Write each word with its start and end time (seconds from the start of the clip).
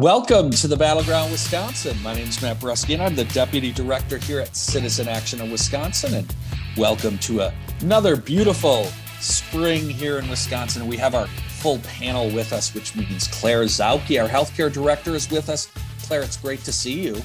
Welcome 0.00 0.50
to 0.52 0.66
the 0.66 0.78
Battleground 0.78 1.30
Wisconsin. 1.30 1.94
My 2.02 2.14
name 2.14 2.26
is 2.26 2.40
Matt 2.40 2.58
Brusky, 2.58 2.94
and 2.94 3.02
I'm 3.02 3.14
the 3.14 3.26
Deputy 3.26 3.70
Director 3.70 4.16
here 4.16 4.40
at 4.40 4.56
Citizen 4.56 5.08
Action 5.08 5.42
of 5.42 5.50
Wisconsin. 5.52 6.14
And 6.14 6.34
welcome 6.78 7.18
to 7.18 7.40
a, 7.40 7.54
another 7.82 8.16
beautiful 8.16 8.84
spring 9.20 9.90
here 9.90 10.18
in 10.18 10.26
Wisconsin. 10.30 10.86
We 10.86 10.96
have 10.96 11.14
our 11.14 11.26
full 11.26 11.80
panel 11.80 12.30
with 12.30 12.54
us, 12.54 12.74
which 12.74 12.96
means 12.96 13.28
Claire 13.28 13.64
Zautke, 13.64 14.22
our 14.22 14.26
Healthcare 14.26 14.72
Director, 14.72 15.14
is 15.14 15.30
with 15.30 15.50
us. 15.50 15.68
Claire, 16.04 16.22
it's 16.22 16.38
great 16.38 16.60
to 16.60 16.72
see 16.72 16.98
you. 16.98 17.16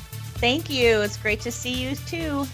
Thank 0.41 0.69
you. 0.69 0.99
It's 0.99 1.15
great 1.15 1.39
to 1.41 1.51
see 1.53 1.71
you 1.71 1.95
too 1.95 2.45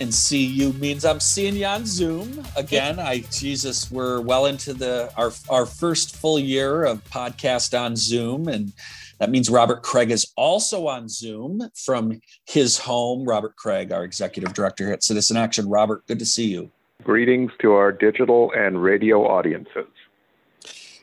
and 0.00 0.12
see 0.12 0.44
you 0.44 0.72
means 0.74 1.04
I'm 1.04 1.20
seeing 1.20 1.54
you 1.54 1.64
on 1.66 1.86
Zoom 1.86 2.44
again. 2.56 2.98
I 2.98 3.20
Jesus, 3.30 3.90
we're 3.90 4.20
well 4.20 4.46
into 4.46 4.74
the 4.74 5.10
our 5.16 5.32
our 5.48 5.66
first 5.66 6.16
full 6.16 6.38
year 6.38 6.84
of 6.84 7.02
podcast 7.04 7.78
on 7.78 7.96
Zoom, 7.96 8.48
and 8.48 8.72
that 9.18 9.30
means 9.30 9.48
Robert 9.48 9.82
Kraig 9.82 10.10
is 10.10 10.32
also 10.36 10.86
on 10.86 11.08
Zoom 11.08 11.70
from 11.74 12.20
his 12.46 12.78
home. 12.78 13.24
Robert 13.24 13.56
Kraig, 13.56 13.92
our 13.92 14.04
executive 14.04 14.52
director 14.52 14.84
here 14.84 14.92
at 14.92 15.02
Citizen 15.02 15.36
Action. 15.36 15.68
Robert, 15.68 16.06
good 16.06 16.18
to 16.18 16.26
see 16.26 16.48
you. 16.48 16.70
Greetings 17.02 17.52
to 17.60 17.72
our 17.72 17.92
digital 17.92 18.52
and 18.56 18.82
radio 18.82 19.26
audiences, 19.26 19.86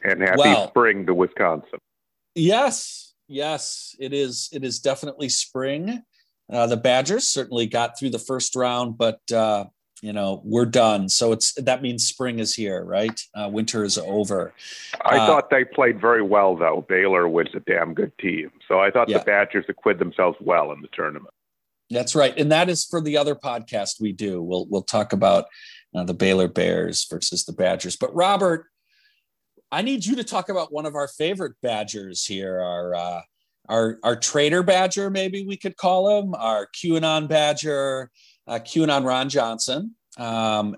and 0.04 0.21
happy 0.21 0.38
well, 0.38 0.68
spring 0.70 1.05
to 1.05 1.13
Wisconsin. 1.13 1.80
Yes, 2.35 3.13
yes, 3.27 3.95
it 3.99 4.13
is. 4.13 4.49
It 4.52 4.63
is 4.63 4.80
definitely 4.80 5.30
spring. 5.30 6.04
Uh, 6.52 6.68
the 6.68 6.77
Badgers 6.77 7.27
certainly 7.27 7.68
got 7.68 7.98
through 7.98 8.09
the 8.09 8.20
first 8.20 8.55
round, 8.55 8.98
but 8.98 9.20
uh, 9.32 9.66
you 10.03 10.12
know 10.12 10.41
we're 10.43 10.66
done. 10.66 11.07
So 11.07 11.31
it's 11.31 11.53
that 11.53 11.81
means 11.81 12.05
spring 12.05 12.39
is 12.39 12.53
here, 12.53 12.84
right? 12.84 13.20
Uh, 13.34 13.49
winter 13.49 13.85
is 13.85 13.98
over. 13.98 14.53
I 15.02 15.17
uh, 15.17 15.26
thought 15.26 15.49
they 15.49 15.63
played 15.63 16.02
very 16.02 16.21
well, 16.21 16.57
though. 16.57 16.85
Baylor 16.90 17.29
was 17.29 17.48
a 17.55 17.62
damn 17.62 17.93
good 17.93 18.12
team, 18.18 18.51
so 18.68 18.79
I 18.79 18.91
thought 18.91 19.07
yeah. 19.07 19.20
the 19.20 19.24
Badgers 19.24 19.65
acquitted 19.70 20.01
themselves 20.01 20.37
well 20.41 20.74
in 20.74 20.81
the 20.81 20.90
tournament. 20.91 21.34
That's 21.90 22.15
right, 22.15 22.37
and 22.37 22.51
that 22.51 22.68
is 22.68 22.84
for 22.84 22.99
the 22.99 23.18
other 23.18 23.34
podcast 23.34 24.01
we 24.01 24.12
do. 24.12 24.43
We'll 24.43 24.68
we'll 24.70 24.84
talk 24.84 25.13
about 25.13 25.46
uh, 25.96 26.04
the 26.04 26.13
Baylor 26.13 26.49
Bears 26.49 27.07
versus 27.09 27.46
the 27.46 27.54
Badgers. 27.54 27.96
But 27.96 28.13
Robert, 28.13 28.65
I 29.71 29.84
need 29.84 30.05
you 30.05 30.18
to 30.18 30.24
talk 30.26 30.49
about 30.49 30.74
one 30.74 30.85
of 30.85 30.96
our 30.96 31.07
favorite 31.07 31.54
Badgers 31.62 32.26
here, 32.26 32.59
our 32.59 32.93
uh, 32.93 33.21
our 33.70 33.99
our 34.04 34.18
traitor 34.18 34.63
badger, 34.63 35.09
maybe 35.09 35.46
we 35.46 35.55
could 35.55 35.77
call 35.77 36.20
him, 36.20 36.35
our 36.35 36.68
QAnon 36.76 37.29
badger, 37.29 38.12
uh, 38.48 38.60
QAnon 38.60 39.05
Ron 39.05 39.30
Johnson. 39.30 39.96
Um, 40.18 40.77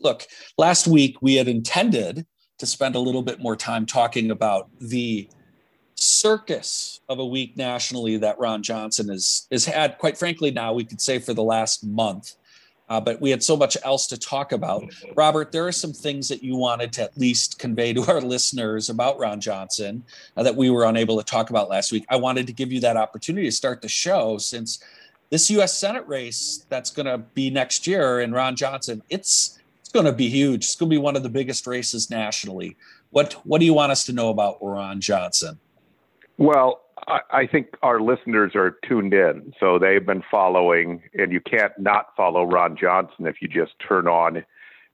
look, 0.00 0.26
last 0.58 0.86
week 0.86 1.16
we 1.20 1.34
had 1.34 1.48
intended 1.48 2.26
to 2.58 2.66
spend 2.66 2.94
a 2.94 3.00
little 3.00 3.22
bit 3.22 3.40
more 3.40 3.56
time 3.56 3.86
talking 3.86 4.30
about 4.30 4.68
the 4.80 5.28
circus 5.96 7.00
of 7.08 7.18
a 7.18 7.26
week 7.26 7.56
nationally 7.56 8.16
that 8.18 8.38
Ron 8.38 8.62
Johnson 8.62 9.08
has 9.08 9.46
has 9.50 9.64
had. 9.64 9.98
Quite 9.98 10.18
frankly, 10.18 10.50
now 10.50 10.72
we 10.72 10.84
could 10.84 11.00
say 11.00 11.18
for 11.18 11.34
the 11.34 11.42
last 11.42 11.84
month. 11.84 12.36
Uh, 12.86 13.00
but 13.00 13.18
we 13.18 13.30
had 13.30 13.42
so 13.42 13.56
much 13.56 13.78
else 13.82 14.06
to 14.06 14.18
talk 14.18 14.52
about. 14.52 14.84
Robert, 15.16 15.52
there 15.52 15.66
are 15.66 15.72
some 15.72 15.92
things 15.92 16.28
that 16.28 16.42
you 16.42 16.54
wanted 16.54 16.92
to 16.92 17.02
at 17.02 17.16
least 17.16 17.58
convey 17.58 17.94
to 17.94 18.02
our 18.02 18.20
listeners 18.34 18.90
about 18.90 19.18
Ron 19.18 19.40
Johnson 19.40 20.04
uh, 20.36 20.42
that 20.42 20.54
we 20.54 20.68
were 20.68 20.84
unable 20.84 21.16
to 21.16 21.24
talk 21.24 21.48
about 21.48 21.70
last 21.70 21.92
week. 21.92 22.04
I 22.10 22.16
wanted 22.16 22.46
to 22.46 22.52
give 22.52 22.70
you 22.70 22.80
that 22.80 22.98
opportunity 22.98 23.46
to 23.46 23.52
start 23.52 23.80
the 23.80 23.88
show 23.88 24.36
since 24.36 24.80
this 25.34 25.50
U.S. 25.50 25.76
Senate 25.76 26.06
race 26.06 26.64
that's 26.68 26.92
going 26.92 27.06
to 27.06 27.18
be 27.18 27.50
next 27.50 27.88
year 27.88 28.20
in 28.20 28.30
Ron 28.30 28.54
Johnson, 28.54 29.02
it's 29.10 29.58
it's 29.80 29.88
going 29.88 30.04
to 30.04 30.12
be 30.12 30.28
huge. 30.28 30.64
It's 30.64 30.76
going 30.76 30.88
to 30.88 30.94
be 30.94 30.98
one 30.98 31.16
of 31.16 31.24
the 31.24 31.28
biggest 31.28 31.66
races 31.66 32.08
nationally. 32.08 32.76
What 33.10 33.32
what 33.44 33.58
do 33.58 33.64
you 33.64 33.74
want 33.74 33.90
us 33.90 34.04
to 34.04 34.12
know 34.12 34.28
about 34.28 34.58
Ron 34.62 35.00
Johnson? 35.00 35.58
Well, 36.38 36.82
I 37.32 37.48
think 37.50 37.66
our 37.82 38.00
listeners 38.00 38.52
are 38.54 38.76
tuned 38.88 39.12
in, 39.12 39.52
so 39.58 39.76
they've 39.76 40.06
been 40.06 40.22
following, 40.30 41.02
and 41.14 41.32
you 41.32 41.40
can't 41.40 41.72
not 41.80 42.10
follow 42.16 42.44
Ron 42.44 42.76
Johnson 42.76 43.26
if 43.26 43.42
you 43.42 43.48
just 43.48 43.72
turn 43.86 44.06
on, 44.06 44.44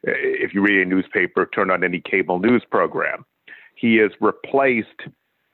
if 0.02 0.54
you 0.54 0.62
read 0.62 0.80
a 0.80 0.88
newspaper, 0.88 1.50
turn 1.54 1.70
on 1.70 1.84
any 1.84 2.00
cable 2.00 2.38
news 2.38 2.62
program. 2.70 3.26
He 3.74 3.96
has 3.96 4.10
replaced 4.22 5.02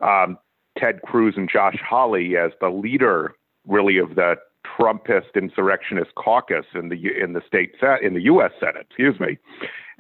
um, 0.01 0.39
Ted 0.79 1.03
Cruz 1.03 1.35
and 1.37 1.51
Josh 1.51 1.79
Hawley 1.85 2.37
as 2.37 2.53
the 2.61 2.69
leader, 2.69 3.35
really, 3.67 3.99
of 3.99 4.15
the 4.15 4.37
Trumpist 4.79 5.35
insurrectionist 5.35 6.15
caucus 6.15 6.67
in 6.75 6.89
the 6.89 6.97
in 7.21 7.33
the 7.33 7.43
state 7.47 7.75
in 8.03 8.15
the 8.15 8.23
U.S. 8.23 8.53
Senate. 8.59 8.87
Excuse 8.89 9.19
me, 9.21 9.39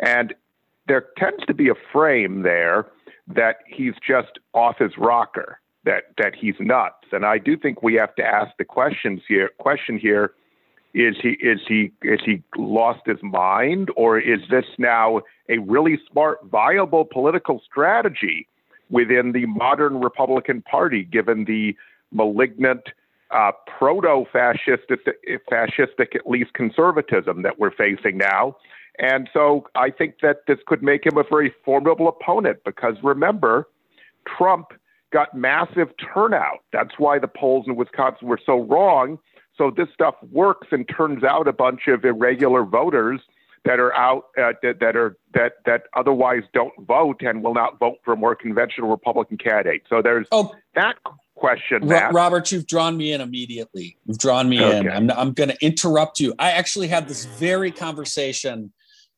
and 0.00 0.34
there 0.88 1.06
tends 1.19 1.44
to 1.47 1.54
be 1.54 1.69
a 1.69 1.75
frame 1.93 2.43
there 2.43 2.87
that 3.28 3.56
he's 3.66 3.94
just 4.06 4.38
off 4.55 4.78
his 4.78 4.93
rocker 4.99 5.60
that 5.84 6.05
that 6.19 6.34
he's 6.34 6.55
nuts. 6.60 7.06
And 7.12 7.25
I 7.25 7.38
do 7.38 7.56
think 7.56 7.82
we 7.82 7.94
have 7.94 8.15
to 8.16 8.22
ask 8.22 8.50
the 8.59 8.65
questions 8.65 9.22
here. 9.26 9.50
Question 9.59 9.99
here 9.99 10.32
is 10.93 11.16
he 11.22 11.31
is 11.41 11.60
he 11.66 11.93
is 12.03 12.21
he 12.25 12.43
lost 12.56 13.00
his 13.06 13.22
mind, 13.22 13.91
or 13.97 14.19
is 14.19 14.41
this 14.50 14.65
now 14.78 15.22
a 15.49 15.59
really 15.59 15.99
smart, 16.10 16.38
viable 16.44 17.05
political 17.05 17.62
strategy 17.65 18.49
within 18.91 19.32
the 19.32 19.47
modern 19.47 20.00
Republican 20.00 20.62
Party, 20.62 21.05
given 21.05 21.44
the 21.44 21.76
malignant? 22.12 22.88
Uh, 23.32 23.50
proto-fascistic, 23.78 24.98
fascistic, 25.50 26.14
at 26.14 26.28
least 26.28 26.53
conservatism 26.54 27.42
that 27.42 27.59
we're 27.59 27.72
facing 27.72 28.16
now, 28.16 28.54
and 28.98 29.28
so 29.32 29.66
I 29.75 29.91
think 29.91 30.16
that 30.22 30.47
this 30.47 30.59
could 30.66 30.82
make 30.82 31.04
him 31.04 31.19
a 31.19 31.25
very 31.28 31.54
formidable 31.64 32.09
opponent 32.09 32.59
because 32.64 32.94
remember, 33.03 33.69
Trump 34.37 34.69
got 35.12 35.34
massive 35.34 35.88
turnout. 36.12 36.60
That's 36.72 36.98
why 36.98 37.19
the 37.19 37.28
polls 37.28 37.66
in 37.66 37.76
Wisconsin 37.76 38.28
were 38.28 38.41
so 38.44 38.62
wrong. 38.62 39.19
So 39.56 39.70
this 39.75 39.88
stuff 39.93 40.14
works 40.31 40.69
and 40.70 40.88
turns 40.88 41.25
out 41.25 41.48
a 41.48 41.53
bunch 41.53 41.88
of 41.88 42.04
irregular 42.04 42.64
voters 42.64 43.20
that 43.64 43.81
are 43.81 43.94
out 43.94 44.26
uh, 44.38 44.53
that, 44.62 44.81
that 44.81 44.97
are 44.97 45.16
that 45.34 45.54
that 45.64 45.84
otherwise 45.94 46.43
don't 46.53 46.72
vote 46.87 47.20
and 47.20 47.43
will 47.43 47.54
not 47.54 47.78
vote 47.78 47.97
for 48.04 48.12
a 48.12 48.16
more 48.16 48.34
conventional 48.34 48.88
Republican 48.88 49.38
candidate. 49.38 49.82
So 49.88 50.03
there's 50.03 50.26
oh, 50.31 50.54
that 50.75 50.97
question. 51.36 51.86
Robert, 51.86 52.50
you've 52.50 52.66
drawn 52.66 52.97
me 52.97 53.12
in 53.12 53.20
immediately. 53.20 53.97
You've 54.04 54.19
drawn 54.19 54.48
me 54.48 54.62
okay. 54.62 54.78
in. 54.78 54.91
I'm 54.91 55.10
I'm 55.10 55.32
going 55.32 55.50
to 55.50 55.64
interrupt 55.64 56.19
you. 56.19 56.34
I 56.38 56.52
actually 56.52 56.88
had 56.88 57.06
this 57.08 57.24
very 57.24 57.70
conversation 57.70 58.72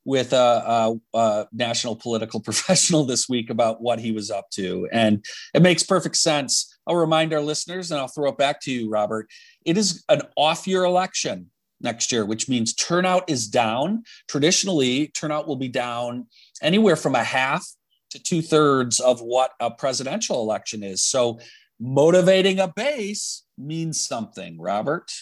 with 0.04 0.32
a, 0.32 0.36
a, 0.36 1.18
a, 1.18 1.46
national 1.52 1.94
political 1.94 2.40
professional 2.48 3.04
this 3.04 3.28
week 3.28 3.50
about 3.50 3.82
what 3.82 3.98
he 3.98 4.10
was 4.10 4.30
up 4.30 4.48
to. 4.50 4.88
And 4.90 5.22
it 5.52 5.60
makes 5.60 5.82
perfect 5.82 6.16
sense. 6.16 6.78
I'll 6.86 6.96
remind 6.96 7.34
our 7.34 7.42
listeners 7.42 7.90
and 7.90 8.00
I'll 8.00 8.08
throw 8.08 8.30
it 8.30 8.38
back 8.38 8.60
to 8.62 8.72
you, 8.72 8.88
Robert. 8.88 9.28
It 9.66 9.76
is 9.76 10.04
an 10.08 10.22
off 10.34 10.66
year 10.66 10.84
election 10.84 11.50
next 11.80 12.10
year, 12.10 12.24
which 12.24 12.48
means 12.48 12.72
turnout 12.72 13.28
is 13.28 13.48
down. 13.48 14.02
Traditionally, 14.28 15.08
turnout 15.08 15.46
will 15.46 15.56
be 15.56 15.68
down 15.68 16.26
anywhere 16.62 16.96
from 16.96 17.14
a 17.14 17.22
half 17.22 17.66
to 18.10 18.18
two 18.18 18.40
thirds 18.40 19.00
of 19.00 19.20
what 19.20 19.52
a 19.60 19.70
presidential 19.70 20.40
election 20.40 20.82
is. 20.82 21.04
So, 21.04 21.38
motivating 21.80 22.58
a 22.58 22.68
base 22.68 23.42
means 23.56 24.00
something, 24.00 24.60
Robert. 24.60 25.12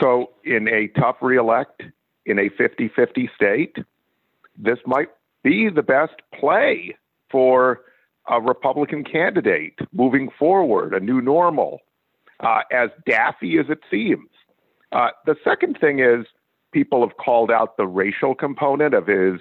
So, 0.00 0.30
in 0.44 0.68
a 0.68 0.88
tough 0.98 1.16
reelect 1.20 1.82
in 2.26 2.38
a 2.38 2.48
50 2.50 2.88
50 2.94 3.30
state, 3.34 3.76
this 4.56 4.78
might 4.86 5.08
be 5.42 5.68
the 5.68 5.82
best 5.82 6.14
play 6.38 6.96
for 7.30 7.80
a 8.28 8.40
Republican 8.40 9.02
candidate 9.04 9.78
moving 9.92 10.30
forward, 10.38 10.94
a 10.94 11.00
new 11.00 11.20
normal, 11.20 11.80
uh, 12.40 12.60
as 12.70 12.90
daffy 13.06 13.58
as 13.58 13.66
it 13.68 13.80
seems. 13.90 14.28
Uh, 14.92 15.08
the 15.26 15.36
second 15.42 15.78
thing 15.80 16.00
is 16.00 16.26
people 16.72 17.06
have 17.06 17.16
called 17.16 17.50
out 17.50 17.76
the 17.76 17.86
racial 17.86 18.34
component 18.34 18.94
of 18.94 19.06
his 19.06 19.40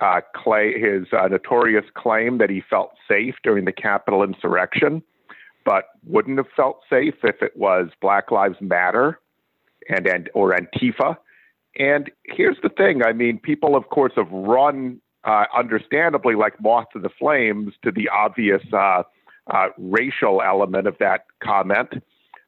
uh, 0.00 0.20
clay, 0.34 0.78
his 0.78 1.06
uh, 1.12 1.28
notorious 1.28 1.84
claim 1.94 2.38
that 2.38 2.50
he 2.50 2.62
felt 2.68 2.90
safe 3.08 3.34
during 3.42 3.64
the 3.64 3.72
Capitol 3.72 4.22
insurrection, 4.22 5.02
but 5.64 5.84
wouldn't 6.06 6.38
have 6.38 6.48
felt 6.56 6.80
safe 6.90 7.14
if 7.22 7.42
it 7.42 7.56
was 7.56 7.88
Black 8.00 8.30
Lives 8.30 8.56
Matter 8.60 9.20
and, 9.88 10.06
and 10.06 10.30
or 10.34 10.56
Antifa 10.56 11.16
and 11.76 12.10
here's 12.24 12.56
the 12.62 12.68
thing 12.68 13.02
I 13.04 13.12
mean, 13.12 13.38
people, 13.38 13.76
of 13.76 13.88
course, 13.88 14.12
have 14.16 14.30
run, 14.30 15.00
uh, 15.24 15.44
understandably, 15.56 16.34
like 16.34 16.60
moth 16.60 16.86
to 16.92 17.00
the 17.00 17.08
flames 17.18 17.74
to 17.82 17.90
the 17.90 18.08
obvious 18.08 18.62
uh, 18.72 19.02
uh, 19.52 19.68
racial 19.78 20.40
element 20.42 20.86
of 20.86 20.96
that 20.98 21.26
comment. 21.42 22.02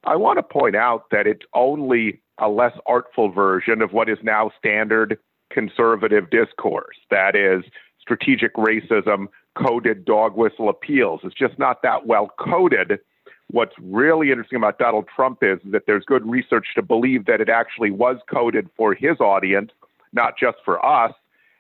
I 0.05 0.17
want 0.17 0.39
to 0.39 0.43
point 0.43 0.77
out 0.77 1.11
that 1.11 1.27
it's 1.27 1.45
only 1.55 2.21
a 2.39 2.49
less 2.49 2.77
artful 2.87 3.31
version 3.31 3.83
of 3.83 3.93
what 3.93 4.09
is 4.09 4.19
now 4.23 4.53
standard 4.59 5.19
conservative 5.51 6.31
discourse. 6.31 6.97
That 7.11 7.35
is, 7.35 7.65
strategic 8.01 8.55
racism, 8.55 9.27
coded 9.57 10.05
dog 10.05 10.37
whistle 10.37 10.69
appeals. 10.69 11.21
It's 11.25 11.35
just 11.35 11.59
not 11.59 11.83
that 11.83 12.07
well 12.07 12.31
coded 12.39 13.01
What's 13.49 13.75
really 13.81 14.31
interesting 14.31 14.57
about 14.57 14.79
Donald 14.79 15.07
Trump 15.15 15.39
is 15.43 15.59
that 15.67 15.87
there's 15.87 16.05
good 16.05 16.29
research 16.29 16.67
to 16.75 16.83
believe 16.83 17.27
that 17.27 17.41
it 17.41 17.49
actually 17.49 17.93
was 17.93 18.17
coded 18.29 18.69
for 18.77 18.93
his 18.93 19.21
audience, 19.21 19.71
not 20.13 20.37
just 20.37 20.59
for 20.65 20.85
us. 20.85 21.13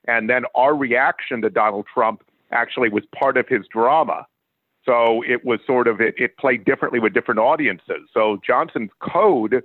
And 0.08 0.28
then 0.28 0.44
our 0.54 0.74
reaction 0.74 1.42
to 1.42 1.50
Donald 1.50 1.86
Trump 1.92 2.24
actually 2.50 2.88
was 2.88 3.04
part 3.16 3.36
of 3.36 3.46
his 3.48 3.66
drama. 3.68 4.26
So 4.84 5.22
it 5.22 5.44
was 5.44 5.60
sort 5.66 5.86
of, 5.88 6.00
it, 6.00 6.14
it 6.18 6.36
played 6.38 6.64
differently 6.64 6.98
with 6.98 7.12
different 7.12 7.40
audiences. 7.40 8.08
So 8.12 8.40
Johnson's 8.44 8.90
code 9.00 9.62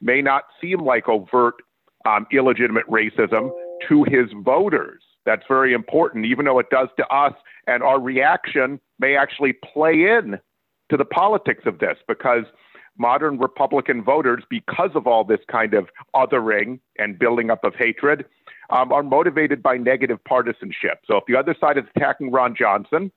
may 0.00 0.22
not 0.22 0.44
seem 0.60 0.80
like 0.80 1.08
overt 1.08 1.54
um, 2.06 2.26
illegitimate 2.32 2.86
racism 2.86 3.50
to 3.88 4.04
his 4.04 4.30
voters. 4.44 5.02
That's 5.24 5.44
very 5.48 5.72
important, 5.72 6.26
even 6.26 6.44
though 6.44 6.58
it 6.58 6.70
does 6.70 6.88
to 6.98 7.06
us. 7.08 7.32
And 7.66 7.82
our 7.82 8.00
reaction 8.00 8.80
may 8.98 9.16
actually 9.16 9.54
play 9.54 9.92
in 9.92 10.38
to 10.90 10.96
the 10.96 11.04
politics 11.04 11.62
of 11.66 11.78
this 11.78 11.96
because 12.06 12.44
modern 12.98 13.38
Republican 13.38 14.04
voters, 14.04 14.44
because 14.48 14.90
of 14.94 15.06
all 15.06 15.24
this 15.24 15.40
kind 15.50 15.74
of 15.74 15.88
othering 16.14 16.78
and 16.98 17.18
building 17.18 17.50
up 17.50 17.64
of 17.64 17.74
hatred, 17.74 18.24
um, 18.70 18.92
are 18.92 19.02
motivated 19.02 19.62
by 19.62 19.76
negative 19.76 20.22
partisanship. 20.24 21.00
So 21.06 21.16
if 21.16 21.24
the 21.26 21.36
other 21.36 21.54
side 21.58 21.78
is 21.78 21.84
attacking 21.96 22.30
Ron 22.30 22.54
Johnson, 22.56 23.10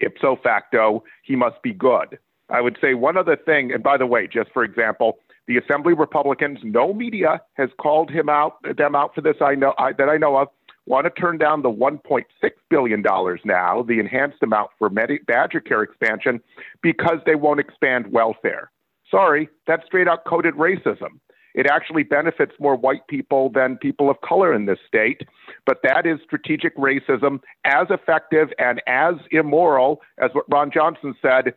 ipso 0.00 0.38
facto, 0.42 1.04
he 1.22 1.36
must 1.36 1.62
be 1.62 1.72
good. 1.72 2.18
I 2.50 2.60
would 2.60 2.76
say 2.80 2.94
one 2.94 3.16
other 3.16 3.36
thing, 3.36 3.72
and 3.72 3.82
by 3.82 3.96
the 3.96 4.06
way, 4.06 4.26
just 4.26 4.50
for 4.52 4.62
example, 4.62 5.18
the 5.46 5.56
Assembly 5.56 5.94
Republicans, 5.94 6.58
no 6.62 6.92
media 6.92 7.40
has 7.54 7.70
called 7.80 8.10
him 8.10 8.28
out, 8.28 8.56
them 8.76 8.94
out 8.94 9.14
for 9.14 9.22
this. 9.22 9.36
I 9.40 9.54
know 9.54 9.74
I, 9.78 9.92
that 9.92 10.08
I 10.08 10.16
know 10.18 10.36
of. 10.36 10.48
Want 10.86 11.04
to 11.04 11.10
turn 11.10 11.38
down 11.38 11.62
the 11.62 11.70
1.6 11.70 12.24
billion 12.68 13.02
dollars 13.02 13.40
now, 13.44 13.82
the 13.82 14.00
enhanced 14.00 14.42
amount 14.42 14.70
for 14.78 14.90
Medi- 14.90 15.20
Badger 15.26 15.60
Care 15.60 15.82
expansion, 15.82 16.40
because 16.82 17.18
they 17.24 17.36
won't 17.36 17.60
expand 17.60 18.12
welfare. 18.12 18.70
Sorry, 19.10 19.48
that's 19.66 19.86
straight 19.86 20.08
out 20.08 20.24
coded 20.24 20.54
racism. 20.54 21.20
It 21.54 21.66
actually 21.66 22.02
benefits 22.02 22.52
more 22.58 22.76
white 22.76 23.06
people 23.08 23.50
than 23.50 23.76
people 23.76 24.10
of 24.10 24.20
color 24.22 24.54
in 24.54 24.66
this 24.66 24.78
state. 24.86 25.22
But 25.66 25.78
that 25.82 26.06
is 26.06 26.18
strategic 26.24 26.76
racism, 26.76 27.40
as 27.64 27.88
effective 27.90 28.48
and 28.58 28.82
as 28.86 29.14
immoral 29.30 30.00
as 30.18 30.30
what 30.32 30.46
Ron 30.50 30.70
Johnson 30.72 31.14
said. 31.20 31.54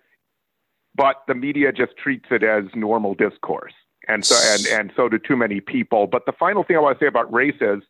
But 0.96 1.24
the 1.28 1.36
media 1.36 1.72
just 1.72 1.98
treats 1.98 2.26
it 2.32 2.44
as 2.44 2.66
normal 2.74 3.16
discourse, 3.16 3.74
and 4.08 4.26
so 4.26 4.36
and 4.54 4.80
and 4.80 4.94
so 4.96 5.10
do 5.10 5.18
too 5.18 5.36
many 5.36 5.60
people. 5.60 6.08
But 6.08 6.26
the 6.26 6.32
final 6.32 6.64
thing 6.64 6.78
I 6.78 6.80
want 6.80 7.00
to 7.00 7.04
say 7.04 7.08
about 7.08 7.34
race 7.34 7.60
is 7.60 7.82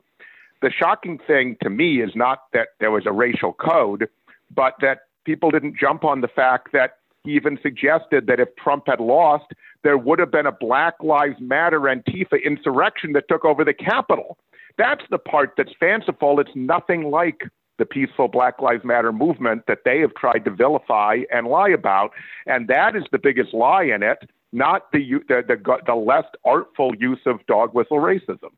the 0.65 0.71
shocking 0.71 1.19
thing 1.27 1.55
to 1.61 1.69
me 1.69 2.01
is 2.01 2.09
not 2.15 2.45
that 2.51 2.69
there 2.79 2.89
was 2.89 3.03
a 3.05 3.11
racial 3.11 3.53
code, 3.53 4.09
but 4.49 4.73
that 4.81 5.01
people 5.23 5.51
didn't 5.51 5.77
jump 5.79 6.03
on 6.03 6.21
the 6.21 6.27
fact 6.27 6.69
that 6.73 6.97
he 7.23 7.33
even 7.33 7.59
suggested 7.61 8.25
that 8.25 8.39
if 8.39 8.49
Trump 8.55 8.85
had 8.87 8.99
lost, 8.99 9.45
there 9.83 9.95
would 9.95 10.17
have 10.17 10.31
been 10.31 10.47
a 10.47 10.51
Black 10.51 10.95
Lives 11.03 11.35
Matter 11.39 11.81
Antifa 11.81 12.43
insurrection 12.43 13.13
that 13.13 13.27
took 13.29 13.45
over 13.45 13.63
the 13.63 13.75
Capitol. 13.75 14.39
That's 14.75 15.03
the 15.11 15.19
part 15.19 15.53
that's 15.55 15.71
fanciful. 15.79 16.39
It's 16.39 16.55
nothing 16.55 17.11
like 17.11 17.43
the 17.77 17.85
peaceful 17.85 18.27
Black 18.27 18.59
Lives 18.59 18.83
Matter 18.83 19.13
movement 19.13 19.65
that 19.67 19.81
they 19.85 19.99
have 19.99 20.15
tried 20.15 20.45
to 20.45 20.51
vilify 20.51 21.19
and 21.31 21.45
lie 21.45 21.69
about. 21.69 22.09
And 22.47 22.67
that 22.69 22.95
is 22.95 23.03
the 23.11 23.19
biggest 23.19 23.53
lie 23.53 23.83
in 23.83 24.01
it, 24.01 24.27
not 24.51 24.91
the, 24.91 25.21
the, 25.27 25.43
the, 25.47 25.77
the 25.85 25.93
less 25.93 26.25
artful 26.43 26.95
use 26.97 27.21
of 27.27 27.45
dog 27.45 27.75
whistle 27.75 27.97
racism. 27.97 28.49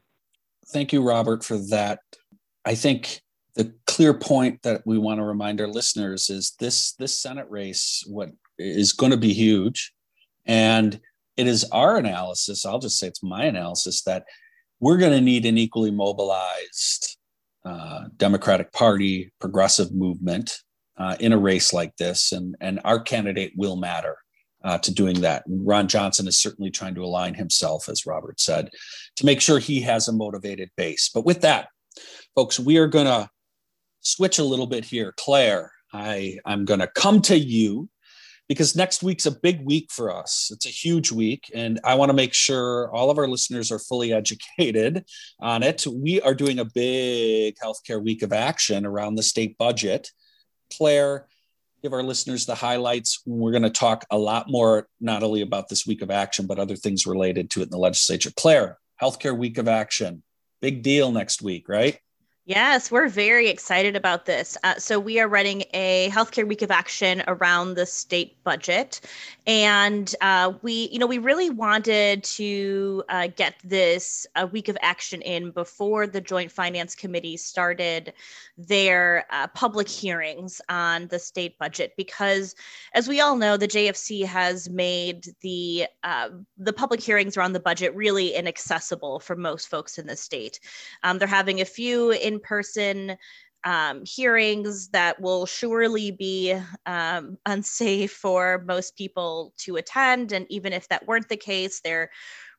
Thank 0.69 0.92
you, 0.92 1.02
Robert, 1.02 1.44
for 1.44 1.58
that. 1.69 2.00
I 2.66 2.75
think 2.75 3.22
the 3.56 3.74
clear 3.86 4.14
point 4.14 4.62
that 4.64 4.81
we 4.86 4.98
want 4.98 5.19
to 5.19 5.24
remind 5.24 5.62
our 5.62 5.68
listeners 5.68 6.30
is 6.30 6.56
this 6.60 6.94
this 6.94 7.18
Senate 7.18 7.48
race 7.50 8.04
what 8.08 8.30
is 8.60 8.94
going 8.94 9.12
to 9.12 9.18
be 9.18 9.34
huge. 9.34 9.94
And 10.46 11.00
it 11.38 11.48
is 11.48 11.66
our 11.72 11.98
analysis, 11.98 12.66
I'll 12.66 12.80
just 12.80 12.98
say 12.98 13.08
it's 13.08 13.24
my 13.24 13.46
analysis, 13.46 14.02
that 14.04 14.25
we're 14.80 14.98
going 14.98 15.14
to 15.14 15.22
need 15.22 15.46
an 15.46 15.58
equally 15.58 15.92
mobilized 15.92 17.18
uh, 17.66 18.06
Democratic 18.18 18.72
Party 18.74 19.31
progressive 19.40 19.94
movement 19.94 20.60
uh, 20.98 21.16
in 21.19 21.34
a 21.34 21.38
race 21.38 21.74
like 21.74 21.96
this. 21.98 22.31
And, 22.31 22.56
and 22.60 22.80
our 22.84 23.00
candidate 23.00 23.54
will 23.56 23.75
matter. 23.75 24.18
Uh, 24.63 24.77
to 24.80 24.92
doing 24.92 25.21
that. 25.21 25.44
Ron 25.48 25.88
Johnson 25.88 26.27
is 26.27 26.38
certainly 26.38 26.71
trying 26.71 26.95
to 26.95 27.04
align 27.04 27.36
himself, 27.36 27.88
as 27.88 28.07
Robert 28.07 28.39
said, 28.39 28.71
to 29.15 29.25
make 29.25 29.39
sure 29.39 29.59
he 29.59 29.81
has 29.81 30.07
a 30.07 30.12
motivated 30.12 30.71
base. 30.75 31.12
But 31.13 31.25
with 31.25 31.42
that, 31.42 31.68
folks, 32.36 32.59
we 32.59 32.77
are 32.77 32.88
going 32.88 33.06
to 33.06 33.30
switch 34.01 34.39
a 34.39 34.44
little 34.44 34.65
bit 34.65 34.83
here. 34.83 35.13
Claire, 35.15 35.71
I, 35.94 36.39
I'm 36.44 36.65
going 36.65 36.80
to 36.80 36.88
come 36.88 37.21
to 37.24 37.38
you 37.38 37.88
because 38.48 38.75
next 38.75 39.04
week's 39.04 39.25
a 39.25 39.39
big 39.39 39.65
week 39.65 39.92
for 39.92 40.12
us. 40.12 40.50
It's 40.54 40.65
a 40.65 40.69
huge 40.69 41.12
week, 41.12 41.51
and 41.54 41.80
I 41.83 41.95
want 41.95 42.09
to 42.09 42.15
make 42.15 42.33
sure 42.33 42.89
all 42.94 43.09
of 43.09 43.18
our 43.18 43.27
listeners 43.27 43.71
are 43.71 43.80
fully 43.80 44.13
educated 44.21 45.06
on 45.39 45.63
it. 45.63 45.86
We 45.86 46.21
are 46.21 46.33
doing 46.33 46.59
a 46.59 46.65
big 46.65 47.56
healthcare 47.63 48.01
week 48.01 48.21
of 48.21 48.33
action 48.33 48.86
around 48.86 49.15
the 49.15 49.24
state 49.24 49.57
budget. 49.57 50.12
Claire, 50.75 51.27
give 51.81 51.94
our 51.94 52.03
listeners 52.03 52.45
the 52.45 52.56
highlights. 52.56 53.21
We're 53.25 53.51
going 53.51 53.63
to 53.63 53.69
talk 53.69 54.06
a 54.09 54.18
lot 54.18 54.50
more, 54.50 54.88
not 55.00 55.24
only 55.24 55.41
about 55.41 55.69
this 55.69 55.85
week 55.85 56.01
of 56.01 56.12
action, 56.12 56.47
but 56.47 56.59
other 56.59 56.75
things 56.75 57.07
related 57.07 57.50
to 57.51 57.62
it 57.62 57.65
in 57.65 57.69
the 57.69 57.77
legislature. 57.77 58.31
Claire, 58.35 58.77
healthcare 59.01 59.38
week 59.38 59.57
of 59.57 59.68
action, 59.68 60.24
big 60.62 60.81
deal 60.81 61.12
next 61.12 61.41
week, 61.41 61.69
right? 61.69 62.00
Yes, 62.47 62.89
we're 62.89 63.09
very 63.09 63.49
excited 63.49 63.97
about 63.97 64.25
this. 64.25 64.57
Uh, 64.63 64.75
so, 64.75 65.01
we 65.01 65.19
are 65.19 65.27
running 65.27 65.65
a 65.73 66.09
healthcare 66.13 66.47
week 66.47 66.61
of 66.61 66.71
action 66.71 67.21
around 67.27 67.73
the 67.73 67.85
state 67.85 68.41
budget. 68.45 69.01
And 69.45 70.15
uh, 70.21 70.53
we, 70.61 70.88
you 70.89 70.97
know, 70.97 71.07
we 71.07 71.17
really 71.17 71.49
wanted 71.49 72.23
to 72.23 73.03
uh, 73.09 73.27
get 73.35 73.55
this 73.65 74.25
uh, 74.38 74.47
week 74.49 74.69
of 74.69 74.77
action 74.81 75.21
in 75.23 75.51
before 75.51 76.07
the 76.07 76.21
Joint 76.21 76.49
Finance 76.49 76.95
Committee 76.95 77.35
started 77.35 78.13
their 78.57 79.25
uh, 79.29 79.47
public 79.47 79.89
hearings 79.89 80.61
on 80.69 81.07
the 81.09 81.19
state 81.19 81.59
budget, 81.59 81.95
because 81.97 82.55
as 82.94 83.09
we 83.09 83.19
all 83.19 83.35
know, 83.35 83.57
the 83.57 83.67
JFC 83.67 84.23
has 84.25 84.69
made 84.69 85.25
the 85.41 85.85
uh, 86.05 86.29
the 86.57 86.71
public 86.71 87.01
hearings 87.01 87.35
around 87.35 87.51
the 87.51 87.59
budget 87.59 87.94
really 87.94 88.33
inaccessible 88.35 89.19
for 89.19 89.35
most 89.35 89.67
folks 89.67 89.97
in 89.97 90.07
the 90.07 90.15
state. 90.15 90.61
Um, 91.03 91.17
they're 91.17 91.27
having 91.27 91.59
a 91.59 91.65
few 91.65 92.11
in 92.11 92.37
in-person 92.38 93.18
um, 93.63 94.04
hearings 94.06 94.89
that 94.89 95.19
will 95.19 95.45
surely 95.45 96.12
be 96.12 96.56
um, 96.86 97.38
unsafe 97.45 98.13
for 98.13 98.63
most 98.66 98.95
people 98.95 99.54
to 99.57 99.75
attend. 99.75 100.31
And 100.31 100.45
even 100.50 100.72
if 100.74 100.88
that 100.88 101.06
weren't 101.07 101.28
the 101.28 101.38
case, 101.38 101.81
they're 101.81 102.10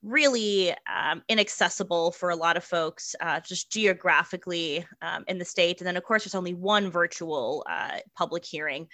really 0.03 0.75
um, 0.87 1.23
inaccessible 1.29 2.13
for 2.13 2.31
a 2.31 2.37
lot 2.37 2.57
of 2.57 2.65
folks 2.65 3.17
uh, 3.21 3.41
just 3.41 3.73
geographically 3.73 4.87
um, 5.03 5.25
in 5.27 5.39
the 5.39 5.45
state. 5.45 5.81
And 5.81 5.87
then, 5.87 5.97
of 5.97 6.05
course, 6.05 6.25
there's 6.25 6.35
only 6.35 6.55
one 6.55 6.91
virtual 6.91 7.65
uh, 7.69 7.99
public 8.15 8.45
hearing 8.45 8.89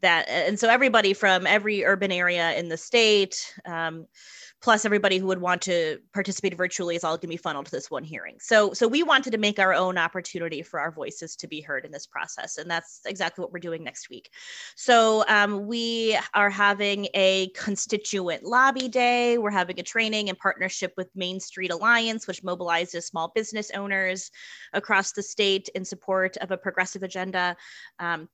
that, 0.00 0.28
and 0.28 0.58
so 0.58 0.68
everybody 0.68 1.12
from 1.12 1.46
every 1.46 1.84
urban 1.84 2.10
area 2.10 2.58
in 2.58 2.68
the 2.68 2.76
state 2.76 3.54
um, 3.66 4.06
plus 4.60 4.84
everybody 4.84 5.18
who 5.18 5.26
would 5.26 5.40
want 5.40 5.62
to 5.62 5.98
participate 6.12 6.56
virtually 6.56 6.96
is 6.96 7.04
all 7.04 7.12
going 7.12 7.20
to 7.20 7.28
be 7.28 7.36
funneled 7.36 7.66
to 7.66 7.70
this 7.70 7.90
one 7.90 8.02
hearing. 8.02 8.36
So, 8.40 8.72
so 8.72 8.88
we 8.88 9.02
wanted 9.02 9.30
to 9.30 9.38
make 9.38 9.58
our 9.58 9.72
own 9.72 9.96
opportunity 9.96 10.62
for 10.62 10.80
our 10.80 10.90
voices 10.90 11.36
to 11.36 11.46
be 11.46 11.60
heard 11.60 11.84
in 11.84 11.92
this 11.92 12.06
process, 12.06 12.58
and 12.58 12.70
that's 12.70 13.00
exactly 13.06 13.42
what 13.42 13.52
we're 13.52 13.60
doing 13.60 13.84
next 13.84 14.10
week. 14.10 14.30
So, 14.76 15.24
um, 15.28 15.66
we 15.66 16.18
are 16.34 16.50
having 16.50 17.08
a 17.14 17.50
constituent 17.54 18.44
lobby 18.44 18.88
day. 18.88 19.38
We're 19.38 19.50
having 19.50 19.78
a 19.78 19.84
training 19.84 20.28
in 20.28 20.36
partnership 20.36 20.92
with 20.96 21.08
Main 21.14 21.38
Street 21.38 21.70
Alliance, 21.70 22.26
which 22.26 22.42
mobilizes 22.42 23.04
small 23.04 23.30
business 23.34 23.70
owners 23.74 24.30
across 24.72 25.12
the 25.12 25.22
state 25.22 25.68
in 25.74 25.84
support 25.84 26.36
of 26.38 26.50
a 26.50 26.56
progressive 26.56 27.02
agenda. 27.02 27.56
Um, 27.98 28.28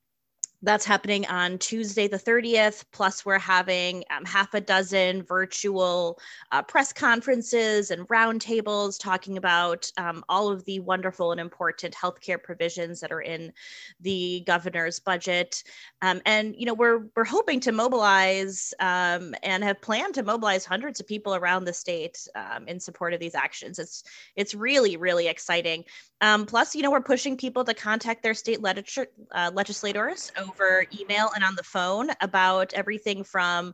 that's 0.65 0.83
happening 0.83 1.25
on 1.27 1.59
Tuesday, 1.59 2.07
the 2.07 2.17
30th. 2.17 2.85
Plus, 2.91 3.25
we're 3.25 3.37
having 3.37 4.03
um, 4.09 4.25
half 4.25 4.53
a 4.55 4.61
dozen 4.61 5.21
virtual 5.21 6.19
uh, 6.51 6.61
press 6.63 6.91
conferences 6.91 7.91
and 7.91 8.07
roundtables 8.07 8.99
talking 8.99 9.37
about 9.37 9.91
um, 9.97 10.23
all 10.27 10.51
of 10.51 10.65
the 10.65 10.79
wonderful 10.79 11.31
and 11.31 11.39
important 11.39 11.93
healthcare 11.93 12.41
provisions 12.41 12.99
that 12.99 13.11
are 13.11 13.21
in 13.21 13.53
the 14.01 14.43
governor's 14.47 14.99
budget. 14.99 15.63
Um, 16.01 16.21
and 16.25 16.55
you 16.57 16.65
know, 16.65 16.73
we're 16.73 17.05
we're 17.15 17.23
hoping 17.23 17.59
to 17.61 17.71
mobilize 17.71 18.73
um, 18.79 19.35
and 19.43 19.63
have 19.63 19.81
planned 19.81 20.15
to 20.15 20.23
mobilize 20.23 20.65
hundreds 20.65 20.99
of 20.99 21.07
people 21.07 21.35
around 21.35 21.65
the 21.65 21.73
state 21.73 22.27
um, 22.35 22.67
in 22.67 22.79
support 22.79 23.13
of 23.13 23.19
these 23.19 23.35
actions. 23.35 23.77
It's 23.77 24.03
it's 24.35 24.55
really 24.55 24.97
really 24.97 25.27
exciting. 25.27 25.85
Um, 26.21 26.45
plus, 26.45 26.75
you 26.75 26.81
know, 26.81 26.91
we're 26.91 27.01
pushing 27.01 27.37
people 27.37 27.63
to 27.65 27.73
contact 27.73 28.23
their 28.23 28.33
state 28.33 28.59
uh, 28.63 29.51
legislators 29.53 30.31
over 30.55 30.85
email 30.99 31.29
and 31.35 31.43
on 31.43 31.55
the 31.55 31.63
phone 31.63 32.09
about 32.21 32.73
everything 32.73 33.23
from 33.23 33.73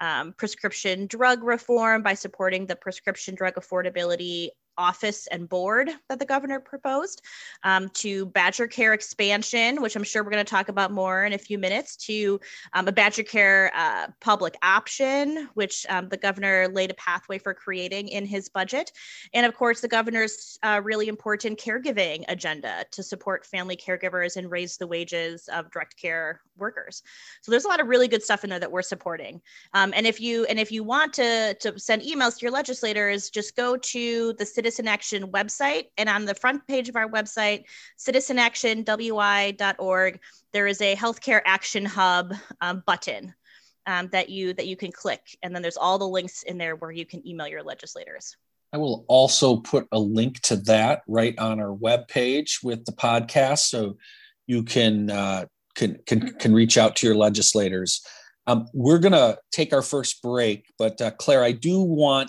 um, 0.00 0.32
prescription 0.36 1.06
drug 1.06 1.42
reform 1.42 2.02
by 2.02 2.14
supporting 2.14 2.66
the 2.66 2.76
prescription 2.76 3.34
drug 3.34 3.54
affordability 3.54 4.48
office 4.78 5.26
and 5.28 5.48
board 5.48 5.90
that 6.08 6.18
the 6.18 6.24
governor 6.24 6.60
proposed, 6.60 7.22
um, 7.62 7.88
to 7.90 8.26
Badger 8.26 8.66
Care 8.66 8.92
expansion, 8.92 9.82
which 9.82 9.96
I'm 9.96 10.04
sure 10.04 10.22
we're 10.22 10.30
going 10.30 10.44
to 10.44 10.50
talk 10.50 10.68
about 10.68 10.92
more 10.92 11.24
in 11.24 11.32
a 11.32 11.38
few 11.38 11.58
minutes, 11.58 11.96
to 12.06 12.40
um, 12.72 12.88
a 12.88 12.92
Badger 12.92 13.22
Care 13.22 13.72
uh, 13.74 14.08
public 14.20 14.56
option, 14.62 15.48
which 15.54 15.86
um, 15.88 16.08
the 16.08 16.16
governor 16.16 16.68
laid 16.68 16.90
a 16.90 16.94
pathway 16.94 17.38
for 17.38 17.54
creating 17.54 18.08
in 18.08 18.26
his 18.26 18.48
budget, 18.48 18.92
and 19.34 19.46
of 19.46 19.54
course 19.54 19.80
the 19.80 19.88
governor's 19.88 20.58
uh, 20.62 20.80
really 20.82 21.08
important 21.08 21.58
caregiving 21.58 22.24
agenda 22.28 22.84
to 22.90 23.02
support 23.02 23.46
family 23.46 23.76
caregivers 23.76 24.36
and 24.36 24.50
raise 24.50 24.76
the 24.76 24.86
wages 24.86 25.48
of 25.52 25.70
direct 25.70 25.96
care 25.96 26.40
workers. 26.56 27.02
So 27.42 27.50
there's 27.50 27.64
a 27.64 27.68
lot 27.68 27.80
of 27.80 27.88
really 27.88 28.08
good 28.08 28.22
stuff 28.22 28.44
in 28.44 28.50
there 28.50 28.58
that 28.58 28.70
we're 28.70 28.82
supporting. 28.82 29.40
Um, 29.74 29.92
and 29.94 30.06
if 30.06 30.20
you 30.20 30.44
and 30.46 30.58
if 30.58 30.72
you 30.72 30.82
want 30.84 31.12
to 31.14 31.54
to 31.54 31.78
send 31.78 32.02
emails 32.02 32.38
to 32.38 32.42
your 32.42 32.50
legislators, 32.50 33.30
just 33.30 33.56
go 33.56 33.76
to 33.76 34.32
the 34.34 34.46
Citizen 34.66 34.88
Action 34.88 35.30
website, 35.30 35.84
and 35.96 36.08
on 36.08 36.24
the 36.24 36.34
front 36.34 36.66
page 36.66 36.88
of 36.88 36.96
our 36.96 37.08
website, 37.08 37.66
citizenactionwi.org, 37.98 40.20
there 40.52 40.66
is 40.66 40.80
a 40.80 40.96
healthcare 40.96 41.40
action 41.44 41.84
hub 41.84 42.34
um, 42.60 42.82
button. 42.84 43.32
Um, 43.88 44.08
that 44.08 44.28
you 44.28 44.52
that 44.54 44.66
you 44.66 44.76
can 44.76 44.90
click 44.90 45.20
and 45.44 45.54
then 45.54 45.62
there's 45.62 45.76
all 45.76 45.96
the 45.96 46.08
links 46.08 46.42
in 46.42 46.58
there 46.58 46.74
where 46.74 46.90
you 46.90 47.06
can 47.06 47.24
email 47.24 47.46
your 47.46 47.62
legislators 47.62 48.36
I 48.72 48.78
will 48.78 49.04
also 49.06 49.58
put 49.58 49.86
a 49.92 49.98
link 50.00 50.40
to 50.40 50.56
that 50.56 51.02
right 51.06 51.38
on 51.38 51.60
our 51.60 51.72
web 51.72 52.08
page 52.08 52.58
with 52.64 52.84
the 52.84 52.90
podcast, 52.90 53.68
so 53.68 53.96
you 54.48 54.64
can 54.64 55.08
uh, 55.08 55.44
can, 55.76 56.00
can 56.04 56.32
can 56.32 56.52
reach 56.52 56.76
out 56.76 56.96
to 56.96 57.06
your 57.06 57.14
legislators. 57.14 58.04
Um, 58.48 58.66
we're 58.74 58.98
gonna 58.98 59.36
take 59.52 59.72
our 59.72 59.82
first 59.82 60.20
break, 60.20 60.66
but 60.78 61.00
uh, 61.00 61.12
Claire, 61.12 61.44
I 61.44 61.52
do 61.52 61.80
want 61.80 62.28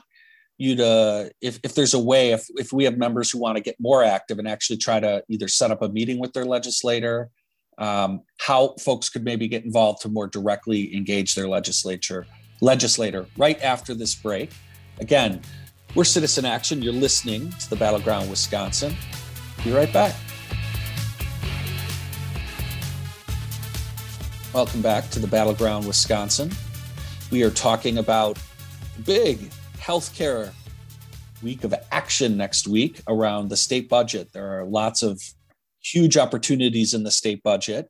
you 0.58 0.76
to, 0.78 1.32
if 1.42 1.60
if 1.64 1.76
there's 1.76 1.94
a 1.94 2.00
way, 2.00 2.32
if 2.32 2.48
if 2.56 2.74
we 2.74 2.84
have 2.86 2.98
members 2.98 3.30
who 3.30 3.40
want 3.40 3.58
to 3.58 3.62
get 3.62 3.76
more 3.80 4.04
active 4.04 4.40
and 4.40 4.48
actually 4.48 4.78
try 4.78 5.00
to 5.00 5.24
either 5.30 5.48
set 5.48 5.72
up 5.72 5.82
a 5.82 5.90
meeting 5.90 6.20
with 6.20 6.34
their 6.34 6.46
legislator, 6.46 7.30
um, 7.78 8.22
how 8.40 8.76
folks 8.80 9.10
could 9.10 9.24
maybe 9.24 9.48
get 9.48 9.64
involved 9.66 10.02
to 10.02 10.10
more 10.10 10.28
directly 10.28 10.96
engage 10.96 11.36
their 11.36 11.48
legislature 11.48 12.26
legislator 12.62 13.28
right 13.38 13.62
after 13.62 13.94
this 13.94 14.16
break. 14.16 14.52
Again, 15.00 15.42
we're 15.94 16.04
Citizen 16.04 16.46
Action. 16.46 16.82
You're 16.82 16.94
listening 16.94 17.52
to 17.52 17.70
the 17.70 17.76
Battleground 17.76 18.30
Wisconsin. 18.30 18.96
Be 19.64 19.72
right 19.72 19.92
back. 19.94 20.16
Welcome 24.54 24.82
back 24.82 25.10
to 25.12 25.20
the 25.20 25.28
Battleground 25.28 25.86
Wisconsin. 25.86 26.52
We 27.32 27.44
are 27.44 27.52
talking 27.52 28.00
about 28.00 28.40
big 29.06 29.52
healthcare 29.88 30.52
week 31.42 31.64
of 31.64 31.74
action 31.94 32.36
next 32.36 32.68
week 32.68 33.00
around 33.08 33.48
the 33.48 33.56
state 33.56 33.88
budget. 33.88 34.28
There 34.34 34.60
are 34.60 34.66
lots 34.66 35.02
of 35.02 35.22
huge 35.82 36.18
opportunities 36.18 36.94
in 36.94 37.04
the 37.04 37.12
state 37.12 37.42
budget. 37.42 37.90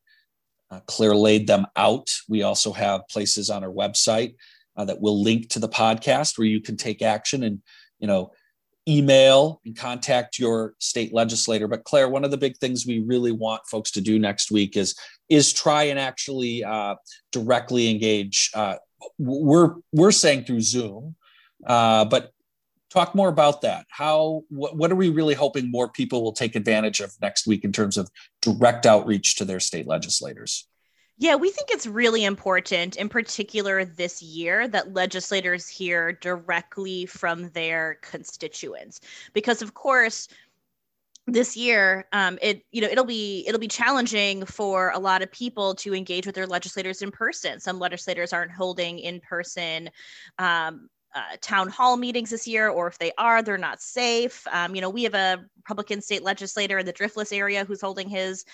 Uh, 0.69 0.79
Claire 0.85 1.15
laid 1.15 1.47
them 1.47 1.65
out. 1.75 2.11
We 2.29 2.43
also 2.43 2.71
have 2.71 3.07
places 3.09 3.49
on 3.49 3.63
our 3.63 3.71
website 3.71 4.35
uh, 4.75 4.85
that 4.85 5.01
will 5.01 5.23
link 5.23 5.49
to 5.49 5.59
the 5.59 5.69
podcast 5.69 6.37
where 6.37 6.45
you 6.45 6.61
can 6.61 6.77
take 6.77 7.01
action 7.01 7.41
and 7.41 7.61
you 7.97 8.05
know 8.05 8.31
email 8.87 9.59
and 9.65 9.75
contact 9.75 10.39
your 10.39 10.73
state 10.79 11.13
legislator 11.13 11.67
but 11.67 11.83
claire 11.83 12.07
one 12.07 12.23
of 12.23 12.31
the 12.31 12.37
big 12.37 12.55
things 12.57 12.85
we 12.85 12.99
really 12.99 13.33
want 13.33 13.61
folks 13.65 13.91
to 13.91 13.99
do 13.99 14.17
next 14.17 14.49
week 14.49 14.77
is 14.77 14.95
is 15.27 15.51
try 15.51 15.83
and 15.83 15.99
actually 15.99 16.63
uh, 16.63 16.95
directly 17.33 17.89
engage 17.89 18.49
uh, 18.53 18.75
we're 19.17 19.75
we're 19.91 20.11
saying 20.11 20.45
through 20.45 20.61
zoom 20.61 21.15
uh, 21.65 22.05
but 22.05 22.31
talk 22.89 23.15
more 23.15 23.29
about 23.29 23.61
that. 23.61 23.85
How 23.89 24.43
what, 24.49 24.75
what 24.75 24.91
are 24.91 24.95
we 24.95 25.09
really 25.09 25.33
hoping 25.33 25.69
more 25.71 25.89
people 25.89 26.23
will 26.23 26.33
take 26.33 26.55
advantage 26.55 26.99
of 26.99 27.13
next 27.21 27.47
week 27.47 27.63
in 27.63 27.71
terms 27.71 27.97
of 27.97 28.09
direct 28.41 28.85
outreach 28.85 29.35
to 29.37 29.45
their 29.45 29.59
state 29.59 29.87
legislators? 29.87 30.67
Yeah, 31.19 31.35
we 31.35 31.49
think 31.49 31.69
it's 31.71 31.87
really 31.87 32.25
important, 32.25 32.95
in 32.95 33.09
particular 33.09 33.83
this 33.83 34.21
year, 34.21 34.67
that 34.67 34.93
legislators 34.93 35.67
hear 35.67 36.11
directly 36.11 37.07
from 37.07 37.49
their 37.49 37.97
constituents. 38.03 38.99
Because, 39.33 39.63
of 39.63 39.73
course, 39.73 40.27
this 41.29 41.57
year 41.57 42.07
um, 42.13 42.39
it 42.41 42.63
you 42.71 42.81
know 42.81 42.87
it'll 42.87 43.03
be 43.03 43.43
it'll 43.45 43.59
be 43.59 43.67
challenging 43.67 44.45
for 44.45 44.91
a 44.91 44.99
lot 44.99 45.21
of 45.21 45.29
people 45.29 45.75
to 45.75 45.93
engage 45.93 46.25
with 46.25 46.35
their 46.35 46.47
legislators 46.47 47.01
in 47.01 47.11
person. 47.11 47.59
Some 47.59 47.79
legislators 47.79 48.31
aren't 48.31 48.51
holding 48.51 48.99
in 48.99 49.19
person 49.19 49.89
um, 50.39 50.87
uh, 51.17 51.35
town 51.41 51.67
hall 51.67 51.97
meetings 51.97 52.29
this 52.29 52.47
year, 52.47 52.69
or 52.69 52.87
if 52.87 52.99
they 52.99 53.11
are, 53.17 53.41
they're 53.41 53.57
not 53.57 53.81
safe. 53.81 54.45
Um, 54.51 54.75
you 54.75 54.81
know, 54.81 54.89
we 54.89 55.03
have 55.03 55.15
a 55.15 55.43
Republican 55.57 56.01
state 56.01 56.21
legislator 56.21 56.77
in 56.77 56.85
the 56.85 56.93
Driftless 56.93 57.35
area 57.35 57.65
who's 57.65 57.81
holding 57.81 58.07
his 58.07 58.45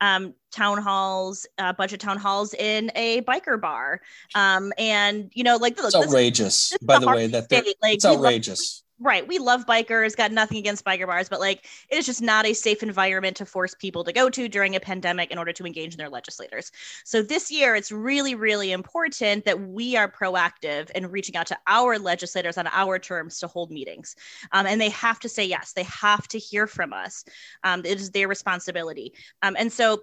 um, 0.00 0.34
town 0.50 0.78
halls, 0.78 1.46
uh, 1.58 1.72
budget 1.72 2.00
town 2.00 2.18
halls 2.18 2.52
in 2.54 2.90
a 2.94 3.22
biker 3.22 3.60
bar. 3.60 4.00
Um, 4.34 4.72
and 4.78 5.30
you 5.34 5.44
know, 5.44 5.56
like 5.56 5.76
look, 5.78 5.86
it's 5.86 5.96
outrageous. 5.96 6.70
This, 6.70 6.78
this 6.78 6.86
by 6.86 6.98
the 6.98 7.08
way, 7.08 7.26
that 7.28 7.50
like, 7.50 7.94
it's 7.94 8.04
outrageous 8.04 8.82
right 9.00 9.26
we 9.26 9.38
love 9.38 9.66
bikers 9.66 10.16
got 10.16 10.30
nothing 10.30 10.58
against 10.58 10.84
biker 10.84 11.06
bars 11.06 11.28
but 11.28 11.40
like 11.40 11.66
it 11.88 11.98
is 11.98 12.06
just 12.06 12.22
not 12.22 12.46
a 12.46 12.52
safe 12.52 12.82
environment 12.82 13.36
to 13.36 13.46
force 13.46 13.74
people 13.74 14.04
to 14.04 14.12
go 14.12 14.28
to 14.28 14.48
during 14.48 14.76
a 14.76 14.80
pandemic 14.80 15.30
in 15.30 15.38
order 15.38 15.52
to 15.52 15.64
engage 15.64 15.92
in 15.92 15.98
their 15.98 16.08
legislators. 16.08 16.70
So 17.04 17.22
this 17.22 17.50
year 17.50 17.74
it's 17.74 17.90
really 17.90 18.34
really 18.34 18.72
important 18.72 19.44
that 19.44 19.60
we 19.60 19.96
are 19.96 20.10
proactive 20.10 20.90
in 20.90 21.06
reaching 21.10 21.36
out 21.36 21.46
to 21.46 21.58
our 21.66 21.98
legislators 21.98 22.58
on 22.58 22.66
our 22.68 22.98
terms 22.98 23.38
to 23.40 23.46
hold 23.46 23.70
meetings. 23.70 24.14
Um, 24.52 24.66
and 24.66 24.80
they 24.80 24.90
have 24.90 25.18
to 25.20 25.28
say 25.28 25.44
yes. 25.44 25.72
They 25.72 25.84
have 25.84 26.28
to 26.28 26.38
hear 26.38 26.66
from 26.66 26.92
us. 26.92 27.24
Um, 27.64 27.80
it 27.84 28.00
is 28.00 28.10
their 28.10 28.28
responsibility. 28.28 29.12
Um, 29.42 29.56
and 29.58 29.72
so 29.72 30.02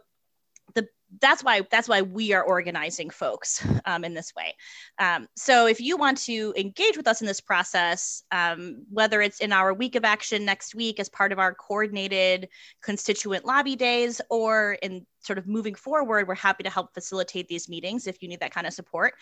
that's 1.22 1.44
why 1.44 1.62
that's 1.72 1.88
why 1.88 2.02
we 2.02 2.34
are 2.34 2.44
organizing 2.44 3.10
folks 3.10 3.66
um, 3.86 4.04
in 4.04 4.14
this 4.14 4.34
way. 4.36 4.54
Um, 5.00 5.28
so 5.36 5.66
if 5.66 5.80
you 5.80 5.98
want 5.98 6.18
to 6.20 6.54
engage 6.58 6.98
with 6.98 7.08
us 7.08 7.22
in 7.22 7.28
this 7.28 7.40
process 7.40 8.24
um, 8.32 8.84
whether 8.92 9.22
it's 9.22 9.40
in 9.40 9.54
our 9.54 9.74
week 9.74 9.96
of 9.96 10.04
action 10.04 10.44
next 10.46 10.76
week 10.76 11.00
as 11.00 11.10
part 11.10 11.32
of 11.32 11.40
our 11.40 11.54
coordinated 11.54 12.50
constituent 12.82 13.46
lobby 13.46 13.76
days 13.76 14.22
or 14.30 14.78
in 14.82 15.06
sort 15.20 15.38
of 15.38 15.48
moving 15.48 15.76
forward 15.76 16.28
we're 16.28 16.36
happy 16.36 16.64
to 16.64 16.70
help 16.70 16.94
facilitate 16.94 17.48
these 17.48 17.68
meetings 17.68 18.08
if 18.08 18.22
you 18.22 18.28
need 18.28 18.40
that 18.40 18.54
kind 18.54 18.68
of 18.68 18.74
support. 18.74 19.14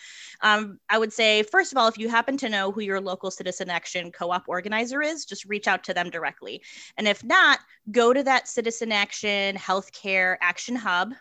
Um, 0.42 0.78
i 0.90 0.98
would 0.98 1.12
say 1.12 1.42
first 1.44 1.72
of 1.72 1.78
all 1.78 1.88
if 1.88 1.98
you 1.98 2.08
happen 2.08 2.36
to 2.38 2.48
know 2.48 2.72
who 2.72 2.80
your 2.80 3.00
local 3.00 3.30
citizen 3.30 3.70
action 3.70 4.10
co-op 4.10 4.48
organizer 4.48 5.02
is 5.02 5.24
just 5.24 5.44
reach 5.44 5.68
out 5.68 5.84
to 5.84 5.94
them 5.94 6.10
directly. 6.10 6.62
And 6.96 7.06
if 7.06 7.22
not 7.22 7.60
go 7.92 8.12
to 8.12 8.24
that 8.24 8.48
citizen 8.48 8.90
action 8.90 9.56
healthcare 9.56 10.36
action 10.40 10.74
hub 10.74 11.14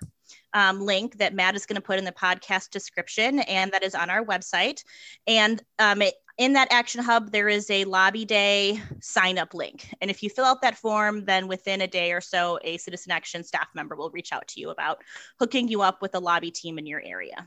um, 0.56 0.82
link 0.82 1.20
that 1.20 1.36
Matt 1.36 1.56
is 1.56 1.68
going 1.68 1.76
to 1.76 1.82
put 1.82 2.00
in 2.00 2.06
the 2.06 2.12
podcast 2.12 2.72
description, 2.72 3.40
and 3.42 3.72
that 3.74 3.84
is 3.84 3.94
on 3.94 4.10
our 4.10 4.26
website. 4.26 4.84
And 5.28 5.62
um, 5.78 6.02
it, 6.02 6.16
in 6.38 6.54
that 6.54 6.70
Action 6.72 7.04
Hub, 7.04 7.32
there 7.32 7.48
is 7.48 7.70
a 7.70 7.86
lobby 7.86 8.26
day 8.26 8.82
sign 9.02 9.38
up 9.38 9.54
link. 9.54 9.94
And 10.02 10.10
if 10.10 10.24
you 10.24 10.30
fill 10.30 10.46
out 10.46 10.62
that 10.64 10.78
form, 10.78 11.26
then 11.26 11.48
within 11.48 11.82
a 11.82 11.88
day 11.88 12.12
or 12.12 12.22
so, 12.22 12.58
a 12.64 12.78
Citizen 12.78 13.12
Action 13.12 13.44
staff 13.44 13.68
member 13.76 13.96
will 13.96 14.10
reach 14.10 14.34
out 14.34 14.48
to 14.50 14.60
you 14.60 14.70
about 14.70 15.04
hooking 15.40 15.68
you 15.68 15.82
up 15.82 16.02
with 16.02 16.16
a 16.16 16.20
lobby 16.20 16.52
team 16.52 16.80
in 16.80 16.86
your 16.86 17.02
area. 17.06 17.46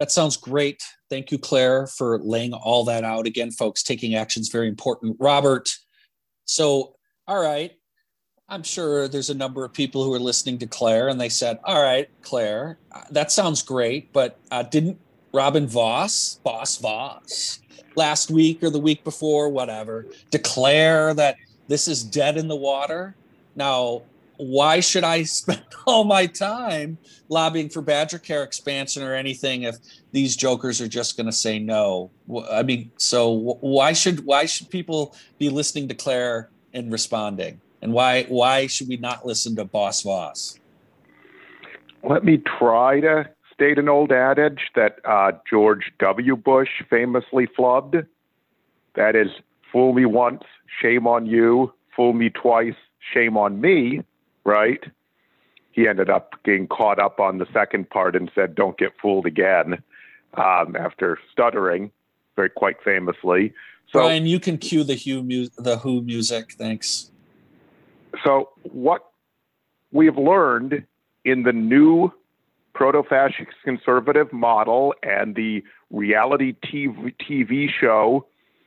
That 0.00 0.10
sounds 0.10 0.36
great. 0.36 0.82
Thank 1.08 1.30
you, 1.30 1.38
Claire, 1.38 1.86
for 1.86 2.18
laying 2.18 2.52
all 2.52 2.84
that 2.84 3.04
out. 3.04 3.26
Again, 3.26 3.50
folks, 3.50 3.82
taking 3.82 4.14
action 4.14 4.40
is 4.40 4.50
very 4.50 4.68
important. 4.68 5.16
Robert, 5.18 5.70
so, 6.44 6.96
all 7.26 7.40
right, 7.40 7.72
I'm 8.48 8.62
sure 8.62 9.08
there's 9.08 9.30
a 9.30 9.34
number 9.34 9.64
of 9.64 9.72
people 9.72 10.04
who 10.04 10.14
are 10.14 10.20
listening 10.20 10.58
to 10.58 10.66
Claire 10.66 11.08
and 11.08 11.20
they 11.20 11.28
said, 11.28 11.58
All 11.64 11.82
right, 11.82 12.08
Claire, 12.22 12.78
uh, 12.92 13.02
that 13.10 13.32
sounds 13.32 13.60
great, 13.62 14.12
but 14.12 14.38
uh, 14.52 14.62
didn't 14.62 15.00
Robin 15.32 15.66
Vos, 15.66 16.38
Boss 16.44 16.76
Vos, 16.76 17.60
last 17.96 18.30
week 18.30 18.62
or 18.62 18.70
the 18.70 18.78
week 18.78 19.02
before, 19.02 19.48
whatever, 19.48 20.06
declare 20.30 21.12
that 21.14 21.36
this 21.66 21.88
is 21.88 22.04
dead 22.04 22.36
in 22.36 22.46
the 22.46 22.54
water? 22.54 23.16
Now, 23.56 24.02
why 24.36 24.78
should 24.78 25.02
I 25.02 25.22
spend 25.24 25.64
all 25.84 26.04
my 26.04 26.26
time 26.26 26.98
lobbying 27.28 27.68
for 27.68 27.82
Badger 27.82 28.20
Care 28.20 28.44
expansion 28.44 29.02
or 29.02 29.14
anything 29.14 29.64
if 29.64 29.76
these 30.12 30.36
jokers 30.36 30.80
are 30.80 30.86
just 30.86 31.16
going 31.16 31.26
to 31.26 31.32
say 31.32 31.58
no? 31.58 32.12
I 32.48 32.62
mean, 32.62 32.92
so 32.96 33.56
why 33.60 33.92
should 33.92 34.24
why 34.24 34.46
should 34.46 34.70
people 34.70 35.16
be 35.36 35.48
listening 35.48 35.88
to 35.88 35.94
Claire 35.96 36.50
and 36.72 36.92
responding? 36.92 37.60
And 37.86 37.94
why 37.94 38.24
why 38.24 38.66
should 38.66 38.88
we 38.88 38.96
not 38.96 39.24
listen 39.24 39.54
to 39.54 39.64
Boss 39.64 40.02
Vos? 40.02 40.58
Let 42.02 42.24
me 42.24 42.38
try 42.58 42.98
to 42.98 43.30
state 43.54 43.78
an 43.78 43.88
old 43.88 44.10
adage 44.10 44.72
that 44.74 44.96
uh, 45.04 45.30
George 45.48 45.92
W. 46.00 46.34
Bush 46.34 46.68
famously 46.90 47.46
flubbed. 47.46 48.04
That 48.96 49.14
is, 49.14 49.28
fool 49.70 49.92
me 49.92 50.04
once, 50.04 50.42
shame 50.82 51.06
on 51.06 51.26
you. 51.26 51.72
Fool 51.94 52.12
me 52.12 52.28
twice, 52.28 52.74
shame 53.14 53.36
on 53.36 53.60
me. 53.60 54.02
Right? 54.42 54.82
He 55.70 55.86
ended 55.86 56.10
up 56.10 56.34
getting 56.44 56.66
caught 56.66 56.98
up 56.98 57.20
on 57.20 57.38
the 57.38 57.46
second 57.52 57.88
part 57.88 58.16
and 58.16 58.32
said, 58.34 58.56
"Don't 58.56 58.76
get 58.76 58.94
fooled 59.00 59.26
again." 59.26 59.80
Um, 60.34 60.74
after 60.74 61.20
stuttering, 61.30 61.92
very 62.34 62.50
quite 62.50 62.82
famously. 62.82 63.54
So, 63.92 64.00
Brian, 64.00 64.26
you 64.26 64.40
can 64.40 64.58
cue 64.58 64.82
the 64.82 64.96
Who, 64.96 65.22
mu- 65.22 65.50
the 65.56 65.78
Who 65.78 66.02
music. 66.02 66.54
Thanks. 66.54 67.12
So, 68.24 68.50
what 68.62 69.10
we 69.92 70.06
have 70.06 70.18
learned 70.18 70.84
in 71.24 71.42
the 71.42 71.52
new 71.52 72.12
proto 72.74 73.02
fascist 73.02 73.50
conservative 73.64 74.32
model 74.32 74.94
and 75.02 75.34
the 75.34 75.62
reality 75.90 76.54
TV, 76.64 77.14
TV 77.18 77.68
show 77.70 78.26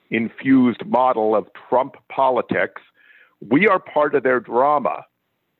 infused 0.09 0.85
model 0.85 1.35
of 1.35 1.47
Trump 1.69 1.95
politics, 2.09 2.81
we 3.47 3.67
are 3.67 3.79
part 3.79 4.15
of 4.15 4.23
their 4.23 4.39
drama. 4.39 5.05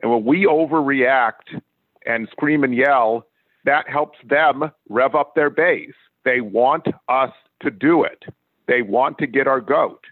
And 0.02 0.12
when 0.12 0.26
we 0.26 0.46
overreact 0.46 1.62
and 2.06 2.28
scream 2.32 2.64
and 2.64 2.76
yell, 2.76 3.28
that 3.66 3.88
helps 3.88 4.18
them 4.28 4.72
rev 4.90 5.16
up 5.16 5.36
their 5.36 5.50
base. 5.50 5.94
They 6.26 6.42
want 6.42 6.88
us 7.08 7.32
to 7.62 7.70
do 7.70 8.04
it. 8.04 8.24
They 8.68 8.82
want 8.82 9.18
to 9.20 9.28
get 9.28 9.48
our 9.48 9.62
goat. 9.62 10.04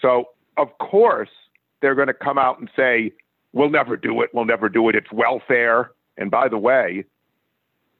So, 0.00 0.30
of 0.56 0.68
course, 0.78 1.30
they're 1.82 1.94
going 1.94 2.08
to 2.08 2.14
come 2.14 2.38
out 2.38 2.58
and 2.58 2.70
say, 2.74 3.12
we'll 3.52 3.70
never 3.70 3.96
do 3.96 4.22
it. 4.22 4.30
We'll 4.32 4.46
never 4.46 4.68
do 4.68 4.88
it. 4.88 4.94
It's 4.94 5.12
welfare. 5.12 5.90
And 6.16 6.30
by 6.30 6.48
the 6.48 6.58
way, 6.58 7.04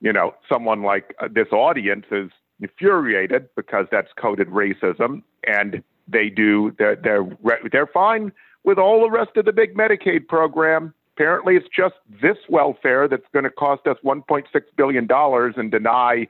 you 0.00 0.12
know, 0.12 0.34
someone 0.48 0.82
like 0.82 1.14
uh, 1.20 1.28
this 1.30 1.48
audience 1.52 2.06
is 2.10 2.30
infuriated 2.60 3.48
because 3.56 3.86
that's 3.90 4.08
coded 4.16 4.48
racism, 4.48 5.22
and 5.46 5.82
they 6.08 6.28
do 6.28 6.74
they're 6.78 6.96
they're 6.96 7.26
they're 7.70 7.86
fine 7.86 8.32
with 8.64 8.78
all 8.78 9.00
the 9.00 9.10
rest 9.10 9.36
of 9.36 9.44
the 9.44 9.52
big 9.52 9.74
Medicaid 9.74 10.26
program. 10.28 10.94
Apparently, 11.16 11.56
it's 11.56 11.68
just 11.74 11.94
this 12.22 12.38
welfare 12.48 13.06
that's 13.06 13.26
going 13.32 13.44
to 13.44 13.50
cost 13.50 13.86
us 13.86 13.96
1.6 14.04 14.44
billion 14.76 15.06
dollars 15.06 15.54
and 15.56 15.70
deny 15.70 16.26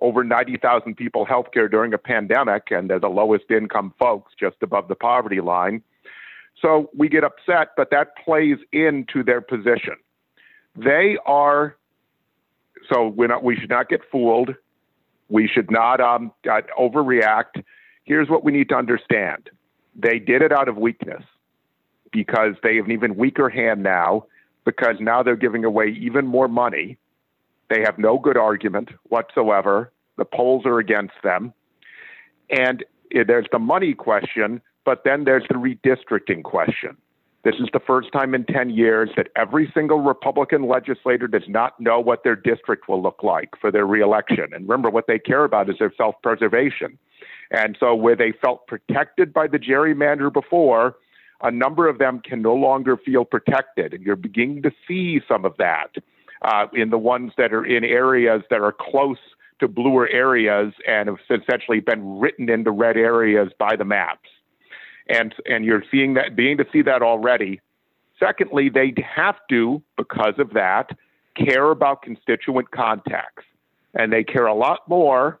over 0.00 0.22
90,000 0.22 0.94
people 0.96 1.24
health 1.24 1.46
care 1.52 1.68
during 1.68 1.92
a 1.92 1.98
pandemic, 1.98 2.70
and 2.70 2.88
they're 2.88 3.00
the 3.00 3.08
lowest 3.08 3.50
income 3.50 3.92
folks 3.98 4.32
just 4.38 4.56
above 4.62 4.86
the 4.86 4.94
poverty 4.94 5.40
line. 5.40 5.82
So 6.60 6.90
we 6.96 7.08
get 7.08 7.24
upset, 7.24 7.68
but 7.76 7.90
that 7.90 8.16
plays 8.24 8.58
into 8.72 9.22
their 9.22 9.40
position. 9.40 9.94
They 10.76 11.18
are 11.24 11.76
so 12.90 13.08
we're 13.08 13.28
not, 13.28 13.42
we 13.42 13.56
should 13.56 13.70
not 13.70 13.88
get 13.88 14.00
fooled. 14.10 14.54
We 15.28 15.46
should 15.46 15.70
not 15.70 16.00
um, 16.00 16.32
uh, 16.50 16.62
overreact. 16.78 17.62
Here's 18.04 18.28
what 18.28 18.44
we 18.44 18.52
need 18.52 18.68
to 18.70 18.76
understand 18.76 19.50
they 19.94 20.18
did 20.18 20.42
it 20.42 20.52
out 20.52 20.68
of 20.68 20.76
weakness 20.76 21.22
because 22.12 22.54
they 22.62 22.76
have 22.76 22.86
an 22.86 22.92
even 22.92 23.16
weaker 23.16 23.48
hand 23.48 23.82
now 23.82 24.24
because 24.64 24.96
now 25.00 25.22
they're 25.22 25.36
giving 25.36 25.64
away 25.64 25.88
even 25.88 26.26
more 26.26 26.48
money. 26.48 26.98
They 27.68 27.80
have 27.80 27.98
no 27.98 28.18
good 28.18 28.36
argument 28.36 28.90
whatsoever. 29.08 29.92
The 30.16 30.24
polls 30.24 30.64
are 30.66 30.78
against 30.78 31.14
them. 31.22 31.52
And 32.48 32.84
eh, 33.14 33.24
there's 33.26 33.46
the 33.52 33.58
money 33.58 33.92
question, 33.92 34.62
but 34.88 35.04
then 35.04 35.24
there's 35.24 35.44
the 35.50 35.54
redistricting 35.54 36.42
question. 36.42 36.96
This 37.44 37.56
is 37.56 37.68
the 37.74 37.80
first 37.86 38.10
time 38.10 38.34
in 38.34 38.46
10 38.46 38.70
years 38.70 39.10
that 39.18 39.28
every 39.36 39.70
single 39.74 40.00
Republican 40.00 40.66
legislator 40.66 41.28
does 41.28 41.46
not 41.46 41.78
know 41.78 42.00
what 42.00 42.24
their 42.24 42.34
district 42.34 42.88
will 42.88 43.02
look 43.02 43.22
like 43.22 43.50
for 43.60 43.70
their 43.70 43.86
reelection. 43.86 44.46
And 44.54 44.66
remember, 44.66 44.88
what 44.88 45.06
they 45.06 45.18
care 45.18 45.44
about 45.44 45.68
is 45.68 45.76
their 45.78 45.92
self 45.94 46.14
preservation. 46.22 46.98
And 47.50 47.76
so, 47.78 47.94
where 47.94 48.16
they 48.16 48.32
felt 48.32 48.66
protected 48.66 49.30
by 49.34 49.46
the 49.46 49.58
gerrymander 49.58 50.32
before, 50.32 50.96
a 51.42 51.50
number 51.50 51.86
of 51.86 51.98
them 51.98 52.22
can 52.24 52.40
no 52.40 52.54
longer 52.54 52.96
feel 52.96 53.26
protected. 53.26 53.92
And 53.92 54.02
you're 54.02 54.16
beginning 54.16 54.62
to 54.62 54.70
see 54.88 55.20
some 55.28 55.44
of 55.44 55.54
that 55.58 55.96
uh, 56.40 56.68
in 56.72 56.88
the 56.88 56.96
ones 56.96 57.32
that 57.36 57.52
are 57.52 57.66
in 57.66 57.84
areas 57.84 58.40
that 58.48 58.62
are 58.62 58.72
close 58.72 59.18
to 59.60 59.68
bluer 59.68 60.08
areas 60.08 60.72
and 60.86 61.10
have 61.10 61.18
essentially 61.28 61.80
been 61.80 62.18
written 62.18 62.48
into 62.48 62.70
red 62.70 62.96
areas 62.96 63.50
by 63.58 63.76
the 63.76 63.84
maps 63.84 64.30
and 65.08 65.34
and 65.46 65.64
you're 65.64 65.84
seeing 65.90 66.14
that 66.14 66.36
being 66.36 66.56
to 66.58 66.66
see 66.72 66.82
that 66.82 67.02
already. 67.02 67.60
Secondly, 68.18 68.68
they 68.68 68.92
have 69.16 69.36
to, 69.48 69.80
because 69.96 70.34
of 70.38 70.52
that, 70.54 70.90
care 71.36 71.70
about 71.70 72.02
constituent 72.02 72.70
contacts, 72.72 73.44
and 73.94 74.12
they 74.12 74.24
care 74.24 74.46
a 74.46 74.54
lot 74.54 74.88
more 74.88 75.38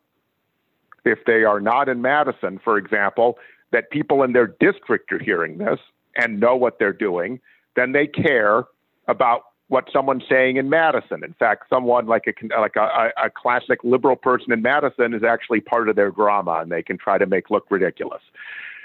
if 1.04 1.18
they 1.26 1.44
are 1.44 1.60
not 1.60 1.88
in 1.88 2.02
Madison, 2.02 2.60
for 2.62 2.76
example, 2.78 3.38
that 3.72 3.90
people 3.90 4.22
in 4.22 4.32
their 4.32 4.46
district 4.46 5.12
are 5.12 5.18
hearing 5.18 5.58
this 5.58 5.80
and 6.16 6.38
know 6.38 6.54
what 6.54 6.78
they're 6.78 6.92
doing, 6.92 7.40
than 7.76 7.92
they 7.92 8.06
care 8.06 8.64
about 9.06 9.42
what 9.68 9.84
someone's 9.92 10.24
saying 10.28 10.56
in 10.56 10.68
Madison. 10.70 11.22
In 11.22 11.34
fact, 11.34 11.64
someone 11.68 12.06
like 12.06 12.24
a 12.26 12.60
like 12.60 12.76
a, 12.76 13.10
a 13.22 13.30
classic 13.30 13.78
liberal 13.84 14.16
person 14.16 14.52
in 14.52 14.62
Madison 14.62 15.14
is 15.14 15.22
actually 15.22 15.60
part 15.60 15.88
of 15.88 15.96
their 15.96 16.10
drama, 16.10 16.58
and 16.62 16.72
they 16.72 16.82
can 16.82 16.96
try 16.96 17.18
to 17.18 17.26
make 17.26 17.50
look 17.50 17.66
ridiculous. 17.70 18.22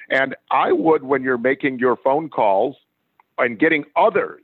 And 0.10 0.36
I 0.52 0.72
would, 0.72 1.04
when 1.04 1.24
you're 1.24 1.38
making 1.38 1.80
your 1.80 1.96
phone 1.96 2.30
calls 2.30 2.76
and 3.38 3.58
getting 3.60 3.86
others 3.96 4.42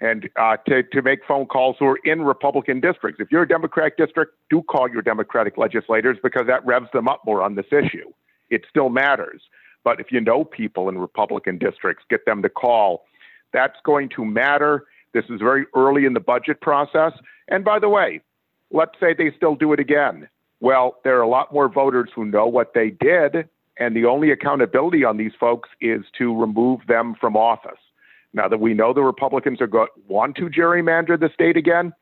and 0.00 0.28
uh, 0.36 0.56
to, 0.68 0.82
to 0.82 1.02
make 1.02 1.20
phone 1.26 1.46
calls 1.46 1.76
who 1.78 1.86
are 1.86 1.98
in 2.04 2.22
Republican 2.22 2.80
districts. 2.80 3.20
If 3.20 3.32
you're 3.32 3.42
a 3.42 3.48
Democratic 3.48 3.96
district, 3.96 4.34
do 4.50 4.62
call 4.62 4.90
your 4.90 5.02
Democratic 5.02 5.56
legislators 5.56 6.18
because 6.22 6.46
that 6.48 6.64
revs 6.66 6.88
them 6.92 7.08
up 7.08 7.22
more 7.24 7.42
on 7.42 7.54
this 7.54 7.66
issue. 7.72 8.12
It 8.50 8.62
still 8.68 8.90
matters. 8.90 9.42
But 9.84 10.00
if 10.00 10.10
you 10.10 10.20
know 10.20 10.44
people 10.44 10.88
in 10.88 10.98
Republican 10.98 11.58
districts, 11.58 12.04
get 12.10 12.26
them 12.26 12.42
to 12.42 12.48
call. 12.48 13.04
That's 13.52 13.76
going 13.84 14.10
to 14.16 14.24
matter. 14.24 14.84
This 15.14 15.24
is 15.30 15.40
very 15.40 15.64
early 15.74 16.04
in 16.04 16.12
the 16.12 16.20
budget 16.20 16.60
process. 16.60 17.12
And 17.48 17.64
by 17.64 17.78
the 17.78 17.88
way, 17.88 18.20
let's 18.70 18.98
say 19.00 19.14
they 19.14 19.32
still 19.36 19.54
do 19.54 19.72
it 19.72 19.80
again. 19.80 20.28
Well, 20.60 20.96
there 21.04 21.16
are 21.18 21.22
a 21.22 21.28
lot 21.28 21.52
more 21.52 21.68
voters 21.68 22.10
who 22.14 22.24
know 22.24 22.46
what 22.46 22.74
they 22.74 22.90
did 22.90 23.48
and 23.78 23.94
the 23.94 24.04
only 24.04 24.30
accountability 24.30 25.04
on 25.04 25.16
these 25.16 25.32
folks 25.38 25.68
is 25.80 26.04
to 26.18 26.34
remove 26.34 26.80
them 26.88 27.14
from 27.20 27.36
office. 27.36 27.78
Now 28.32 28.48
that 28.48 28.60
we 28.60 28.74
know 28.74 28.92
the 28.92 29.02
Republicans 29.02 29.60
are 29.60 29.66
going 29.66 29.88
want 30.08 30.36
to 30.36 30.48
gerrymander 30.48 31.18
the 31.18 31.30
state 31.32 31.56
again, 31.56 31.92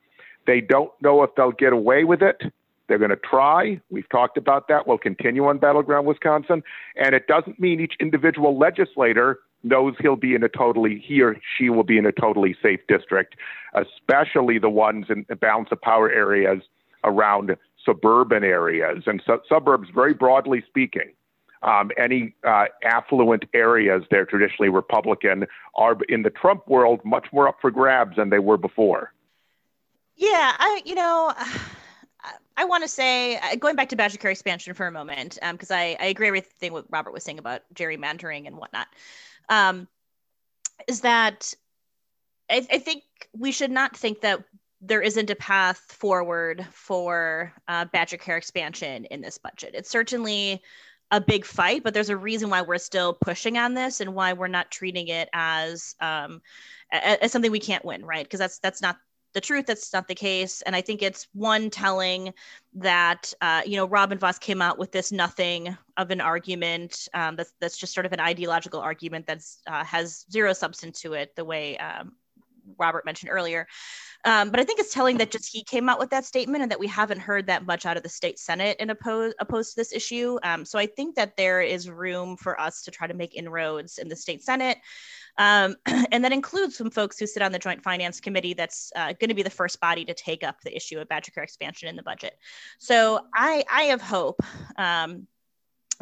they 0.47 0.61
don't 0.61 0.91
know 1.01 1.23
if 1.23 1.31
they'll 1.37 1.53
get 1.53 1.73
away 1.73 2.05
with 2.05 2.23
it. 2.23 2.43
They're 2.87 2.99
going 2.99 3.11
to 3.11 3.17
try. 3.17 3.81
We've 3.91 4.09
talked 4.11 4.37
about 4.37 4.69
that. 4.69 4.87
We'll 4.87 4.99
continue 4.99 5.47
on 5.47 5.59
Battleground 5.59 6.07
Wisconsin. 6.07 6.63
And 6.97 7.15
it 7.15 7.27
doesn't 7.27 7.59
mean 7.59 7.81
each 7.81 7.95
individual 7.99 8.59
legislator 8.59 9.39
knows 9.63 9.95
he'll 9.99 10.17
be 10.17 10.35
in 10.35 10.43
a 10.43 10.49
totally, 10.51 11.03
he 11.03 11.23
or 11.23 11.37
she 11.57 11.71
will 11.71 11.85
be 11.85 11.97
in 11.97 12.05
a 12.05 12.13
totally 12.13 12.55
safe 12.63 12.81
district, 12.87 13.37
especially 13.73 14.59
the 14.59 14.69
ones 14.69 15.07
in 15.09 15.25
the 15.31 15.37
balance 15.37 15.69
of 15.73 15.81
power 15.81 16.11
areas 16.11 16.61
around 17.05 17.57
suburban 17.83 18.45
areas 18.45 19.05
and 19.07 19.23
su- 19.25 19.41
suburbs, 19.49 19.89
very 19.95 20.13
broadly 20.13 20.63
speaking 20.69 21.13
um, 21.65 21.91
any 21.99 22.35
uh, 22.47 22.67
affluent 22.85 23.45
areas 23.55 24.05
they're 24.11 24.27
traditionally 24.27 24.69
Republican 24.69 25.47
are 25.75 25.97
in 26.09 26.23
the 26.23 26.31
Trump 26.31 26.69
world 26.69 27.01
much 27.05 27.27
more 27.33 27.49
up 27.49 27.57
for 27.61 27.71
grabs 27.71 28.17
than 28.17 28.31
they 28.31 28.39
were 28.39 28.57
before. 28.57 29.13
Yeah, 30.17 30.55
I 30.59 30.83
you 30.85 30.95
know. 30.95 31.33
I 32.57 32.65
want 32.65 32.85
to 32.85 32.89
say, 32.89 33.37
uh, 33.37 33.57
going 33.57 33.77
back 33.77 33.89
to 33.91 33.97
Badger 33.97 34.17
Care 34.17 34.31
expansion 34.31 34.73
for 34.75 34.87
a 34.87 34.93
moment, 34.93 35.39
because 35.53 35.71
um, 35.71 35.77
I, 35.77 35.97
I 36.01 36.07
agree 36.07 36.31
with 36.31 36.47
everything 36.47 36.73
what 36.73 36.87
Robert 36.89 37.13
was 37.13 37.25
saying 37.25 37.39
about 37.39 37.63
gerrymandering 37.75 38.47
and 38.47 38.57
whatnot, 38.57 38.87
um, 39.49 39.89
is 40.87 41.01
that 41.01 41.53
I, 42.49 42.67
I, 42.71 42.79
think 42.79 43.03
we 43.37 43.51
should 43.51 43.71
not 43.71 43.97
think 43.97 44.21
that 44.21 44.45
there 44.81 45.03
isn't 45.03 45.31
a 45.31 45.35
path 45.35 45.79
forward 45.89 46.65
for 46.71 47.53
uh, 47.69 47.87
Badger 47.87 48.19
Care 48.19 48.37
expansion 48.37 49.05
in 49.07 49.21
this 49.21 49.37
budget. 49.37 49.73
It's 49.75 49.91
certainly 49.91 50.63
a 51.15 51.21
big 51.21 51.45
fight, 51.45 51.85
but 51.85 51.95
there's 51.95 52.09
a 52.09 52.17
reason 52.17 52.51
why 52.51 52.61
we're 52.63 52.77
still 52.77 53.15
pushing 53.15 53.57
on 53.57 53.73
this 53.73 54.01
and 54.01 54.15
why 54.15 54.33
we're 54.33 54.49
not 54.49 54.71
treating 54.73 55.07
it 55.09 55.29
as 55.33 55.95
um, 56.01 56.43
as 56.91 57.31
something 57.31 57.53
we 57.53 57.61
can't 57.61 57.85
win, 57.85 58.05
right? 58.05 58.25
Because 58.25 58.41
that's 58.41 58.59
that's 58.59 58.83
not 58.83 58.97
the 59.33 59.41
truth. 59.41 59.67
That's 59.67 59.93
not 59.93 60.09
the 60.09 60.15
case. 60.17 60.61
And 60.63 60.75
I 60.75 60.81
think 60.81 61.03
it's 61.03 61.29
one 61.33 61.71
telling 61.71 62.35
that 62.75 63.33
uh, 63.41 63.63
you 63.65 63.77
know 63.77 63.87
Robin 63.87 64.19
Vos 64.19 64.41
came 64.41 64.61
out 64.61 64.77
with 64.77 64.91
this 64.91 65.13
nothing 65.13 65.77
of 65.97 66.11
an 66.11 66.21
argument 66.21 67.09
um, 67.15 67.37
that's 67.37 67.55
that's 67.61 67.79
just 67.79 67.95
sort 67.95 68.07
of 68.07 68.13
an 68.13 68.21
ideological 68.21 68.81
argument 68.81 69.25
that's 69.25 69.63
uh, 69.69 69.85
has 69.85 70.25
zero 70.33 70.53
substance 70.53 71.01
to 71.03 71.13
it, 71.13 71.37
the 71.37 71.45
way 71.45 71.79
um, 71.79 72.13
Robert 72.79 73.05
mentioned 73.05 73.31
earlier. 73.31 73.67
Um, 74.25 74.51
but 74.51 74.59
I 74.59 74.65
think 74.65 74.81
it's 74.81 74.93
telling 74.93 75.19
that 75.19 75.31
just 75.31 75.53
he 75.53 75.63
came 75.63 75.89
out 75.89 75.99
with 75.99 76.11
that 76.11 76.25
statement 76.25 76.63
and 76.63 76.71
that 76.71 76.81
we 76.81 76.87
haven't 76.87 77.21
heard 77.21 77.47
that 77.47 77.67
much 77.67 77.85
out 77.85 77.99
of 77.99 78.03
the 78.03 78.09
state 78.09 78.39
Senate 78.39 78.79
in 78.81 78.89
oppose, 78.89 79.35
opposed 79.39 79.75
to 79.75 79.81
this 79.81 79.93
issue. 79.93 80.39
Um, 80.43 80.65
so 80.65 80.79
I 80.79 80.87
think 80.87 81.15
that 81.17 81.37
there 81.37 81.61
is 81.61 81.91
room 81.91 82.37
for 82.37 82.59
us 82.59 82.83
to 82.85 82.91
try 82.91 83.07
to 83.07 83.15
make 83.15 83.37
inroads 83.37 83.99
in 83.99 84.09
the 84.09 84.17
state 84.17 84.43
Senate. 84.43 84.79
Um, 85.37 85.77
and 86.11 86.25
that 86.25 86.33
includes 86.33 86.77
some 86.77 86.91
folks 86.91 87.19
who 87.19 87.27
sit 87.27 87.43
on 87.43 87.53
the 87.53 87.59
Joint 87.59 87.83
Finance 87.83 88.21
Committee 88.21 88.55
that's 88.55 88.91
uh, 88.97 89.13
going 89.13 89.29
to 89.29 89.35
be 89.35 89.43
the 89.43 89.51
first 89.51 89.79
body 89.81 90.07
to 90.07 90.15
take 90.15 90.43
up 90.43 90.61
the 90.63 90.75
issue 90.75 90.99
of 90.99 91.09
Badger 91.09 91.33
Care 91.33 91.45
expansion 91.45 91.89
in 91.89 91.97
the 91.97 92.03
budget. 92.03 92.35
So 92.79 93.21
I, 93.35 93.65
I 93.71 93.83
have 93.85 94.01
hope 94.01 94.41
um, 94.77 95.27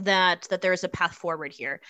that 0.05 0.47
that 0.51 0.63
there 0.63 0.73
is 0.73 0.85
a 0.85 0.89
path 0.89 1.15
forward 1.15 1.53
here. 1.53 1.81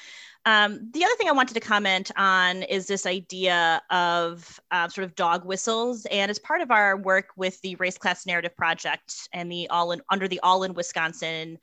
Um, 0.44 0.90
the 0.92 1.05
other 1.05 1.14
thing 1.14 1.29
I 1.29 1.33
wanted 1.33 1.55
to 1.55 1.61
comment 1.61 2.11
on 2.16 2.64
is 2.64 2.87
this 2.87 3.07
idea 3.07 3.81
of 3.90 4.59
uh, 4.72 4.88
sort 4.88 5.05
of 5.05 5.14
dog 5.14 5.44
whistles, 5.44 6.05
and 6.07 6.31
as 6.31 6.38
part 6.40 6.61
of 6.61 6.72
our 6.72 6.96
work 6.96 7.29
with 7.37 7.61
the 7.61 7.77
Race 7.77 7.96
Class 7.96 8.27
Narrative 8.27 8.57
Project 8.57 9.29
and 9.33 9.51
the 9.51 9.68
All 9.68 9.92
in 9.92 10.03
under 10.11 10.27
the 10.27 10.40
All 10.40 10.64
in 10.64 10.75
Wisconsin 10.75 11.59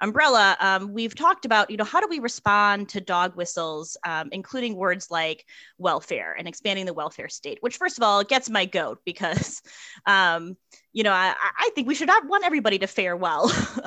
umbrella, 0.00 0.56
um, 0.58 0.92
we've 0.92 1.14
talked 1.14 1.44
about 1.44 1.70
you 1.70 1.76
know 1.76 1.84
how 1.84 2.00
do 2.00 2.08
we 2.08 2.18
respond 2.18 2.88
to 2.88 3.00
dog 3.00 3.36
whistles, 3.36 3.96
um, 4.04 4.30
including 4.32 4.74
words 4.74 5.12
like 5.12 5.44
welfare 5.78 6.34
and 6.36 6.48
expanding 6.48 6.86
the 6.86 6.94
welfare 6.94 7.28
state. 7.28 7.58
Which, 7.60 7.76
first 7.76 7.98
of 7.98 8.02
all, 8.02 8.24
gets 8.24 8.50
my 8.50 8.64
goat 8.64 8.98
because 9.04 9.62
um, 10.06 10.56
you 10.92 11.04
know 11.04 11.12
I, 11.12 11.34
I, 11.40 11.70
think 11.76 11.86
we 11.86 11.94
should 11.94 12.08
not 12.08 12.26
want 12.26 12.44
everybody 12.44 12.80
to 12.80 12.88
fare 12.88 13.16
well. 13.16 13.52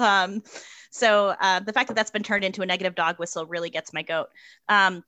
So 0.98 1.36
uh, 1.40 1.60
the 1.60 1.74
fact 1.74 1.88
that 1.88 1.96
that's 1.96 2.12
been 2.12 2.24
turned 2.24 2.44
into 2.44 2.62
a 2.62 2.66
negative 2.66 2.96
dog 2.96 3.20
whistle 3.20 3.46
really 3.46 3.70
gets 3.70 3.94
my 3.94 4.02
goat. 4.02 4.28
Um, 4.68 5.04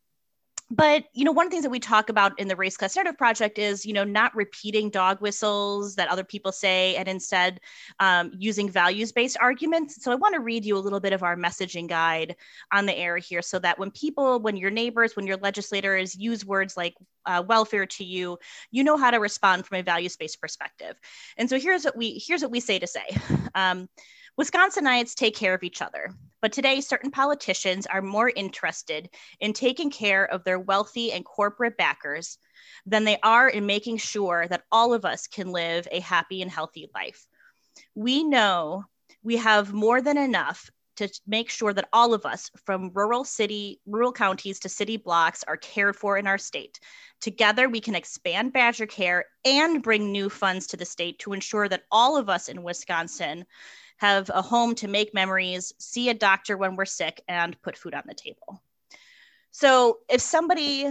but 0.71 1.05
you 1.13 1.25
know 1.25 1.31
one 1.31 1.47
of 1.47 1.51
the 1.51 1.55
things 1.55 1.63
that 1.63 1.71
we 1.71 1.79
talk 1.79 2.09
about 2.09 2.39
in 2.39 2.47
the 2.47 2.55
race 2.55 2.77
class 2.77 2.95
narrative 2.95 3.17
project 3.17 3.57
is 3.57 3.85
you 3.85 3.93
know 3.93 4.03
not 4.03 4.35
repeating 4.35 4.89
dog 4.89 5.19
whistles 5.19 5.95
that 5.95 6.09
other 6.09 6.23
people 6.23 6.51
say 6.51 6.95
and 6.95 7.07
instead 7.07 7.59
um, 7.99 8.31
using 8.37 8.69
values 8.69 9.11
based 9.11 9.37
arguments. 9.41 10.03
So 10.03 10.11
i 10.11 10.15
want 10.15 10.35
to 10.35 10.41
read 10.41 10.65
you 10.65 10.77
a 10.77 10.79
little 10.79 10.99
bit 10.99 11.13
of 11.13 11.23
our 11.23 11.35
messaging 11.35 11.87
guide 11.87 12.35
on 12.71 12.85
the 12.85 12.95
air 12.95 13.17
here 13.17 13.41
so 13.41 13.57
that 13.59 13.79
when 13.79 13.89
people 13.91 14.39
when 14.39 14.57
your 14.57 14.71
neighbors 14.71 15.15
when 15.15 15.25
your 15.25 15.37
legislators 15.37 16.15
use 16.15 16.45
words 16.45 16.77
like 16.77 16.93
uh, 17.25 17.43
welfare 17.47 17.85
to 17.85 18.03
you 18.03 18.37
you 18.69 18.83
know 18.83 18.97
how 18.97 19.09
to 19.09 19.17
respond 19.17 19.65
from 19.65 19.79
a 19.79 19.83
values 19.83 20.15
based 20.17 20.39
perspective. 20.39 20.95
And 21.37 21.49
so 21.49 21.59
here's 21.59 21.83
what 21.83 21.97
we 21.97 22.21
here's 22.25 22.41
what 22.41 22.51
we 22.51 22.59
say 22.59 22.79
to 22.79 22.87
say. 22.87 23.05
Um, 23.55 23.89
Wisconsinites 24.39 25.15
take 25.15 25.35
care 25.35 25.53
of 25.53 25.63
each 25.63 25.81
other, 25.81 26.13
but 26.41 26.53
today 26.53 26.79
certain 26.79 27.11
politicians 27.11 27.85
are 27.85 28.01
more 28.01 28.31
interested 28.33 29.09
in 29.41 29.51
taking 29.51 29.89
care 29.89 30.23
of 30.31 30.45
their 30.45 30.57
wealthy 30.57 31.11
and 31.11 31.25
corporate 31.25 31.75
backers 31.75 32.37
than 32.85 33.03
they 33.03 33.17
are 33.21 33.49
in 33.49 33.65
making 33.65 33.97
sure 33.97 34.47
that 34.47 34.63
all 34.71 34.93
of 34.93 35.03
us 35.03 35.27
can 35.27 35.51
live 35.51 35.89
a 35.91 35.99
happy 35.99 36.41
and 36.41 36.49
healthy 36.49 36.89
life. 36.95 37.27
We 37.95 38.23
know 38.23 38.85
we 39.23 39.35
have 39.35 39.73
more 39.73 40.01
than 40.01 40.17
enough 40.17 40.71
to 40.95 41.09
make 41.27 41.49
sure 41.49 41.73
that 41.73 41.89
all 41.91 42.13
of 42.13 42.25
us 42.25 42.49
from 42.65 42.91
rural 42.93 43.25
city 43.25 43.81
rural 43.85 44.11
counties 44.11 44.59
to 44.59 44.69
city 44.69 44.97
blocks 44.97 45.43
are 45.47 45.55
cared 45.55 45.95
for 45.95 46.17
in 46.17 46.27
our 46.27 46.37
state 46.37 46.77
together 47.21 47.69
we 47.69 47.79
can 47.79 47.95
expand 47.95 48.51
badger 48.51 48.85
care 48.85 49.23
and 49.45 49.81
bring 49.81 50.11
new 50.11 50.29
funds 50.29 50.67
to 50.67 50.75
the 50.75 50.83
state 50.83 51.17
to 51.19 51.31
ensure 51.31 51.69
that 51.69 51.85
all 51.89 52.17
of 52.17 52.27
us 52.27 52.49
in 52.49 52.63
wisconsin 52.63 53.45
have 53.99 54.29
a 54.33 54.41
home 54.41 54.75
to 54.75 54.87
make 54.87 55.13
memories, 55.13 55.73
see 55.77 56.09
a 56.09 56.13
doctor 56.13 56.57
when 56.57 56.75
we're 56.75 56.85
sick, 56.85 57.21
and 57.27 57.61
put 57.61 57.77
food 57.77 57.93
on 57.93 58.03
the 58.05 58.13
table. 58.13 58.61
So 59.51 59.99
if 60.09 60.21
somebody 60.21 60.89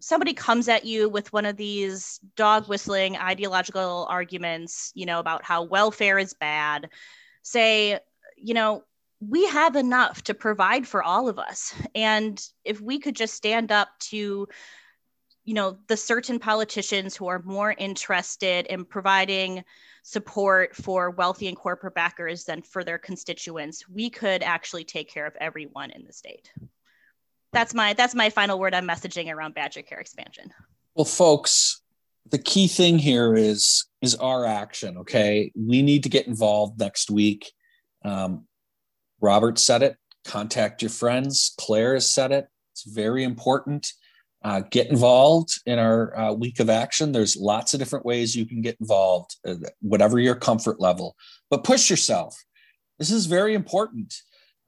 somebody 0.00 0.34
comes 0.34 0.68
at 0.68 0.84
you 0.84 1.08
with 1.08 1.32
one 1.32 1.46
of 1.46 1.56
these 1.56 2.18
dog 2.34 2.68
whistling 2.68 3.16
ideological 3.16 4.06
arguments, 4.10 4.90
you 4.94 5.06
know, 5.06 5.20
about 5.20 5.44
how 5.44 5.62
welfare 5.62 6.18
is 6.18 6.34
bad, 6.34 6.88
say, 7.42 8.00
you 8.36 8.52
know, 8.52 8.82
we 9.20 9.46
have 9.46 9.76
enough 9.76 10.24
to 10.24 10.34
provide 10.34 10.88
for 10.88 11.04
all 11.04 11.28
of 11.28 11.38
us. 11.38 11.72
And 11.94 12.44
if 12.64 12.80
we 12.80 12.98
could 12.98 13.14
just 13.14 13.34
stand 13.34 13.70
up 13.70 13.88
to 14.10 14.48
you 15.44 15.54
know 15.54 15.78
the 15.88 15.96
certain 15.96 16.38
politicians 16.38 17.16
who 17.16 17.26
are 17.26 17.42
more 17.42 17.74
interested 17.76 18.66
in 18.66 18.84
providing 18.84 19.64
support 20.02 20.74
for 20.74 21.10
wealthy 21.10 21.48
and 21.48 21.56
corporate 21.56 21.94
backers 21.94 22.44
than 22.44 22.62
for 22.62 22.84
their 22.84 22.98
constituents, 22.98 23.88
we 23.88 24.10
could 24.10 24.42
actually 24.42 24.84
take 24.84 25.08
care 25.08 25.26
of 25.26 25.36
everyone 25.40 25.90
in 25.90 26.04
the 26.04 26.12
state. 26.12 26.50
That's 27.52 27.74
my 27.74 27.92
that's 27.92 28.14
my 28.14 28.30
final 28.30 28.58
word 28.58 28.74
on 28.74 28.86
messaging 28.86 29.32
around 29.32 29.54
Badger 29.54 29.82
Care 29.82 30.00
expansion. 30.00 30.50
Well, 30.94 31.04
folks, 31.04 31.82
the 32.30 32.38
key 32.38 32.68
thing 32.68 32.98
here 32.98 33.34
is 33.34 33.86
is 34.00 34.14
our 34.16 34.46
action. 34.46 34.98
Okay, 34.98 35.52
we 35.54 35.82
need 35.82 36.04
to 36.04 36.08
get 36.08 36.26
involved 36.26 36.78
next 36.78 37.10
week. 37.10 37.52
Um, 38.04 38.46
Robert 39.20 39.58
said 39.58 39.82
it. 39.82 39.96
Contact 40.24 40.82
your 40.82 40.90
friends. 40.90 41.54
Claire 41.58 41.94
has 41.94 42.08
said 42.08 42.32
it. 42.32 42.46
It's 42.72 42.84
very 42.84 43.24
important 43.24 43.92
uh, 44.44 44.60
get 44.70 44.88
involved 44.88 45.60
in 45.66 45.78
our 45.78 46.16
uh, 46.18 46.32
week 46.32 46.60
of 46.60 46.68
action. 46.68 47.12
There's 47.12 47.36
lots 47.36 47.74
of 47.74 47.80
different 47.80 48.04
ways 48.04 48.34
you 48.34 48.46
can 48.46 48.60
get 48.60 48.76
involved, 48.80 49.36
uh, 49.46 49.54
whatever 49.80 50.18
your 50.18 50.34
comfort 50.34 50.80
level, 50.80 51.16
but 51.50 51.64
push 51.64 51.88
yourself. 51.88 52.36
This 52.98 53.10
is 53.10 53.26
very 53.26 53.54
important. 53.54 54.14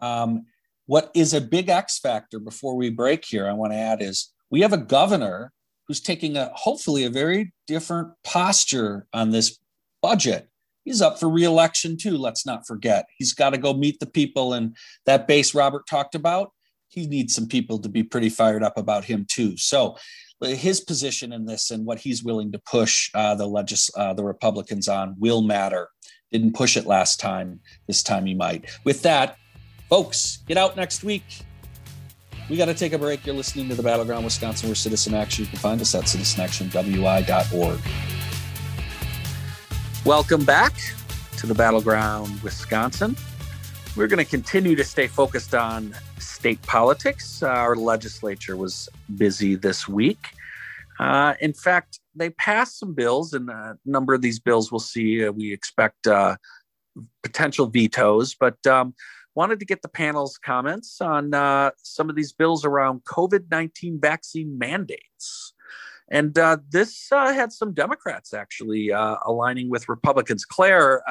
Um, 0.01 0.47
what 0.87 1.11
is 1.15 1.35
a 1.35 1.41
big 1.41 1.69
X 1.69 1.99
factor 1.99 2.39
before 2.39 2.77
we 2.77 2.91
break 2.91 3.25
here, 3.25 3.49
I 3.49 3.53
want 3.53 3.73
to 3.73 3.79
add 3.79 4.03
is 4.03 4.33
we 4.51 4.61
have 4.61 4.73
a 4.73 4.79
governor 4.79 5.53
who's 5.89 6.01
taking 6.01 6.37
a 6.37 6.51
hopefully 6.55 7.05
a 7.05 7.11
very 7.11 7.53
different 7.67 8.09
posture 8.23 9.07
on 9.13 9.31
this 9.31 9.59
budget. 10.03 10.49
He's 10.85 11.01
up 11.01 11.19
for 11.19 11.31
reelection 11.31 11.97
too, 11.97 12.19
let's 12.19 12.45
not 12.45 12.67
forget. 12.67 13.07
He's 13.17 13.33
got 13.33 13.51
to 13.51 13.59
go 13.59 13.73
meet 13.73 14.01
the 14.01 14.07
people 14.07 14.53
and 14.53 14.77
that 15.07 15.27
base 15.27 15.55
Robert 15.55 15.87
talked 15.87 16.15
about 16.15 16.53
he 16.95 17.09
needs 17.09 17.35
some 17.35 17.49
people 17.49 17.79
to 17.81 17.89
be 17.89 18.05
pretty 18.05 18.29
fired 18.29 18.63
up 18.63 18.79
about 18.79 19.05
him 19.05 19.27
too. 19.29 19.57
So 19.57 19.97
his 20.41 20.81
position 20.81 21.33
in 21.33 21.45
this 21.45 21.71
and 21.71 21.85
what 21.85 21.99
he's 21.99 22.23
willing 22.23 22.53
to 22.53 22.59
push 22.61 23.11
uh, 23.15 23.35
the 23.35 23.47
legis- 23.47 23.91
uh, 23.97 24.15
the 24.15 24.23
Republicans 24.23 24.89
on 24.89 25.17
will 25.19 25.43
matter. 25.43 25.89
Didn't 26.31 26.55
push 26.55 26.77
it 26.77 26.87
last 26.87 27.19
time. 27.19 27.61
This 27.89 28.03
time 28.03 28.27
he 28.27 28.35
might. 28.35 28.71
With 28.85 29.03
that, 29.03 29.37
folks, 29.89 30.39
get 30.47 30.57
out 30.57 30.77
next 30.77 31.03
week. 31.03 31.25
We 32.49 32.57
got 32.57 32.67
to 32.67 32.75
take 32.75 32.93
a 32.93 32.99
break. 32.99 33.27
You're 33.27 33.35
listening 33.35 33.69
to 33.71 33.75
the 33.75 33.83
Battleground 33.83 34.25
Wisconsin, 34.25 34.69
where 34.69 34.77
Citizen 34.77 35.15
Action. 35.15 35.45
You 35.45 35.51
can 35.51 35.59
find 35.59 35.81
us 35.81 35.95
at 35.95 36.05
citizenactionwi.org. 36.05 37.81
Welcome 40.05 40.45
back 40.45 40.75
to 41.39 41.47
the 41.47 41.55
Battleground 41.55 42.41
Wisconsin. 42.43 43.17
We're 43.97 44.09
going 44.09 44.23
to 44.23 44.31
continue 44.31 44.77
to 44.77 44.85
stay 44.85 45.07
focused 45.07 45.55
on 45.55 45.95
state 46.25 46.61
politics. 46.63 47.43
Uh, 47.43 47.49
our 47.49 47.77
legislature 47.77 48.57
was 48.57 48.89
busy 49.17 49.55
this 49.55 49.89
week. 49.89 50.29
Uh, 50.99 51.35
in 51.41 51.53
fact, 51.53 52.01
they 52.15 52.31
passed 52.31 52.79
some 52.79 52.95
bills, 52.95 53.33
and 53.33 53.51
a 53.51 53.77
number 53.85 54.15
of 54.15 54.23
these 54.23 54.39
bills 54.39 54.71
we'll 54.71 54.79
see. 54.79 55.27
Uh, 55.27 55.33
we 55.33 55.53
expect 55.53 56.07
uh, 56.07 56.37
potential 57.23 57.67
vetoes, 57.67 58.35
but 58.39 58.65
um, 58.67 58.95
wanted 59.35 59.59
to 59.59 59.67
get 59.67 59.83
the 59.83 59.89
panel's 59.89 60.39
comments 60.39 61.01
on 61.01 61.35
uh, 61.35 61.71
some 61.83 62.09
of 62.09 62.17
these 62.17 62.33
bills 62.33 62.65
around 62.65 63.05
COVID 63.05 63.51
19 63.51 64.01
vaccine 64.01 64.57
mandates. 64.57 65.53
And 66.11 66.39
uh, 66.39 66.59
this 66.71 67.09
had 67.11 67.53
some 67.53 67.73
Democrats 67.73 68.35
actually 68.35 68.91
aligning 68.91 69.71
with 69.71 69.89
Republicans. 69.89 70.45
Claire, 70.45 71.03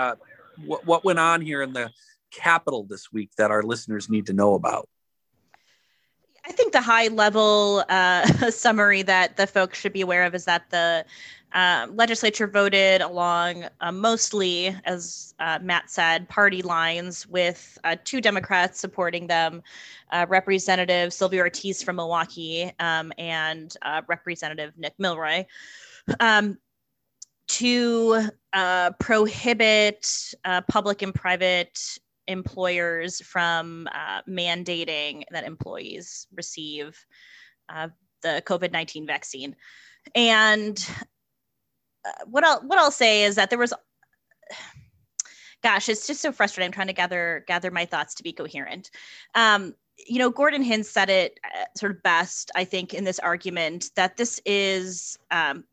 what 0.66 1.04
went 1.04 1.20
on 1.20 1.42
here 1.42 1.64
in 1.64 1.74
the 1.74 1.90
Capitol 2.32 2.86
this 2.88 3.12
week 3.12 3.32
that 3.38 3.52
our 3.52 3.64
listeners 3.64 4.10
need 4.10 4.28
to 4.28 4.34
know 4.34 4.54
about? 4.54 4.88
I 6.46 6.52
think 6.52 6.74
the 6.74 6.82
high 6.82 7.08
level 7.08 7.84
uh, 7.90 8.26
summary 8.52 9.02
that 9.04 9.38
the 9.38 9.48
folks 9.48 9.80
should 9.80 9.94
be 9.94 10.02
aware 10.02 10.24
of 10.26 10.36
is 10.36 10.46
that 10.46 10.70
the 10.70 11.06
uh, 11.54 11.88
legislature 11.92 12.48
voted 12.48 13.02
along 13.02 13.66
uh, 13.80 13.92
mostly, 13.92 14.76
as 14.86 15.36
uh, 15.40 15.60
Matt 15.62 15.90
said, 15.90 16.28
party 16.28 16.62
lines 16.62 17.28
with 17.28 17.78
uh, 17.84 17.96
two 18.04 18.20
Democrats 18.20 18.80
supporting 18.80 19.28
them, 19.28 19.62
uh, 20.12 20.26
Representative 20.28 21.14
Sylvia 21.14 21.42
Ortiz 21.42 21.84
from 21.84 21.98
Milwaukee 21.98 22.72
um, 22.80 23.14
and 23.18 23.76
Representative 24.08 24.74
Nick 24.78 24.96
Milroy. 24.98 25.46
Um, 26.20 26.58
to 27.50 28.30
prohibit 29.00 30.34
public 30.68 31.02
and 31.04 31.14
private 31.14 32.00
employers 32.28 33.22
from 33.22 33.88
uh, 33.94 34.22
mandating 34.28 35.24
that 35.32 35.44
employees 35.44 36.28
receive 36.34 36.98
uh, 37.70 37.90
the 38.22 38.42
COVID 38.46 38.72
19 38.72 39.06
vaccine. 39.06 39.56
And 40.16 40.86
uh, 42.06 42.26
what 42.26 42.44
I'll 42.44 42.62
what 42.62 42.80
I'll 42.80 42.92
say 42.92 43.24
is 43.24 43.36
that 43.36 43.50
there 43.50 43.60
was 43.60 43.74
gosh 45.64 45.88
it's 45.90 46.06
just 46.06 46.22
so 46.22 46.32
frustrating 46.32 46.68
i'm 46.68 46.74
trying 46.74 46.88
to 46.88 46.94
gather 46.94 47.44
gather 47.48 47.72
my 47.72 47.86
thoughts 47.86 48.14
to 48.14 48.24
be 48.24 48.34
coherent 48.34 48.92
um, 49.34 49.74
you 50.06 50.20
know 50.20 50.30
gordon 50.30 50.64
hintz 50.64 50.86
said 50.86 51.10
it 51.10 51.40
uh, 51.46 51.64
sort 51.76 51.92
of 51.92 52.04
best 52.04 52.52
i 52.56 52.64
think 52.64 52.94
in 52.94 53.04
this 53.04 53.20
argument 53.20 53.90
that 53.96 54.18
this 54.18 54.42
is 54.46 55.18
um, 55.32 55.64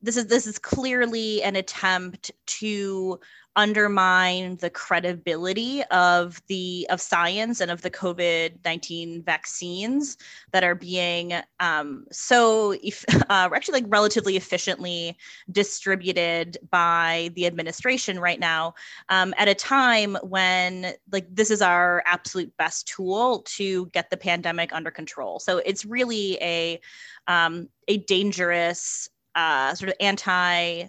this 0.00 0.16
is 0.16 0.26
this 0.26 0.46
is 0.46 0.58
clearly 0.58 1.42
an 1.42 1.56
attempt 1.56 2.32
to 2.46 3.20
undermine 3.56 4.56
the 4.56 4.70
credibility 4.70 5.82
of 5.90 6.40
the 6.46 6.86
of 6.90 7.00
science 7.00 7.60
and 7.60 7.70
of 7.70 7.82
the 7.82 7.90
covid-19 7.90 9.24
vaccines 9.24 10.16
that 10.52 10.64
are 10.64 10.74
being 10.74 11.34
um, 11.60 12.06
so 12.10 12.72
if, 12.82 13.04
uh, 13.30 13.48
actually 13.54 13.80
like 13.80 13.90
relatively 13.92 14.36
efficiently 14.36 15.16
distributed 15.50 16.56
by 16.70 17.30
the 17.34 17.46
administration 17.46 18.18
right 18.18 18.40
now 18.40 18.74
um, 19.08 19.34
at 19.36 19.48
a 19.48 19.54
time 19.54 20.16
when 20.22 20.94
like 21.10 21.26
this 21.30 21.50
is 21.50 21.62
our 21.62 22.02
absolute 22.06 22.54
best 22.56 22.88
tool 22.88 23.42
to 23.46 23.86
get 23.86 24.10
the 24.10 24.16
pandemic 24.16 24.72
under 24.72 24.90
control. 24.90 25.38
So 25.38 25.58
it's 25.58 25.84
really 25.84 26.38
a 26.40 26.80
um, 27.28 27.68
a 27.88 27.98
dangerous 27.98 29.08
uh, 29.34 29.74
sort 29.74 29.90
of 29.90 29.96
anti 30.00 30.84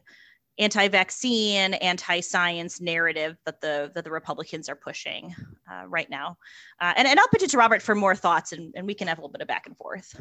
anti-vaccine, 0.60 1.74
anti-science 1.76 2.80
narrative 2.80 3.38
that 3.46 3.60
the 3.62 3.92
that 3.96 4.04
the 4.04 4.12
Republicans 4.12 4.70
are 4.70 4.76
pushing 4.76 5.36
uh, 5.72 5.88
right 5.88 6.10
now. 6.10 6.38
Uh, 6.80 6.94
and, 6.96 7.08
and 7.08 7.20
I'll 7.20 7.28
pitch 7.30 7.44
it 7.44 7.50
to 7.52 7.58
Robert 7.58 7.82
for 7.82 7.96
more 7.96 8.16
thoughts, 8.16 8.52
and, 8.52 8.74
and 8.76 8.86
we 8.86 8.94
can 8.94 9.08
have 9.08 9.18
a 9.18 9.22
little 9.22 9.32
bit 9.32 9.42
of 9.42 9.48
back 9.48 9.66
and 9.66 9.76
forth. 9.76 10.20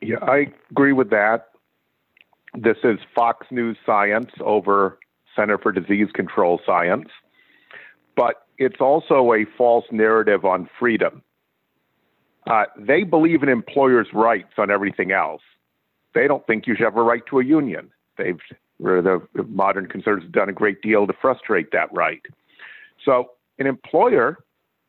Yeah, 0.00 0.18
I 0.22 0.48
agree 0.70 0.92
with 0.92 1.10
that. 1.10 1.48
This 2.52 2.76
is 2.84 2.98
Fox 3.14 3.46
News 3.50 3.78
science 3.86 4.30
over 4.40 4.98
Center 5.34 5.56
for 5.56 5.72
Disease 5.72 6.08
Control 6.12 6.60
science, 6.66 7.08
but 8.14 8.46
it's 8.58 8.80
also 8.80 9.32
a 9.32 9.46
false 9.56 9.86
narrative 9.90 10.44
on 10.44 10.68
freedom. 10.78 11.22
Uh, 12.46 12.66
they 12.78 13.02
believe 13.02 13.42
in 13.42 13.48
employers' 13.48 14.08
rights 14.12 14.52
on 14.58 14.70
everything 14.70 15.12
else. 15.12 15.40
They 16.14 16.28
don't 16.28 16.46
think 16.46 16.66
you 16.66 16.76
should 16.76 16.84
have 16.84 16.96
a 16.98 17.02
right 17.02 17.22
to 17.30 17.40
a 17.40 17.44
union. 17.44 17.90
They've 18.16 18.40
the 18.80 19.22
modern 19.48 19.86
conservatives 19.86 20.26
have 20.26 20.32
done 20.32 20.48
a 20.48 20.52
great 20.52 20.82
deal 20.82 21.06
to 21.06 21.12
frustrate 21.12 21.70
that 21.72 21.92
right. 21.92 22.22
So 23.04 23.30
an 23.58 23.66
employer 23.66 24.38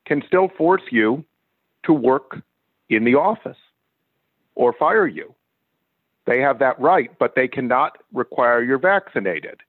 can 0.05 0.23
still 0.25 0.49
force 0.57 0.81
you 0.91 1.23
to 1.83 1.93
work 1.93 2.41
in 2.89 3.03
the 3.03 3.15
office 3.15 3.57
or 4.55 4.73
fire 4.73 5.07
you. 5.07 5.33
They 6.25 6.39
have 6.41 6.59
that 6.59 6.79
right, 6.79 7.11
but 7.19 7.35
they 7.35 7.47
cannot 7.47 7.99
require 8.11 8.63
you're 8.63 8.79
vaccinated, 8.79 9.61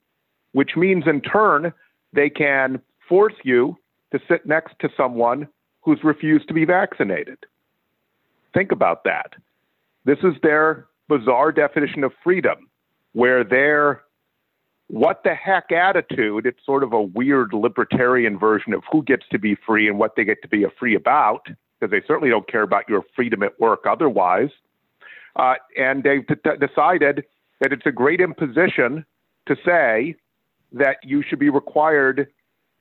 which 0.53 0.77
means 0.77 1.05
in 1.07 1.21
turn, 1.21 1.73
they 2.12 2.31
can 2.31 2.81
force 3.09 3.35
you 3.45 3.77
to 4.12 4.21
sit 4.27 4.47
next 4.47 4.79
to 4.81 4.88
someone 4.97 5.49
who's 5.83 6.03
refused 6.03 6.49
to 6.49 6.55
be 6.55 6.64
vaccinated. 6.64 7.38
Think 8.55 8.73
about 8.73 9.05
that. 9.05 9.35
This 10.05 10.19
is 10.23 10.35
their 10.42 10.87
bizarre 11.09 11.53
definition 11.53 12.03
of 12.05 12.12
freedom 12.25 12.69
where 13.16 13.42
their 13.42 14.02
what 14.88 15.22
the 15.24 15.35
heck 15.35 15.72
attitude, 15.72 16.44
it's 16.44 16.59
sort 16.66 16.83
of 16.83 16.92
a 16.92 17.00
weird 17.00 17.55
libertarian 17.55 18.38
version 18.38 18.74
of 18.74 18.83
who 18.92 19.02
gets 19.02 19.24
to 19.31 19.38
be 19.38 19.57
free 19.66 19.88
and 19.88 19.98
what 19.98 20.16
they 20.16 20.24
get 20.24 20.42
to 20.42 20.48
be 20.48 20.66
free 20.79 20.94
about, 20.94 21.46
because 21.81 21.90
they 21.90 22.07
certainly 22.07 22.29
don't 22.29 22.46
care 22.46 22.61
about 22.61 22.87
your 22.90 23.02
freedom 23.14 23.42
at 23.42 23.59
work 23.59 23.85
otherwise. 23.88 24.50
Uh, 25.35 25.55
and 25.79 26.05
they've 26.05 26.26
d- 26.26 26.35
decided 26.61 27.24
that 27.61 27.72
it's 27.72 27.87
a 27.87 27.90
great 27.90 28.20
imposition 28.20 29.07
to 29.46 29.57
say 29.64 30.14
that 30.72 30.98
you 31.02 31.22
should 31.26 31.38
be 31.38 31.48
required 31.48 32.29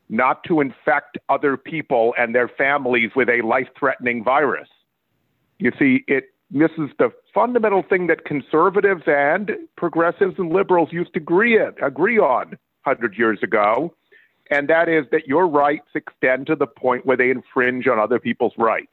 not 0.09 0.43
to 0.43 0.59
infect 0.59 1.17
other 1.29 1.55
people 1.55 2.13
and 2.17 2.35
their 2.35 2.49
families 2.49 3.11
with 3.15 3.29
a 3.29 3.41
life 3.41 3.69
threatening 3.79 4.21
virus. 4.21 4.67
You 5.59 5.71
see, 5.79 6.03
it 6.09 6.25
misses 6.55 6.89
the 6.97 7.11
fundamental 7.33 7.83
thing 7.83 8.07
that 8.07 8.23
conservatives 8.23 9.03
and 9.05 9.51
progressives 9.75 10.35
and 10.37 10.53
liberals 10.53 10.89
used 10.91 11.13
to 11.13 11.19
agree, 11.19 11.59
agree 11.83 12.17
on 12.17 12.57
100 12.83 13.17
years 13.17 13.39
ago, 13.43 13.93
and 14.49 14.69
that 14.69 14.87
is 14.87 15.05
that 15.11 15.27
your 15.27 15.47
rights 15.47 15.87
extend 15.95 16.47
to 16.47 16.55
the 16.55 16.65
point 16.65 17.05
where 17.05 17.17
they 17.17 17.29
infringe 17.29 17.87
on 17.87 17.99
other 17.99 18.19
people's 18.19 18.53
rights. 18.57 18.87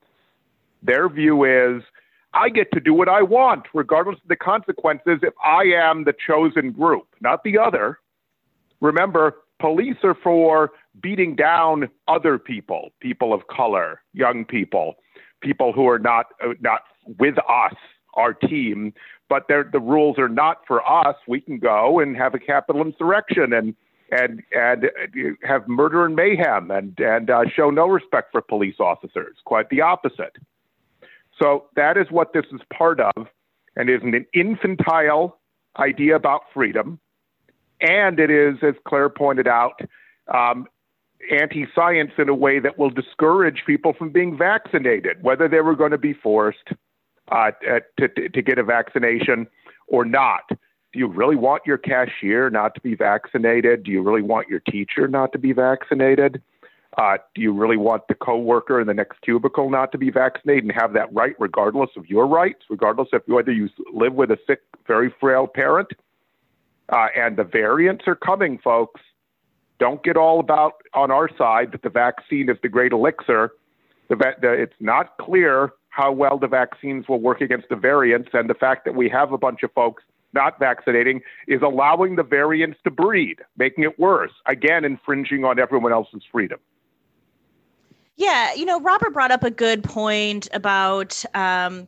Their 0.82 1.08
view 1.08 1.44
is 1.44 1.82
I 2.34 2.48
get 2.48 2.72
to 2.72 2.80
do 2.80 2.94
what 2.94 3.08
I 3.08 3.22
want, 3.22 3.66
regardless 3.74 4.16
of 4.22 4.28
the 4.28 4.36
consequences, 4.36 5.20
if 5.22 5.34
I 5.44 5.64
am 5.64 6.04
the 6.04 6.14
chosen 6.26 6.72
group, 6.72 7.06
not 7.20 7.44
the 7.44 7.58
other. 7.58 8.00
Remember, 8.80 9.36
police 9.60 9.98
are 10.02 10.16
for 10.20 10.72
beating 11.00 11.36
down 11.36 11.88
other 12.08 12.38
people, 12.38 12.90
people 13.00 13.32
of 13.32 13.46
color, 13.46 14.00
young 14.14 14.44
people, 14.44 14.96
people 15.42 15.72
who 15.72 15.86
are 15.88 15.98
not 15.98 16.26
uh, 16.42 16.54
not 16.60 16.82
with 17.18 17.38
us, 17.38 17.74
our 18.14 18.34
team, 18.34 18.92
but 19.28 19.48
the 19.48 19.80
rules 19.80 20.18
are 20.18 20.28
not 20.28 20.58
for 20.66 20.86
us. 20.86 21.16
We 21.26 21.40
can 21.40 21.58
go 21.58 22.00
and 22.00 22.16
have 22.16 22.34
a 22.34 22.38
capital 22.38 22.82
insurrection 22.82 23.52
and 23.52 23.74
and 24.10 24.42
and 24.52 24.90
have 25.42 25.66
murder 25.66 26.04
and 26.04 26.14
mayhem 26.14 26.70
and 26.70 26.98
and 27.00 27.30
uh, 27.30 27.44
show 27.54 27.70
no 27.70 27.86
respect 27.86 28.30
for 28.30 28.42
police 28.42 28.76
officers. 28.78 29.38
Quite 29.46 29.70
the 29.70 29.80
opposite. 29.80 30.36
So 31.40 31.64
that 31.76 31.96
is 31.96 32.08
what 32.10 32.34
this 32.34 32.44
is 32.52 32.60
part 32.76 33.00
of, 33.00 33.26
and 33.74 33.88
is 33.88 34.02
an 34.02 34.26
infantile 34.34 35.38
idea 35.78 36.14
about 36.14 36.42
freedom, 36.52 37.00
and 37.80 38.20
it 38.20 38.30
is, 38.30 38.56
as 38.62 38.74
Claire 38.86 39.08
pointed 39.08 39.48
out, 39.48 39.80
um, 40.32 40.66
anti-science 41.30 42.12
in 42.18 42.28
a 42.28 42.34
way 42.34 42.58
that 42.60 42.78
will 42.78 42.90
discourage 42.90 43.62
people 43.66 43.94
from 43.94 44.10
being 44.10 44.36
vaccinated, 44.36 45.22
whether 45.22 45.48
they 45.48 45.60
were 45.60 45.74
going 45.74 45.90
to 45.90 45.98
be 45.98 46.12
forced 46.12 46.72
uh, 47.32 47.50
to, 47.98 48.08
to 48.08 48.42
get 48.42 48.58
a 48.58 48.62
vaccination 48.62 49.46
or 49.88 50.04
not. 50.04 50.48
Do 50.48 50.98
you 50.98 51.06
really 51.06 51.36
want 51.36 51.62
your 51.66 51.78
cashier 51.78 52.50
not 52.50 52.74
to 52.74 52.80
be 52.80 52.94
vaccinated? 52.94 53.84
Do 53.84 53.90
you 53.90 54.02
really 54.02 54.22
want 54.22 54.48
your 54.48 54.60
teacher 54.60 55.08
not 55.08 55.32
to 55.32 55.38
be 55.38 55.52
vaccinated? 55.52 56.42
Uh, 56.98 57.16
do 57.34 57.40
you 57.40 57.52
really 57.54 57.78
want 57.78 58.06
the 58.08 58.14
coworker 58.14 58.78
in 58.78 58.86
the 58.86 58.92
next 58.92 59.22
cubicle 59.22 59.70
not 59.70 59.92
to 59.92 59.98
be 59.98 60.10
vaccinated 60.10 60.64
and 60.64 60.72
have 60.72 60.92
that 60.92 61.10
right, 61.14 61.34
regardless 61.38 61.88
of 61.96 62.06
your 62.10 62.26
rights, 62.26 62.60
regardless 62.68 63.08
of 63.14 63.22
whether 63.26 63.50
you 63.50 63.70
live 63.94 64.12
with 64.12 64.30
a 64.30 64.38
sick, 64.46 64.60
very 64.86 65.12
frail 65.18 65.46
parent? 65.46 65.88
Uh, 66.90 67.06
and 67.16 67.38
the 67.38 67.44
variants 67.44 68.04
are 68.06 68.14
coming, 68.14 68.58
folks. 68.58 69.00
Don't 69.78 70.04
get 70.04 70.18
all 70.18 70.38
about 70.38 70.74
on 70.92 71.10
our 71.10 71.30
side 71.38 71.72
that 71.72 71.80
the 71.80 71.88
vaccine 71.88 72.50
is 72.50 72.58
the 72.62 72.68
great 72.68 72.92
elixir. 72.92 73.52
The, 74.10 74.16
the, 74.42 74.52
it's 74.52 74.74
not 74.78 75.16
clear 75.16 75.72
how 75.92 76.10
well 76.10 76.38
the 76.38 76.48
vaccines 76.48 77.06
will 77.06 77.20
work 77.20 77.42
against 77.42 77.68
the 77.68 77.76
variants. 77.76 78.30
And 78.32 78.48
the 78.48 78.54
fact 78.54 78.86
that 78.86 78.94
we 78.94 79.10
have 79.10 79.30
a 79.32 79.38
bunch 79.38 79.62
of 79.62 79.70
folks 79.72 80.02
not 80.32 80.58
vaccinating 80.58 81.20
is 81.46 81.60
allowing 81.60 82.16
the 82.16 82.22
variants 82.22 82.78
to 82.84 82.90
breed, 82.90 83.40
making 83.58 83.84
it 83.84 83.98
worse, 83.98 84.32
again, 84.46 84.86
infringing 84.86 85.44
on 85.44 85.58
everyone 85.58 85.92
else's 85.92 86.22
freedom. 86.32 86.58
Yeah, 88.16 88.54
you 88.54 88.64
know, 88.64 88.80
Robert 88.80 89.12
brought 89.12 89.30
up 89.30 89.44
a 89.44 89.50
good 89.50 89.84
point 89.84 90.48
about. 90.52 91.22
Um, 91.34 91.86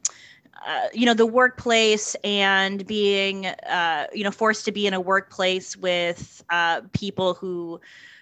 uh, 0.67 0.87
you 0.95 1.05
know 1.05 1.13
the 1.13 1.27
workplace 1.27 2.17
and 2.25 2.87
being 2.87 3.45
uh, 3.45 4.07
you 4.15 4.25
know 4.25 4.31
forced 4.31 4.65
to 4.65 4.73
be 4.73 4.87
in 4.87 4.95
a 4.95 5.01
workplace 5.01 5.77
with 5.77 6.43
uh, 6.49 6.81
people 6.93 7.35
who 7.35 7.79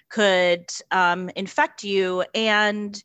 could 0.08 0.64
um, 0.90 1.30
infect 1.36 1.84
you 1.84 2.24
and 2.34 3.04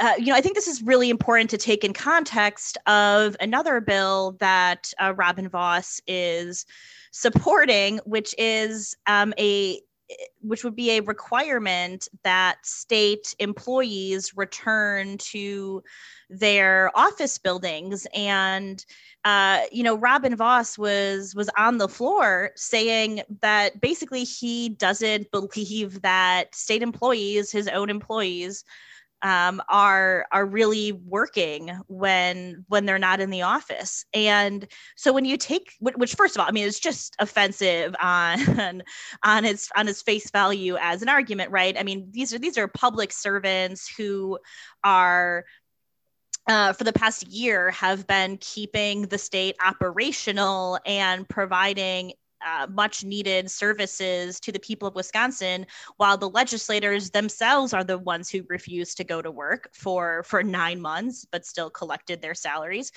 uh, 0.00 0.14
you 0.18 0.26
know, 0.26 0.34
I 0.34 0.40
think 0.40 0.56
this 0.56 0.68
is 0.68 0.82
really 0.82 1.08
important 1.08 1.50
to 1.50 1.58
take 1.58 1.84
in 1.84 1.92
context 1.92 2.76
of 2.86 3.36
another 3.40 3.80
bill 3.80 4.36
that 4.40 4.92
uh, 5.00 5.14
Robin 5.14 5.48
Vos 5.48 6.00
is 6.06 6.66
supporting, 7.12 7.98
which 8.04 8.34
is 8.36 8.96
um, 9.06 9.32
a 9.38 9.80
which 10.42 10.64
would 10.64 10.76
be 10.76 10.90
a 10.90 11.00
requirement 11.00 12.08
that 12.24 12.58
state 12.62 13.34
employees 13.38 14.36
return 14.36 15.16
to 15.16 15.82
their 16.28 16.90
office 16.94 17.38
buildings. 17.38 18.06
And 18.14 18.84
uh, 19.24 19.62
you 19.72 19.82
know 19.82 19.96
robin 19.96 20.36
vos 20.36 20.76
was 20.76 21.34
was 21.34 21.48
on 21.56 21.78
the 21.78 21.88
floor 21.88 22.50
saying 22.56 23.22
that 23.40 23.80
basically 23.80 24.22
he 24.22 24.68
doesn't 24.68 25.30
believe 25.30 26.02
that 26.02 26.54
state 26.54 26.82
employees 26.82 27.50
his 27.50 27.66
own 27.68 27.88
employees 27.88 28.64
um, 29.24 29.62
are 29.70 30.26
are 30.30 30.44
really 30.44 30.92
working 30.92 31.70
when 31.88 32.64
when 32.68 32.84
they're 32.84 32.98
not 32.98 33.20
in 33.20 33.30
the 33.30 33.42
office. 33.42 34.04
And 34.12 34.68
so 34.96 35.12
when 35.12 35.24
you 35.24 35.38
take 35.38 35.72
which 35.80 36.14
first 36.14 36.36
of 36.36 36.40
all 36.40 36.46
i 36.46 36.52
mean 36.52 36.68
it's 36.68 36.78
just 36.78 37.16
offensive 37.18 37.96
on 38.00 38.82
on 39.24 39.44
its 39.44 39.70
on 39.74 39.88
its 39.88 40.02
face 40.02 40.30
value 40.30 40.76
as 40.78 41.02
an 41.02 41.08
argument 41.08 41.50
right? 41.50 41.76
I 41.76 41.82
mean 41.82 42.08
these 42.12 42.34
are 42.34 42.38
these 42.38 42.58
are 42.58 42.68
public 42.68 43.12
servants 43.12 43.92
who 43.96 44.38
are 44.84 45.44
uh, 46.46 46.74
for 46.74 46.84
the 46.84 46.92
past 46.92 47.26
year 47.28 47.70
have 47.70 48.06
been 48.06 48.36
keeping 48.36 49.02
the 49.02 49.16
state 49.16 49.56
operational 49.64 50.78
and 50.84 51.26
providing 51.26 52.12
uh, 52.44 52.66
much 52.70 53.04
needed 53.04 53.50
services 53.50 54.38
to 54.40 54.52
the 54.52 54.58
people 54.58 54.86
of 54.88 54.94
Wisconsin, 54.94 55.66
while 55.96 56.16
the 56.16 56.28
legislators 56.28 57.10
themselves 57.10 57.72
are 57.72 57.84
the 57.84 57.98
ones 57.98 58.28
who 58.28 58.42
refused 58.48 58.96
to 58.98 59.04
go 59.04 59.22
to 59.22 59.30
work 59.30 59.70
for 59.72 60.22
for 60.24 60.42
nine 60.42 60.80
months, 60.80 61.26
but 61.30 61.46
still 61.46 61.70
collected 61.70 62.20
their 62.20 62.34
salaries. 62.34 62.92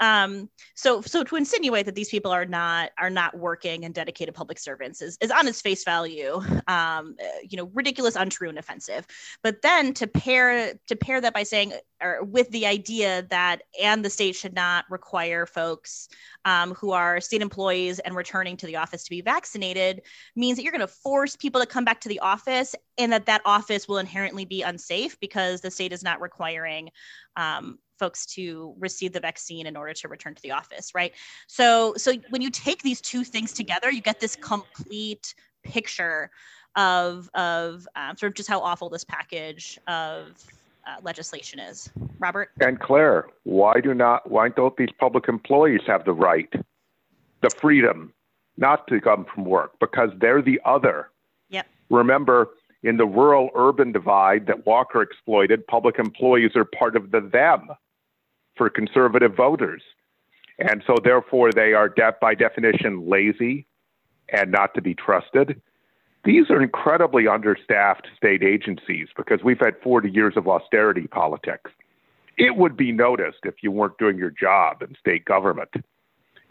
Um, 0.00 0.48
so 0.74 1.00
so 1.00 1.24
to 1.24 1.36
insinuate 1.36 1.86
that 1.86 1.94
these 1.94 2.08
people 2.08 2.30
are 2.30 2.44
not 2.44 2.90
are 2.98 3.10
not 3.10 3.36
working 3.36 3.84
and 3.84 3.94
dedicated 3.94 4.34
public 4.34 4.58
servants 4.58 5.02
is, 5.02 5.16
is 5.20 5.30
on 5.30 5.48
its 5.48 5.60
face 5.60 5.84
value, 5.84 6.40
um, 6.66 7.16
you 7.48 7.56
know, 7.56 7.70
ridiculous, 7.74 8.16
untrue, 8.16 8.48
and 8.48 8.58
offensive. 8.58 9.06
But 9.42 9.62
then 9.62 9.94
to 9.94 10.06
pair 10.06 10.74
to 10.86 10.96
pair 10.96 11.20
that 11.20 11.34
by 11.34 11.42
saying 11.42 11.72
or 12.02 12.22
with 12.24 12.50
the 12.50 12.66
idea 12.66 13.26
that 13.30 13.62
and 13.80 14.04
the 14.04 14.10
state 14.10 14.36
should 14.36 14.54
not 14.54 14.84
require 14.88 15.46
folks 15.46 16.08
um, 16.44 16.74
who 16.74 16.92
are 16.92 17.20
state 17.20 17.42
employees 17.42 17.98
and 18.00 18.14
returning 18.14 18.56
to 18.56 18.66
the 18.66 18.76
office 18.76 19.04
to 19.04 19.10
be 19.10 19.20
vaccinated 19.20 20.02
means 20.36 20.56
that 20.56 20.62
you're 20.62 20.72
going 20.72 20.80
to 20.80 20.86
force 20.86 21.36
people 21.36 21.60
to 21.60 21.66
come 21.66 21.84
back 21.84 22.00
to 22.00 22.08
the 22.08 22.20
office 22.20 22.74
and 22.98 23.12
that 23.12 23.26
that 23.26 23.42
office 23.44 23.88
will 23.88 23.98
inherently 23.98 24.44
be 24.44 24.62
unsafe 24.62 25.18
because 25.20 25.60
the 25.60 25.70
state 25.70 25.92
is 25.92 26.02
not 26.02 26.20
requiring 26.20 26.88
um, 27.36 27.78
folks 27.98 28.26
to 28.26 28.74
receive 28.78 29.12
the 29.12 29.20
vaccine 29.20 29.66
in 29.66 29.76
order 29.76 29.92
to 29.92 30.08
return 30.08 30.34
to 30.34 30.42
the 30.42 30.52
office 30.52 30.94
right? 30.94 31.12
So 31.46 31.94
so 31.96 32.14
when 32.30 32.42
you 32.42 32.50
take 32.50 32.82
these 32.82 33.00
two 33.00 33.24
things 33.24 33.52
together 33.52 33.90
you 33.90 34.00
get 34.00 34.20
this 34.20 34.36
complete 34.36 35.34
picture 35.64 36.30
of 36.76 37.28
of 37.34 37.86
um, 37.96 38.16
sort 38.16 38.30
of 38.30 38.34
just 38.34 38.48
how 38.48 38.60
awful 38.60 38.88
this 38.88 39.04
package 39.04 39.78
of 39.86 40.36
uh, 40.88 40.96
legislation 41.02 41.58
is. 41.58 41.90
Robert 42.18 42.50
and 42.60 42.80
Claire, 42.80 43.26
why 43.44 43.80
do 43.80 43.94
not 43.94 44.30
why 44.30 44.48
don't 44.48 44.76
these 44.76 44.88
public 44.98 45.28
employees 45.28 45.82
have 45.86 46.04
the 46.04 46.12
right, 46.12 46.52
the 47.42 47.50
freedom, 47.50 48.12
not 48.56 48.86
to 48.88 49.00
come 49.00 49.26
from 49.32 49.44
work 49.44 49.78
because 49.80 50.10
they're 50.20 50.42
the 50.42 50.60
other. 50.64 51.10
Yep. 51.50 51.66
Remember, 51.90 52.48
in 52.82 52.96
the 52.96 53.06
rural 53.06 53.50
urban 53.54 53.92
divide 53.92 54.46
that 54.46 54.66
Walker 54.66 55.02
exploited, 55.02 55.66
public 55.66 55.98
employees 55.98 56.52
are 56.56 56.64
part 56.64 56.96
of 56.96 57.10
the 57.10 57.20
them 57.20 57.68
for 58.56 58.68
conservative 58.70 59.34
voters. 59.34 59.82
And 60.58 60.82
so, 60.86 60.96
therefore, 61.02 61.52
they 61.52 61.72
are 61.72 61.88
de- 61.88 62.16
by 62.20 62.34
definition 62.34 63.08
lazy 63.08 63.66
and 64.30 64.50
not 64.50 64.74
to 64.74 64.82
be 64.82 64.94
trusted. 64.94 65.60
These 66.28 66.50
are 66.50 66.62
incredibly 66.62 67.26
understaffed 67.26 68.06
state 68.14 68.42
agencies 68.42 69.08
because 69.16 69.42
we've 69.42 69.58
had 69.58 69.80
40 69.82 70.10
years 70.10 70.34
of 70.36 70.46
austerity 70.46 71.06
politics. 71.06 71.70
It 72.36 72.58
would 72.58 72.76
be 72.76 72.92
noticed 72.92 73.38
if 73.44 73.54
you 73.62 73.70
weren't 73.70 73.96
doing 73.96 74.18
your 74.18 74.28
job 74.28 74.82
in 74.82 74.94
state 75.00 75.24
government. 75.24 75.70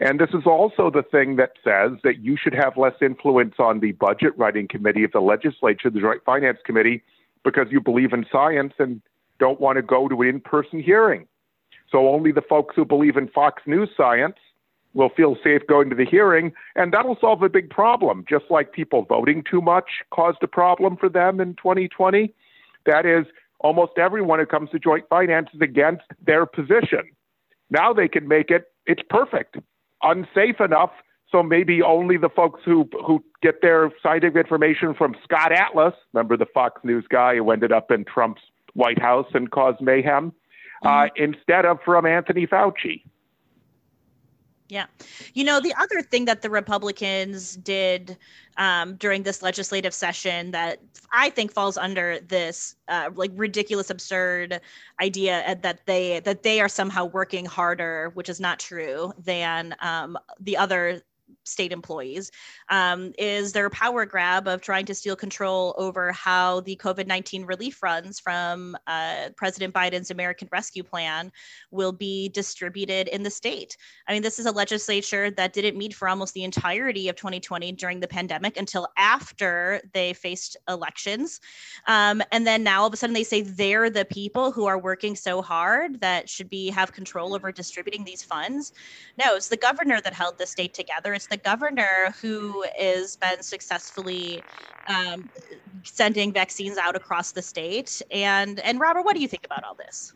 And 0.00 0.18
this 0.18 0.30
is 0.30 0.46
also 0.46 0.90
the 0.90 1.04
thing 1.04 1.36
that 1.36 1.52
says 1.62 1.92
that 2.02 2.18
you 2.18 2.36
should 2.36 2.54
have 2.54 2.76
less 2.76 2.94
influence 3.00 3.54
on 3.60 3.78
the 3.78 3.92
budget 3.92 4.36
writing 4.36 4.66
committee 4.66 5.04
of 5.04 5.12
the 5.12 5.20
legislature, 5.20 5.90
the 5.90 6.00
Joint 6.00 6.24
Finance 6.24 6.58
Committee, 6.66 7.04
because 7.44 7.68
you 7.70 7.80
believe 7.80 8.12
in 8.12 8.26
science 8.32 8.72
and 8.80 9.00
don't 9.38 9.60
want 9.60 9.76
to 9.76 9.82
go 9.82 10.08
to 10.08 10.22
an 10.22 10.28
in 10.28 10.40
person 10.40 10.82
hearing. 10.82 11.28
So 11.92 12.08
only 12.08 12.32
the 12.32 12.42
folks 12.42 12.74
who 12.74 12.84
believe 12.84 13.16
in 13.16 13.28
Fox 13.28 13.62
News 13.64 13.90
science 13.96 14.38
will 14.94 15.10
feel 15.10 15.36
safe 15.44 15.62
going 15.68 15.90
to 15.90 15.96
the 15.96 16.04
hearing, 16.04 16.52
and 16.74 16.92
that'll 16.92 17.18
solve 17.20 17.42
a 17.42 17.48
big 17.48 17.70
problem. 17.70 18.24
Just 18.28 18.46
like 18.50 18.72
people 18.72 19.04
voting 19.04 19.44
too 19.48 19.60
much 19.60 19.90
caused 20.10 20.38
a 20.42 20.48
problem 20.48 20.96
for 20.96 21.08
them 21.08 21.40
in 21.40 21.54
2020. 21.54 22.32
That 22.86 23.06
is, 23.06 23.26
almost 23.60 23.92
everyone 23.98 24.38
who 24.38 24.46
comes 24.46 24.70
to 24.70 24.78
joint 24.78 25.04
finance 25.08 25.48
is 25.54 25.60
against 25.60 26.04
their 26.24 26.46
position. 26.46 27.02
Now 27.70 27.92
they 27.92 28.08
can 28.08 28.28
make 28.28 28.50
it, 28.50 28.72
it's 28.86 29.02
perfect, 29.08 29.56
unsafe 30.02 30.60
enough. 30.60 30.90
So 31.30 31.42
maybe 31.42 31.82
only 31.82 32.16
the 32.16 32.30
folks 32.30 32.62
who 32.64 32.88
who 33.06 33.22
get 33.42 33.60
their 33.60 33.92
scientific 34.02 34.36
information 34.36 34.94
from 34.94 35.14
Scott 35.22 35.52
Atlas, 35.52 35.92
remember 36.14 36.38
the 36.38 36.46
Fox 36.46 36.80
News 36.84 37.04
guy 37.10 37.36
who 37.36 37.50
ended 37.50 37.70
up 37.70 37.90
in 37.90 38.06
Trump's 38.06 38.40
White 38.72 38.98
House 38.98 39.26
and 39.34 39.50
caused 39.50 39.82
mayhem, 39.82 40.32
mm-hmm. 40.82 40.88
uh, 40.88 41.08
instead 41.16 41.66
of 41.66 41.80
from 41.84 42.06
Anthony 42.06 42.46
Fauci. 42.46 43.02
Yeah. 44.68 44.86
You 45.32 45.44
know, 45.44 45.60
the 45.60 45.74
other 45.78 46.02
thing 46.02 46.26
that 46.26 46.42
the 46.42 46.50
Republicans 46.50 47.56
did 47.56 48.18
um, 48.58 48.96
during 48.96 49.22
this 49.22 49.40
legislative 49.40 49.94
session 49.94 50.50
that 50.50 50.78
I 51.10 51.30
think 51.30 51.52
falls 51.52 51.78
under 51.78 52.18
this 52.20 52.76
uh, 52.88 53.08
like 53.14 53.30
ridiculous, 53.34 53.88
absurd 53.88 54.60
idea 55.00 55.42
uh, 55.46 55.54
that 55.62 55.86
they 55.86 56.20
that 56.20 56.42
they 56.42 56.60
are 56.60 56.68
somehow 56.68 57.06
working 57.06 57.46
harder, 57.46 58.10
which 58.12 58.28
is 58.28 58.40
not 58.40 58.58
true, 58.58 59.14
than 59.18 59.74
um, 59.80 60.18
the 60.38 60.58
other 60.58 61.00
state 61.48 61.72
employees 61.72 62.30
um, 62.68 63.12
is 63.18 63.52
their 63.52 63.70
power 63.70 64.04
grab 64.04 64.46
of 64.46 64.60
trying 64.60 64.86
to 64.86 64.94
steal 64.94 65.16
control 65.16 65.74
over 65.78 66.12
how 66.12 66.60
the 66.60 66.76
COVID 66.76 67.06
19 67.06 67.44
relief 67.44 67.76
funds 67.76 68.20
from 68.20 68.76
uh, 68.86 69.30
President 69.36 69.72
Biden's 69.74 70.10
American 70.10 70.48
Rescue 70.52 70.82
Plan 70.82 71.32
will 71.70 71.92
be 71.92 72.28
distributed 72.28 73.08
in 73.08 73.22
the 73.22 73.30
state. 73.30 73.76
I 74.06 74.12
mean, 74.12 74.22
this 74.22 74.38
is 74.38 74.46
a 74.46 74.52
legislature 74.52 75.30
that 75.30 75.52
didn't 75.52 75.76
meet 75.76 75.94
for 75.94 76.08
almost 76.08 76.34
the 76.34 76.44
entirety 76.44 77.08
of 77.08 77.16
2020 77.16 77.72
during 77.72 78.00
the 78.00 78.08
pandemic 78.08 78.56
until 78.56 78.88
after 78.96 79.80
they 79.92 80.12
faced 80.12 80.56
elections. 80.68 81.40
Um, 81.86 82.22
and 82.32 82.46
then 82.46 82.62
now 82.62 82.82
all 82.82 82.86
of 82.86 82.92
a 82.92 82.96
sudden 82.96 83.14
they 83.14 83.24
say 83.24 83.42
they're 83.42 83.90
the 83.90 84.04
people 84.04 84.52
who 84.52 84.66
are 84.66 84.78
working 84.78 85.16
so 85.16 85.40
hard 85.42 86.00
that 86.00 86.28
should 86.28 86.50
be 86.50 86.68
have 86.70 86.92
control 86.92 87.34
over 87.34 87.50
distributing 87.50 88.04
these 88.04 88.22
funds. 88.22 88.72
No, 89.18 89.36
it's 89.36 89.48
the 89.48 89.56
governor 89.56 90.00
that 90.00 90.12
held 90.12 90.38
the 90.38 90.46
state 90.46 90.74
together. 90.74 91.14
It's 91.14 91.26
the 91.26 91.37
governor 91.38 92.14
who 92.20 92.64
has 92.78 93.16
been 93.16 93.42
successfully 93.42 94.42
um, 94.88 95.28
sending 95.84 96.32
vaccines 96.32 96.78
out 96.78 96.96
across 96.96 97.32
the 97.32 97.42
state. 97.42 98.02
And 98.10 98.60
and 98.60 98.80
Robert, 98.80 99.02
what 99.02 99.14
do 99.14 99.22
you 99.22 99.28
think 99.28 99.44
about 99.44 99.64
all 99.64 99.74
this? 99.74 100.12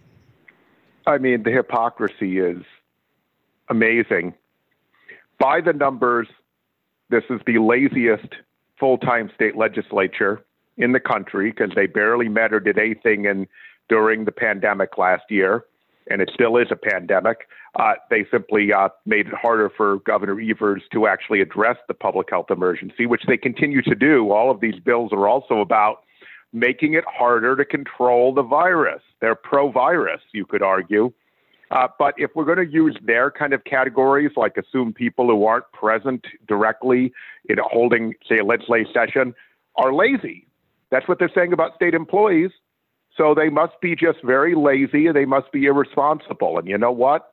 I 1.07 1.19
mean, 1.19 1.43
the 1.43 1.51
hypocrisy 1.51 2.39
is 2.39 2.63
amazing. 3.69 4.35
By 5.39 5.61
the 5.61 5.73
numbers, 5.73 6.29
this 7.09 7.25
is 7.29 7.41
the 7.47 7.59
laziest 7.59 8.35
full-time 8.79 9.31
state 9.35 9.57
legislature 9.57 10.45
in 10.77 10.93
the 10.93 11.01
country 11.01 11.51
because 11.51 11.71
they 11.75 11.87
barely 11.87 12.29
met 12.29 12.53
or 12.53 12.61
did 12.61 12.79
anything 12.79 13.25
in 13.25 13.47
during 13.89 14.25
the 14.25 14.33
pandemic 14.33 14.97
last 14.97 15.25
year 15.29 15.65
and 16.09 16.21
it 16.21 16.31
still 16.33 16.57
is 16.57 16.69
a 16.71 16.77
pandemic, 16.77 17.49
uh, 17.79 17.95
they 18.11 18.27
simply 18.31 18.73
uh, 18.73 18.88
made 19.07 19.29
it 19.29 19.35
harder 19.35 19.71
for 19.77 19.99
Governor 20.01 20.41
Evers 20.41 20.83
to 20.93 21.07
actually 21.07 21.41
address 21.41 21.77
the 21.88 21.95
public 21.95 22.29
health 22.31 22.51
emergency, 22.51 23.07
which 23.07 23.23
they 23.27 23.37
continue 23.37 23.83
to 23.83 23.95
do. 23.95 24.31
All 24.31 24.51
of 24.51 24.61
these 24.61 24.79
bills 24.85 25.12
are 25.12 25.29
also 25.29 25.61
about 25.61 26.03
making 26.53 26.95
it 26.95 27.05
harder 27.07 27.57
to 27.57 27.65
control 27.65 28.35
the 28.35 28.43
virus. 28.43 29.03
They're 29.21 29.35
pro 29.35 29.71
virus, 29.71 30.21
you 30.33 30.45
could 30.45 30.62
argue. 30.62 31.12
Uh, 31.71 31.88
but 31.99 32.15
if 32.19 32.31
we're 32.35 32.45
going 32.45 32.59
to 32.59 32.71
use 32.71 32.97
their 33.03 33.31
kind 33.31 33.55
of 33.55 33.65
categories, 33.65 34.33
like 34.37 34.59
assume 34.59 34.93
people 34.93 35.27
who 35.29 35.47
aren't 35.47 35.65
present 35.73 36.27
directly 36.47 37.12
in 37.49 37.57
holding, 37.62 38.12
say, 38.29 38.38
a 38.38 38.45
legislative 38.45 38.88
session 38.93 39.35
are 39.77 39.95
lazy. 39.95 40.47
That's 40.91 41.09
what 41.09 41.19
they're 41.19 41.33
saying 41.35 41.55
about 41.55 41.75
state 41.75 41.95
employees. 41.95 42.51
So 43.16 43.35
they 43.35 43.51
must 43.51 43.81
be 43.81 43.94
just 43.94 44.18
very 44.25 44.55
lazy 44.55 45.07
and 45.07 45.16
they 45.16 45.27
must 45.27 45.53
be 45.53 45.66
irresponsible. 45.66 46.59
And 46.59 46.66
you 46.66 46.79
know 46.79 46.92
what? 46.92 47.33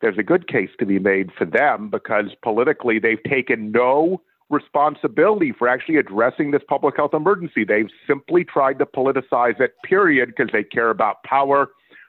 There's 0.00 0.18
a 0.18 0.22
good 0.22 0.48
case 0.48 0.70
to 0.78 0.86
be 0.86 0.98
made 0.98 1.30
for 1.36 1.44
them 1.44 1.90
because 1.90 2.26
politically 2.42 2.98
they've 2.98 3.22
taken 3.28 3.72
no 3.72 4.22
responsibility 4.50 5.52
for 5.52 5.68
actually 5.68 5.96
addressing 5.96 6.50
this 6.50 6.62
public 6.68 6.96
health 6.96 7.14
emergency. 7.14 7.64
They've 7.64 7.90
simply 8.06 8.44
tried 8.44 8.78
to 8.78 8.86
politicize 8.86 9.60
it, 9.60 9.74
period, 9.84 10.32
because 10.34 10.50
they 10.52 10.62
care 10.62 10.90
about 10.90 11.22
power 11.24 11.68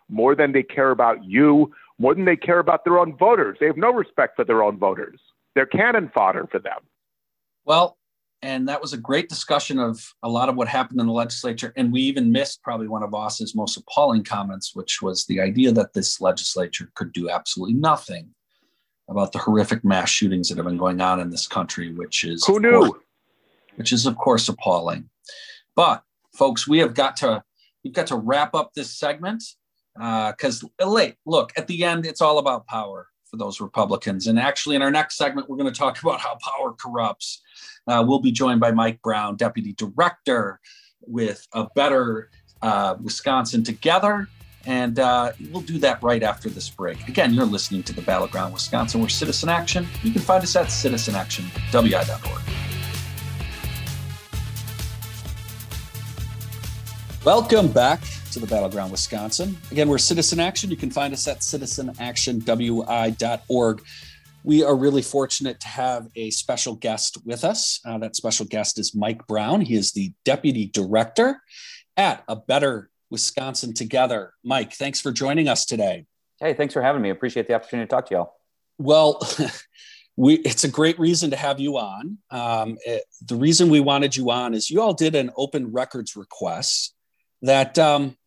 more 0.09 0.35
than 0.35 0.51
they 0.51 0.63
care 0.63 0.91
about 0.91 1.23
you, 1.23 1.71
more 1.97 2.15
than 2.15 2.25
they 2.25 2.35
care 2.35 2.59
about 2.59 2.83
their 2.83 2.97
own 2.97 3.15
voters. 3.17 3.57
They 3.59 3.67
have 3.67 3.77
no 3.77 3.91
respect 3.91 4.35
for 4.35 4.45
their 4.45 4.63
own 4.63 4.77
voters. 4.77 5.19
They're 5.55 5.65
cannon 5.65 6.12
fodder 6.13 6.47
for 6.51 6.59
them. 6.59 6.79
Well, 7.65 7.97
and 8.41 8.67
that 8.69 8.82
was 8.82 8.93
a 8.93 8.97
great 8.97 9.28
discussion 9.28 9.80
of 9.80 10.13
a 10.23 10.30
lot 10.30 10.47
of 10.49 10.56
what 10.56 10.67
happened 10.67 10.99
in 10.99 11.08
the 11.08 11.13
legislature. 11.13 11.73
And 11.75 11.91
we 11.91 12.02
even 12.02 12.32
missed 12.32 12.63
probably 12.63 12.88
one 12.88 13.04
of 13.04 13.12
Vos's 13.12 13.56
most 13.56 13.78
appalling 13.78 14.23
comments, 14.23 14.75
which 14.75 15.02
was 15.02 15.25
the 15.25 15.41
idea 15.41 15.71
that 15.73 15.93
this 15.93 16.21
legislature 16.21 16.89
could 16.95 17.12
do 17.12 17.30
absolutely 17.30 17.75
nothing 17.75 18.30
about 19.10 19.34
the 19.34 19.39
horrific 19.39 19.84
mass 19.84 20.10
shootings 20.10 20.47
that 20.49 20.58
have 20.58 20.65
been 20.65 20.78
going 20.78 21.02
on 21.02 21.19
in 21.19 21.30
this 21.30 21.47
country, 21.47 21.93
which 21.93 22.23
is 22.23 22.45
who 22.45 22.60
knew, 22.60 22.86
course, 22.86 23.02
which 23.75 23.91
is 23.91 24.06
of 24.06 24.17
course 24.17 24.47
appalling. 24.47 25.10
But 25.75 26.04
folks, 26.34 26.67
we 26.67 26.80
have 26.80 26.93
got 26.93 27.17
to 27.17 27.43
we've 27.84 27.93
got 27.93 28.08
to 28.08 28.15
wrap 28.15 28.56
up 28.56 28.73
this 28.73 28.97
segment 28.97 29.43
because 29.95 30.63
uh, 30.82 30.88
late. 30.88 31.15
Look, 31.25 31.52
at 31.58 31.67
the 31.67 31.84
end, 31.84 32.06
it's 32.06 32.21
all 32.21 32.38
about 32.38 32.67
power 32.67 33.08
for 33.30 33.38
those 33.38 33.62
Republicans. 33.62 34.28
And 34.28 34.39
actually, 34.39 34.76
in 34.76 34.82
our 34.82 34.92
next 34.92 35.18
segment, 35.18 35.50
we're 35.50 35.58
going 35.58 35.72
to 35.72 35.78
talk 35.78 36.02
about 36.04 36.20
how 36.20 36.38
power 36.42 36.74
corrupts. 36.74 37.42
Uh, 37.88 38.04
we'll 38.06 38.20
be 38.20 38.32
joined 38.32 38.60
by 38.60 38.72
Mike 38.72 39.02
Brown, 39.02 39.36
Deputy 39.36 39.74
Director 39.74 40.60
with 41.02 41.48
a 41.54 41.68
Better 41.76 42.30
uh, 42.62 42.96
Wisconsin 43.02 43.63
Together. 43.63 44.28
and 44.65 45.00
uh, 45.00 45.32
we'll 45.52 45.62
do 45.62 45.78
that 45.80 46.04
right 46.04 46.22
after 46.22 46.50
this 46.50 46.70
break. 46.70 47.08
Again, 47.08 47.34
you're 47.34 47.46
listening 47.46 47.82
to 47.84 47.94
the 47.94 48.02
Battleground 48.02 48.54
Wisconsin. 48.54 49.00
We're 49.02 49.08
Citizen 49.08 49.48
Action. 49.50 49.88
You 50.04 50.12
can 50.12 50.22
find 50.22 50.44
us 50.44 50.56
at 50.56 50.68
citizenactionwi.org. 50.68 52.42
Welcome 57.26 57.68
back 57.70 58.02
to 58.39 58.45
the 58.45 58.56
Battleground 58.56 58.91
Wisconsin. 58.91 59.58
Again, 59.71 59.89
we're 59.89 59.97
Citizen 59.97 60.39
Action. 60.39 60.69
You 60.69 60.78
can 60.78 60.91
find 60.91 61.13
us 61.13 61.28
at 61.28 61.39
citizenactionwi.org. 61.39 63.84
We 64.43 64.63
are 64.63 64.75
really 64.75 65.02
fortunate 65.02 65.60
to 65.60 65.67
have 65.67 66.08
a 66.15 66.30
special 66.30 66.75
guest 66.75 67.17
with 67.25 67.43
us. 67.43 67.82
Uh, 67.86 67.97
that 67.97 68.15
special 68.15 68.45
guest 68.45 68.80
is 68.80 68.95
Mike 68.95 69.28
Brown. 69.28 69.60
He 69.62 69.75
is 69.75 69.91
the 69.91 70.13
Deputy 70.23 70.67
Director 70.67 71.41
at 71.97 72.23
A 72.30 72.38
Better 72.38 72.89
Wisconsin 73.10 73.73
Together. 73.73 74.34
Mike, 74.43 74.71
thanks 74.73 75.02
for 75.02 75.12
joining 75.12 75.49
us 75.49 75.65
today. 75.65 76.06
Hey, 76.40 76.54
thanks 76.54 76.73
for 76.73 76.81
having 76.81 77.02
me. 77.02 77.10
Appreciate 77.10 77.48
the 77.48 77.56
opportunity 77.56 77.87
to 77.87 77.92
talk 77.94 78.06
to 78.08 78.15
y'all. 78.15 78.35
Well, 78.77 79.21
we, 80.15 80.35
it's 80.35 80.63
a 80.63 80.69
great 80.69 80.98
reason 80.98 81.31
to 81.31 81.35
have 81.35 81.60
you 81.60 81.77
on. 81.77 82.19
Um, 82.31 82.77
it, 82.85 83.04
the 83.25 83.35
reason 83.35 83.69
we 83.69 83.81
wanted 83.81 84.15
you 84.15 84.31
on 84.31 84.54
is 84.54 84.69
you 84.69 84.81
all 84.81 84.94
did 84.94 85.15
an 85.15 85.29
open 85.35 85.73
records 85.73 86.15
request 86.15 86.96
that 87.42 87.79
um, 87.79 88.17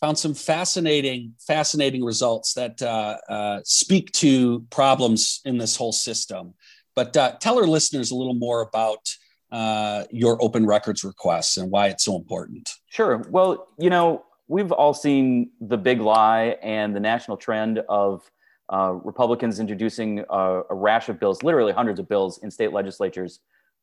found 0.00 0.18
some 0.18 0.34
fascinating, 0.34 1.34
fascinating 1.38 2.04
results 2.04 2.54
that 2.54 2.82
uh, 2.82 3.16
uh, 3.28 3.60
speak 3.64 4.10
to 4.12 4.60
problems 4.70 5.40
in 5.44 5.58
this 5.58 5.76
whole 5.76 5.92
system. 5.92 6.54
But 6.94 7.16
uh, 7.16 7.32
tell 7.40 7.58
our 7.58 7.66
listeners 7.66 8.10
a 8.10 8.14
little 8.14 8.34
more 8.34 8.62
about 8.62 9.08
uh, 9.50 10.04
your 10.10 10.42
open 10.42 10.66
records 10.66 11.04
requests 11.04 11.56
and 11.56 11.70
why 11.70 11.88
it's 11.88 12.04
so 12.04 12.16
important. 12.16 12.70
Sure. 12.90 13.18
Well, 13.30 13.68
you 13.78 13.90
know, 13.90 14.24
we've 14.48 14.72
all 14.72 14.94
seen 14.94 15.50
the 15.60 15.76
big 15.76 16.00
lie 16.00 16.56
and 16.62 16.94
the 16.94 17.00
national 17.00 17.36
trend 17.36 17.78
of 17.88 18.30
uh, 18.72 18.94
Republicans 19.04 19.60
introducing 19.60 20.24
a, 20.30 20.62
a 20.70 20.74
rash 20.74 21.08
of 21.08 21.20
bills, 21.20 21.42
literally 21.42 21.72
hundreds 21.72 22.00
of 22.00 22.08
bills 22.08 22.38
in 22.42 22.50
state 22.50 22.72
legislatures 22.72 23.40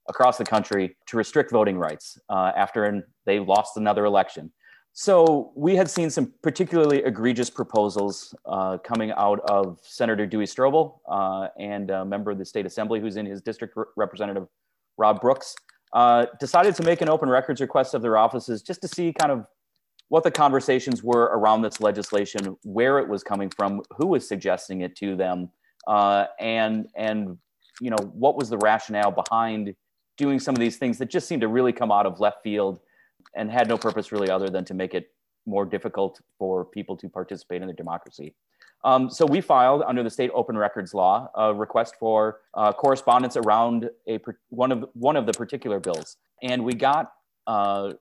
across 0.09 0.37
the 0.37 0.43
country 0.43 0.95
to 1.07 1.17
restrict 1.17 1.51
voting 1.51 1.77
rights 1.77 2.17
uh, 2.29 2.51
after 2.55 3.07
they 3.25 3.39
lost 3.39 3.77
another 3.77 4.05
election. 4.05 4.51
So 4.93 5.53
we 5.55 5.75
had 5.75 5.89
seen 5.89 6.09
some 6.09 6.33
particularly 6.43 7.03
egregious 7.03 7.49
proposals 7.49 8.35
uh, 8.45 8.77
coming 8.79 9.11
out 9.15 9.39
of 9.49 9.79
Senator 9.81 10.27
Duey 10.27 10.43
Stroebel 10.43 10.99
uh, 11.09 11.47
and 11.57 11.89
a 11.91 12.03
member 12.03 12.29
of 12.31 12.37
the 12.37 12.45
state 12.45 12.65
assembly 12.65 12.99
who's 12.99 13.15
in 13.15 13.25
his 13.25 13.41
district 13.41 13.77
representative, 13.95 14.47
Rob 14.97 15.21
Brooks, 15.21 15.55
uh, 15.93 16.25
decided 16.39 16.75
to 16.75 16.83
make 16.83 17.01
an 17.01 17.09
open 17.09 17.29
records 17.29 17.61
request 17.61 17.93
of 17.93 18.01
their 18.01 18.17
offices 18.17 18.61
just 18.61 18.81
to 18.81 18.87
see 18.87 19.13
kind 19.13 19.31
of 19.31 19.45
what 20.09 20.23
the 20.23 20.31
conversations 20.31 21.01
were 21.01 21.23
around 21.23 21.61
this 21.61 21.79
legislation, 21.79 22.57
where 22.63 22.99
it 22.99 23.07
was 23.07 23.23
coming 23.23 23.49
from, 23.49 23.81
who 23.95 24.07
was 24.07 24.27
suggesting 24.27 24.81
it 24.81 24.93
to 24.97 25.15
them, 25.15 25.49
uh, 25.87 26.25
and 26.39 26.87
and 26.97 27.37
you 27.79 27.89
know 27.89 27.97
what 28.13 28.35
was 28.35 28.49
the 28.49 28.57
rationale 28.57 29.11
behind 29.11 29.73
doing 30.17 30.37
some 30.37 30.53
of 30.53 30.59
these 30.59 30.75
things 30.75 30.97
that 30.97 31.09
just 31.09 31.29
seemed 31.29 31.41
to 31.41 31.47
really 31.47 31.71
come 31.71 31.93
out 31.93 32.05
of 32.05 32.19
left 32.19 32.43
field 32.43 32.79
and 33.35 33.51
had 33.51 33.67
no 33.67 33.77
purpose 33.77 34.11
really 34.11 34.29
other 34.29 34.49
than 34.49 34.65
to 34.65 34.73
make 34.73 34.93
it 34.93 35.11
more 35.45 35.65
difficult 35.65 36.21
for 36.37 36.65
people 36.65 36.95
to 36.97 37.09
participate 37.09 37.61
in 37.61 37.67
their 37.67 37.75
democracy. 37.75 38.35
Um, 38.83 39.09
so 39.09 39.25
we 39.25 39.41
filed 39.41 39.83
under 39.83 40.03
the 40.03 40.09
state 40.09 40.31
open 40.33 40.57
records 40.57 40.93
law 40.93 41.29
a 41.35 41.53
request 41.53 41.95
for 41.99 42.41
uh, 42.55 42.73
correspondence 42.73 43.37
around 43.37 43.89
a 44.07 44.19
one 44.49 44.71
of 44.71 44.85
one 44.93 45.15
of 45.15 45.25
the 45.25 45.33
particular 45.33 45.79
bills, 45.79 46.17
and 46.41 46.63
we 46.63 46.73
got 46.73 47.13
uh, 47.47 47.93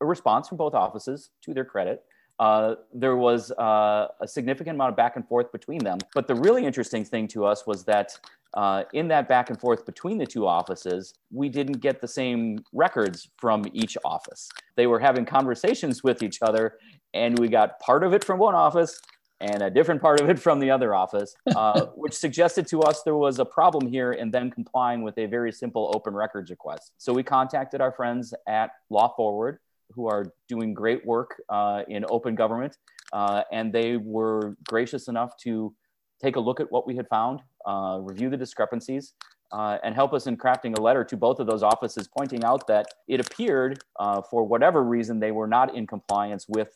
a 0.00 0.06
response 0.06 0.48
from 0.48 0.58
both 0.58 0.74
offices. 0.74 1.30
To 1.44 1.54
their 1.54 1.64
credit, 1.64 2.02
uh, 2.38 2.74
there 2.92 3.16
was 3.16 3.50
uh, 3.52 4.08
a 4.20 4.28
significant 4.28 4.74
amount 4.74 4.90
of 4.90 4.96
back 4.96 5.16
and 5.16 5.26
forth 5.26 5.50
between 5.52 5.78
them. 5.78 5.98
But 6.14 6.28
the 6.28 6.34
really 6.34 6.66
interesting 6.66 7.04
thing 7.04 7.26
to 7.28 7.46
us 7.46 7.66
was 7.66 7.84
that 7.84 8.18
uh, 8.54 8.84
in 8.92 9.08
that 9.08 9.28
back 9.28 9.50
and 9.50 9.60
forth 9.60 9.84
between 9.84 10.18
the 10.18 10.26
two 10.26 10.46
offices, 10.46 11.14
we 11.32 11.48
didn't 11.48 11.80
get 11.80 12.00
the 12.00 12.08
same 12.08 12.58
records 12.72 13.28
from 13.36 13.64
each 13.72 13.96
office. 14.04 14.48
They 14.76 14.86
were 14.86 15.00
having 15.00 15.24
conversations 15.24 16.02
with 16.02 16.22
each 16.22 16.38
other, 16.40 16.78
and 17.12 17.38
we 17.38 17.48
got 17.48 17.80
part 17.80 18.04
of 18.04 18.12
it 18.12 18.24
from 18.24 18.38
one 18.38 18.54
office 18.54 19.00
and 19.40 19.62
a 19.62 19.70
different 19.70 20.00
part 20.00 20.20
of 20.20 20.30
it 20.30 20.38
from 20.38 20.60
the 20.60 20.70
other 20.70 20.94
office, 20.94 21.34
uh, 21.54 21.86
which 21.96 22.14
suggested 22.14 22.66
to 22.68 22.80
us 22.82 23.02
there 23.02 23.16
was 23.16 23.40
a 23.40 23.44
problem 23.44 23.86
here 23.86 24.12
in 24.12 24.30
then 24.30 24.50
complying 24.50 25.02
with 25.02 25.18
a 25.18 25.26
very 25.26 25.52
simple 25.52 25.92
open 25.94 26.14
records 26.14 26.50
request. 26.50 26.92
So 26.98 27.12
we 27.12 27.22
contacted 27.22 27.80
our 27.80 27.92
friends 27.92 28.32
at 28.48 28.70
Law 28.88 29.14
Forward 29.16 29.58
who 29.90 30.08
are 30.08 30.32
doing 30.48 30.74
great 30.74 31.04
work 31.04 31.42
uh, 31.48 31.82
in 31.88 32.04
open 32.08 32.34
government. 32.34 32.76
Uh, 33.12 33.42
and 33.52 33.72
they 33.72 33.96
were 33.96 34.56
gracious 34.66 35.08
enough 35.08 35.36
to 35.36 35.74
take 36.22 36.36
a 36.36 36.40
look 36.40 36.60
at 36.60 36.70
what 36.70 36.86
we 36.86 36.96
had 36.96 37.08
found, 37.08 37.40
uh, 37.66 37.98
review 38.00 38.30
the 38.30 38.36
discrepancies, 38.36 39.14
uh, 39.52 39.78
and 39.84 39.94
help 39.94 40.12
us 40.12 40.26
in 40.26 40.36
crafting 40.36 40.76
a 40.76 40.80
letter 40.80 41.04
to 41.04 41.16
both 41.16 41.38
of 41.38 41.46
those 41.46 41.62
offices 41.62 42.08
pointing 42.16 42.44
out 42.44 42.66
that 42.66 42.86
it 43.08 43.20
appeared, 43.20 43.82
uh, 44.00 44.20
for 44.22 44.44
whatever 44.44 44.82
reason, 44.82 45.20
they 45.20 45.32
were 45.32 45.46
not 45.46 45.74
in 45.74 45.86
compliance 45.86 46.46
with 46.48 46.72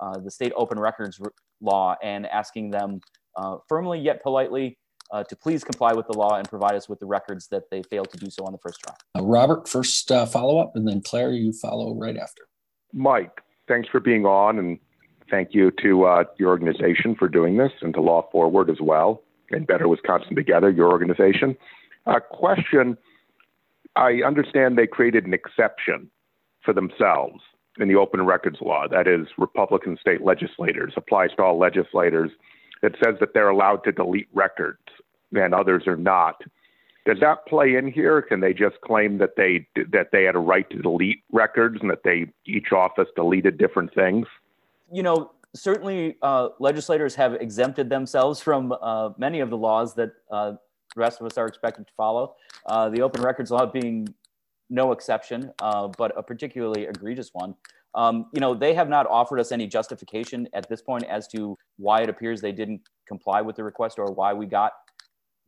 uh, 0.00 0.18
the 0.18 0.30
state 0.30 0.52
open 0.56 0.78
records 0.78 1.20
law 1.60 1.96
and 2.02 2.26
asking 2.26 2.70
them 2.70 3.00
firmly 3.68 3.98
yet 3.98 4.22
politely 4.22 4.78
uh, 5.12 5.22
to 5.24 5.36
please 5.36 5.62
comply 5.62 5.92
with 5.92 6.06
the 6.06 6.14
law 6.14 6.36
and 6.36 6.48
provide 6.48 6.74
us 6.74 6.88
with 6.88 6.98
the 6.98 7.06
records 7.06 7.46
that 7.48 7.70
they 7.70 7.82
failed 7.82 8.10
to 8.10 8.16
do 8.16 8.30
so 8.30 8.44
on 8.44 8.52
the 8.52 8.58
first 8.58 8.80
try. 8.80 8.94
Uh, 9.16 9.22
Robert, 9.22 9.68
first 9.68 10.10
uh, 10.10 10.26
follow 10.26 10.58
up, 10.58 10.72
and 10.74 10.88
then 10.88 11.02
Claire, 11.02 11.32
you 11.32 11.52
follow 11.52 11.94
right 11.94 12.16
after. 12.16 12.42
Mike, 12.92 13.42
thanks 13.68 13.88
for 13.88 14.00
being 14.00 14.26
on, 14.26 14.58
and 14.58 14.78
thank 15.32 15.54
you 15.54 15.72
to 15.82 16.04
uh, 16.04 16.24
your 16.38 16.50
organization 16.50 17.16
for 17.18 17.26
doing 17.26 17.56
this, 17.56 17.72
and 17.80 17.94
to 17.94 18.00
Law 18.00 18.28
Forward 18.30 18.70
as 18.70 18.80
well, 18.80 19.22
and 19.50 19.66
Better 19.66 19.88
Wisconsin 19.88 20.36
Together, 20.36 20.70
your 20.70 20.90
organization. 20.92 21.56
Uh, 22.06 22.20
question 22.20 22.96
I 23.96 24.20
understand 24.24 24.76
they 24.76 24.86
created 24.86 25.26
an 25.26 25.34
exception 25.34 26.10
for 26.62 26.72
themselves 26.72 27.40
in 27.78 27.88
the 27.88 27.96
open 27.96 28.24
records 28.24 28.58
law. 28.60 28.86
That 28.88 29.08
is, 29.08 29.26
Republican 29.38 29.98
state 30.00 30.22
legislators, 30.22 30.92
applies 30.96 31.30
to 31.36 31.42
all 31.42 31.58
legislators. 31.58 32.30
It 32.82 32.96
says 33.02 33.16
that 33.20 33.30
they're 33.34 33.48
allowed 33.48 33.84
to 33.84 33.92
delete 33.92 34.28
records 34.32 34.80
and 35.32 35.54
others 35.54 35.86
are 35.86 35.96
not. 35.96 36.42
Does 37.06 37.18
that 37.20 37.46
play 37.46 37.74
in 37.74 37.90
here? 37.90 38.22
Can 38.22 38.40
they 38.40 38.52
just 38.52 38.80
claim 38.82 39.18
that 39.18 39.36
they 39.36 39.66
that 39.92 40.10
they 40.12 40.24
had 40.24 40.36
a 40.36 40.40
right 40.40 40.68
to 40.70 40.82
delete 40.82 41.22
records 41.32 41.78
and 41.80 41.90
that 41.90 42.04
they 42.04 42.26
each 42.46 42.70
office 42.72 43.08
deleted 43.16 43.58
different 43.58 43.92
things? 43.94 44.26
You 44.92 45.02
know, 45.02 45.32
certainly 45.54 46.16
uh, 46.22 46.50
legislators 46.60 47.14
have 47.14 47.34
exempted 47.34 47.88
themselves 47.88 48.40
from 48.40 48.72
uh, 48.80 49.10
many 49.16 49.40
of 49.40 49.48
the 49.50 49.56
laws 49.56 49.94
that 49.94 50.12
uh, 50.30 50.52
the 50.94 51.00
rest 51.00 51.20
of 51.20 51.26
us 51.26 51.38
are 51.38 51.46
expected 51.46 51.86
to 51.86 51.92
follow. 51.96 52.34
Uh, 52.66 52.90
the 52.90 53.00
open 53.00 53.22
records 53.22 53.50
law 53.50 53.64
being 53.64 54.06
no 54.68 54.92
exception, 54.92 55.50
uh, 55.60 55.88
but 55.96 56.12
a 56.16 56.22
particularly 56.22 56.84
egregious 56.84 57.30
one. 57.32 57.54
Um, 57.94 58.26
you 58.32 58.40
know, 58.40 58.54
they 58.54 58.74
have 58.74 58.88
not 58.88 59.06
offered 59.06 59.38
us 59.40 59.52
any 59.52 59.66
justification 59.66 60.48
at 60.52 60.68
this 60.68 60.80
point 60.80 61.04
as 61.04 61.26
to 61.28 61.58
why 61.76 62.02
it 62.02 62.08
appears 62.08 62.40
they 62.40 62.52
didn't 62.52 62.80
comply 63.06 63.42
with 63.42 63.56
the 63.56 63.64
request 63.64 63.98
or 63.98 64.12
why 64.12 64.32
we 64.32 64.46
got 64.46 64.72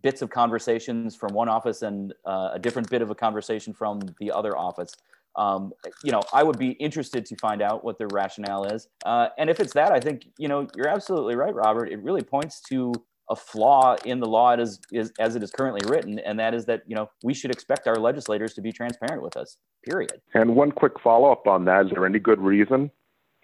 bits 0.03 0.21
of 0.21 0.29
conversations 0.29 1.17
from 1.17 1.33
one 1.33 1.49
office 1.49 1.81
and 1.81 2.13
uh, 2.27 2.51
a 2.53 2.59
different 2.59 2.89
bit 2.91 3.01
of 3.01 3.11
a 3.11 3.15
conversation 3.15 3.73
from 3.73 4.01
the 4.21 4.31
other 4.31 4.57
office. 4.57 4.95
Um, 5.37 5.73
you 6.03 6.13
know, 6.13 6.23
I 6.33 6.43
would 6.43 6.59
be 6.59 6.71
interested 6.73 7.27
to 7.27 7.37
find 7.37 7.61
out 7.63 7.85
what 7.85 7.99
their 7.99 8.09
rationale 8.13 8.65
is. 8.65 8.89
Uh, 9.05 9.29
and 9.39 9.51
if 9.51 9.61
it's 9.61 9.73
that, 9.75 9.93
I 9.93 10.01
think, 10.01 10.29
you 10.39 10.49
know, 10.49 10.69
you're 10.77 10.89
absolutely 10.89 11.37
right, 11.37 11.55
Robert. 11.55 11.87
It 11.91 12.03
really 12.03 12.23
points 12.23 12.61
to 12.71 12.93
a 13.31 13.37
flaw 13.37 13.97
in 14.05 14.21
the 14.21 14.27
law 14.27 14.55
as, 14.55 14.81
is, 14.93 15.13
as 15.19 15.35
it 15.35 15.43
is 15.43 15.51
currently 15.51 15.81
written, 15.91 16.19
and 16.19 16.39
that 16.39 16.55
is 16.55 16.67
that, 16.67 16.83
you 16.87 16.95
know, 16.95 17.09
we 17.23 17.33
should 17.33 17.51
expect 17.51 17.87
our 17.87 17.97
legislators 17.97 18.55
to 18.55 18.61
be 18.61 18.71
transparent 18.71 19.23
with 19.23 19.37
us, 19.37 19.57
period. 19.83 20.21
And 20.35 20.55
one 20.55 20.71
quick 20.71 21.01
follow 21.03 21.33
up 21.33 21.47
on 21.47 21.65
that 21.65 21.87
is 21.87 21.93
there 21.93 22.05
any 22.05 22.19
good 22.19 22.41
reason 22.41 22.91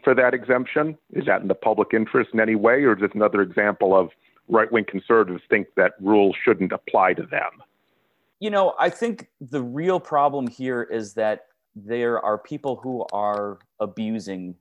for 0.04 0.14
that 0.14 0.34
exemption? 0.34 0.98
Is 1.12 1.24
that 1.26 1.40
in 1.40 1.48
the 1.48 1.54
public 1.54 1.94
interest 1.94 2.30
in 2.34 2.40
any 2.40 2.56
way, 2.56 2.84
or 2.84 2.96
is 2.96 3.02
it 3.02 3.14
another 3.14 3.40
example 3.40 3.96
of 3.96 4.10
right 4.48 4.70
wing 4.70 4.84
conservatives 4.86 5.42
think 5.48 5.68
that 5.76 5.92
rules 6.00 6.36
shouldn't 6.44 6.72
apply 6.72 7.14
to 7.14 7.22
them? 7.22 7.50
You 8.38 8.50
know, 8.50 8.74
I 8.78 8.90
think 8.90 9.28
the 9.40 9.62
real 9.62 10.00
problem 10.00 10.46
here 10.46 10.82
is 10.82 11.14
that 11.14 11.46
there 11.74 12.24
are 12.24 12.38
people 12.38 12.76
who 12.76 13.04
are 13.12 13.58
abusing 13.78 14.54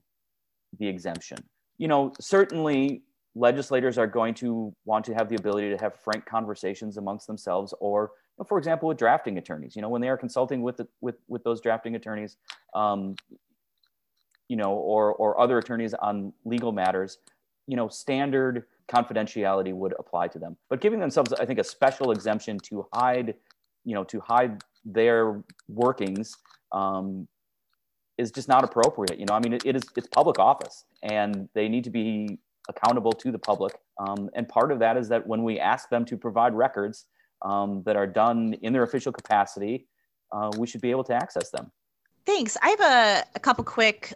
the 0.78 0.86
exemption. 0.86 1.38
You 1.78 1.88
know, 1.88 2.12
certainly 2.20 3.02
legislators 3.34 3.98
are 3.98 4.06
going 4.06 4.34
to 4.34 4.74
want 4.84 5.04
to 5.04 5.14
have 5.14 5.28
the 5.28 5.36
ability 5.36 5.70
to 5.70 5.76
have 5.76 5.94
frank 5.94 6.26
conversations 6.26 6.96
amongst 6.96 7.26
themselves 7.26 7.72
or 7.80 8.10
you 8.36 8.42
know, 8.42 8.44
for 8.44 8.58
example 8.58 8.88
with 8.88 8.98
drafting 8.98 9.38
attorneys 9.38 9.76
you 9.76 9.82
know 9.82 9.88
when 9.88 10.02
they 10.02 10.08
are 10.08 10.16
consulting 10.16 10.62
with 10.62 10.76
the, 10.76 10.88
with 11.00 11.14
with 11.28 11.44
those 11.44 11.60
drafting 11.60 11.94
attorneys 11.94 12.38
um, 12.74 13.14
you 14.48 14.56
know 14.56 14.72
or 14.72 15.14
or 15.14 15.40
other 15.40 15.58
attorneys 15.58 15.94
on 15.94 16.32
legal 16.44 16.72
matters 16.72 17.18
you 17.68 17.76
know 17.76 17.86
standard 17.86 18.64
confidentiality 18.90 19.72
would 19.72 19.94
apply 19.98 20.28
to 20.28 20.38
them. 20.38 20.56
But 20.68 20.80
giving 20.80 21.00
themselves, 21.00 21.32
I 21.32 21.46
think, 21.46 21.58
a 21.58 21.64
special 21.64 22.10
exemption 22.10 22.58
to 22.64 22.86
hide, 22.92 23.34
you 23.84 23.94
know, 23.94 24.04
to 24.04 24.20
hide 24.20 24.62
their 24.84 25.42
workings 25.68 26.36
um, 26.72 27.28
is 28.18 28.30
just 28.30 28.48
not 28.48 28.64
appropriate. 28.64 29.18
You 29.18 29.26
know, 29.26 29.34
I 29.34 29.40
mean, 29.40 29.54
it, 29.54 29.64
it 29.64 29.76
is 29.76 29.82
it's 29.96 30.08
public 30.08 30.38
office, 30.38 30.84
and 31.02 31.48
they 31.54 31.68
need 31.68 31.84
to 31.84 31.90
be 31.90 32.38
accountable 32.68 33.12
to 33.12 33.32
the 33.32 33.38
public. 33.38 33.74
Um, 33.98 34.30
and 34.34 34.48
part 34.48 34.70
of 34.72 34.78
that 34.78 34.96
is 34.96 35.08
that 35.08 35.26
when 35.26 35.42
we 35.42 35.58
ask 35.58 35.88
them 35.88 36.04
to 36.06 36.16
provide 36.16 36.54
records 36.54 37.06
um, 37.42 37.82
that 37.84 37.96
are 37.96 38.06
done 38.06 38.54
in 38.62 38.72
their 38.72 38.82
official 38.82 39.12
capacity, 39.12 39.86
uh, 40.32 40.50
we 40.56 40.66
should 40.66 40.80
be 40.80 40.90
able 40.90 41.04
to 41.04 41.14
access 41.14 41.50
them. 41.50 41.70
Thanks. 42.26 42.56
I 42.62 42.68
have 42.68 42.80
a, 42.80 43.24
a 43.34 43.40
couple 43.40 43.64
quick, 43.64 44.14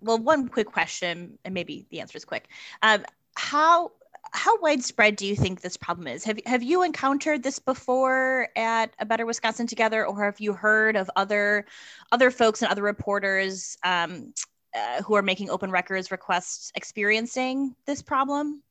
well, 0.00 0.18
one 0.18 0.48
quick 0.48 0.68
question, 0.70 1.38
and 1.44 1.54
maybe 1.54 1.86
the 1.90 2.00
answer 2.00 2.16
is 2.16 2.24
quick. 2.24 2.48
Um, 2.82 3.04
how 3.34 3.92
how 4.32 4.58
widespread 4.60 5.16
do 5.16 5.26
you 5.26 5.36
think 5.36 5.60
this 5.60 5.76
problem 5.76 6.06
is? 6.06 6.24
Have 6.24 6.38
have 6.46 6.62
you 6.62 6.82
encountered 6.82 7.42
this 7.42 7.58
before 7.58 8.48
at 8.56 8.94
a 8.98 9.06
Better 9.06 9.26
Wisconsin 9.26 9.66
Together, 9.66 10.06
or 10.06 10.24
have 10.24 10.40
you 10.40 10.52
heard 10.52 10.96
of 10.96 11.10
other 11.16 11.66
other 12.12 12.30
folks 12.30 12.62
and 12.62 12.70
other 12.70 12.82
reporters 12.82 13.76
um, 13.84 14.32
uh, 14.74 15.02
who 15.02 15.14
are 15.14 15.22
making 15.22 15.50
open 15.50 15.70
records 15.70 16.10
requests 16.10 16.72
experiencing 16.74 17.74
this 17.86 18.02
problem? 18.02 18.62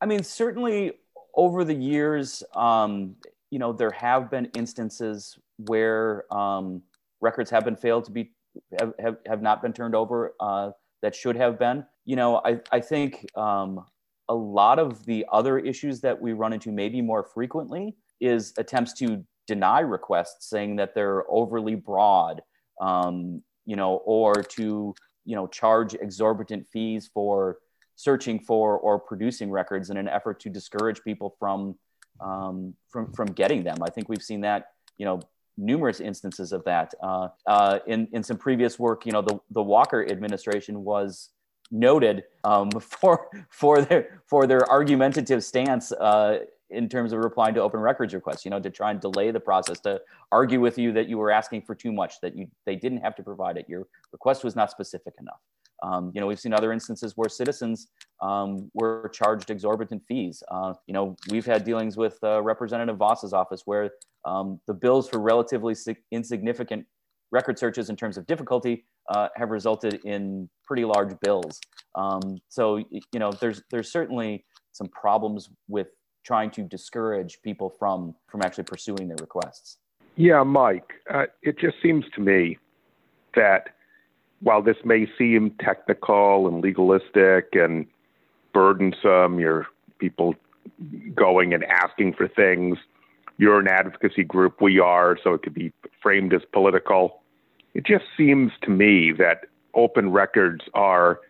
I 0.00 0.06
mean, 0.06 0.22
certainly 0.22 0.92
over 1.34 1.64
the 1.64 1.74
years, 1.74 2.42
um, 2.54 3.16
you 3.50 3.58
know, 3.58 3.72
there 3.72 3.90
have 3.90 4.30
been 4.30 4.46
instances 4.56 5.38
where 5.58 6.32
um, 6.34 6.82
records 7.20 7.50
have 7.50 7.64
been 7.64 7.76
failed 7.76 8.04
to 8.04 8.10
be 8.10 8.32
have, 8.78 8.94
have, 8.98 9.16
have 9.26 9.42
not 9.42 9.62
been 9.62 9.72
turned 9.72 9.94
over 9.94 10.34
uh, 10.40 10.70
that 11.02 11.14
should 11.14 11.36
have 11.36 11.58
been. 11.58 11.84
You 12.04 12.16
know, 12.16 12.40
I, 12.44 12.60
I 12.72 12.80
think 12.80 13.26
um, 13.36 13.84
a 14.28 14.34
lot 14.34 14.78
of 14.78 15.04
the 15.06 15.24
other 15.32 15.58
issues 15.58 16.00
that 16.00 16.20
we 16.20 16.32
run 16.32 16.52
into 16.52 16.72
maybe 16.72 17.00
more 17.00 17.22
frequently 17.22 17.96
is 18.20 18.52
attempts 18.58 18.92
to 18.94 19.24
deny 19.46 19.80
requests 19.80 20.48
saying 20.48 20.76
that 20.76 20.94
they're 20.94 21.30
overly 21.30 21.74
broad, 21.74 22.42
um, 22.80 23.42
you 23.64 23.76
know, 23.76 23.96
or 24.04 24.34
to, 24.34 24.94
you 25.24 25.36
know, 25.36 25.46
charge 25.46 25.94
exorbitant 25.94 26.66
fees 26.66 27.08
for 27.12 27.58
searching 27.94 28.38
for 28.38 28.78
or 28.78 28.98
producing 28.98 29.50
records 29.50 29.90
in 29.90 29.96
an 29.96 30.08
effort 30.08 30.40
to 30.40 30.50
discourage 30.50 31.02
people 31.02 31.34
from 31.38 31.76
um, 32.20 32.74
from 32.88 33.12
from 33.12 33.28
getting 33.28 33.62
them. 33.62 33.78
I 33.82 33.90
think 33.90 34.08
we've 34.08 34.22
seen 34.22 34.42
that 34.42 34.72
you 34.98 35.04
know 35.04 35.20
numerous 35.58 36.00
instances 36.00 36.52
of 36.52 36.64
that. 36.64 36.94
Uh, 37.02 37.28
uh, 37.46 37.78
in 37.86 38.08
in 38.12 38.22
some 38.22 38.36
previous 38.36 38.78
work, 38.78 39.06
you 39.06 39.12
know, 39.12 39.22
the 39.22 39.38
the 39.50 39.62
Walker 39.62 40.06
administration 40.06 40.84
was 40.84 41.30
noted 41.70 42.24
um, 42.44 42.70
for 42.80 43.28
for 43.50 43.82
their 43.82 44.20
for 44.26 44.46
their 44.46 44.68
argumentative 44.70 45.44
stance 45.44 45.92
uh, 45.92 46.40
in 46.70 46.88
terms 46.88 47.12
of 47.12 47.20
replying 47.20 47.54
to 47.54 47.62
open 47.62 47.80
records 47.80 48.14
requests. 48.14 48.44
You 48.44 48.50
know, 48.50 48.60
to 48.60 48.70
try 48.70 48.90
and 48.90 49.00
delay 49.00 49.30
the 49.30 49.40
process, 49.40 49.80
to 49.80 50.00
argue 50.32 50.60
with 50.60 50.78
you 50.78 50.92
that 50.92 51.08
you 51.08 51.18
were 51.18 51.30
asking 51.30 51.62
for 51.62 51.74
too 51.74 51.92
much, 51.92 52.20
that 52.20 52.36
you 52.36 52.48
they 52.64 52.76
didn't 52.76 52.98
have 52.98 53.14
to 53.16 53.22
provide 53.22 53.56
it. 53.56 53.66
Your 53.68 53.86
request 54.12 54.44
was 54.44 54.56
not 54.56 54.70
specific 54.70 55.14
enough. 55.20 55.40
Um, 55.82 56.10
you 56.14 56.20
know, 56.20 56.26
we've 56.26 56.40
seen 56.40 56.54
other 56.54 56.72
instances 56.72 57.12
where 57.16 57.28
citizens 57.28 57.88
um, 58.22 58.70
were 58.72 59.10
charged 59.12 59.50
exorbitant 59.50 60.02
fees. 60.08 60.42
Uh, 60.50 60.72
you 60.86 60.94
know, 60.94 61.16
we've 61.30 61.44
had 61.44 61.64
dealings 61.64 61.96
with 61.96 62.18
uh, 62.22 62.42
Representative 62.42 62.96
Vos's 62.96 63.34
office 63.34 63.62
where 63.66 63.90
um, 64.24 64.58
the 64.66 64.74
bills 64.74 65.08
for 65.08 65.20
relatively 65.20 65.74
insignificant 66.10 66.86
record 67.30 67.58
searches 67.58 67.90
in 67.90 67.96
terms 67.96 68.16
of 68.16 68.26
difficulty 68.26 68.84
uh, 69.08 69.28
have 69.36 69.50
resulted 69.50 70.00
in 70.04 70.48
pretty 70.64 70.84
large 70.84 71.18
bills. 71.20 71.60
Um, 71.94 72.38
so, 72.48 72.76
you 72.76 73.18
know, 73.18 73.32
there's 73.32 73.62
there's 73.70 73.90
certainly 73.90 74.44
some 74.72 74.88
problems 74.88 75.48
with 75.68 75.88
trying 76.24 76.50
to 76.50 76.62
discourage 76.62 77.38
people 77.42 77.70
from 77.78 78.14
from 78.28 78.42
actually 78.42 78.64
pursuing 78.64 79.08
their 79.08 79.18
requests. 79.20 79.78
Yeah, 80.16 80.42
Mike, 80.42 80.92
uh, 81.12 81.26
it 81.42 81.58
just 81.58 81.76
seems 81.82 82.04
to 82.14 82.20
me 82.20 82.58
that 83.34 83.68
while 84.40 84.62
this 84.62 84.76
may 84.84 85.06
seem 85.18 85.50
technical 85.60 86.48
and 86.48 86.62
legalistic 86.62 87.48
and 87.52 87.86
burdensome, 88.52 89.38
you're 89.38 89.66
people 89.98 90.34
going 91.14 91.54
and 91.54 91.64
asking 91.64 92.14
for 92.14 92.28
things. 92.28 92.78
You're 93.38 93.60
an 93.60 93.68
advocacy 93.68 94.24
group, 94.24 94.60
we 94.60 94.78
are, 94.78 95.18
so 95.22 95.34
it 95.34 95.42
could 95.42 95.54
be 95.54 95.72
framed 96.02 96.32
as 96.32 96.42
political. 96.52 97.22
It 97.76 97.84
just 97.84 98.06
seems 98.16 98.52
to 98.62 98.70
me 98.70 99.12
that 99.18 99.48
open 99.74 100.10
records 100.10 100.64
are 100.72 101.20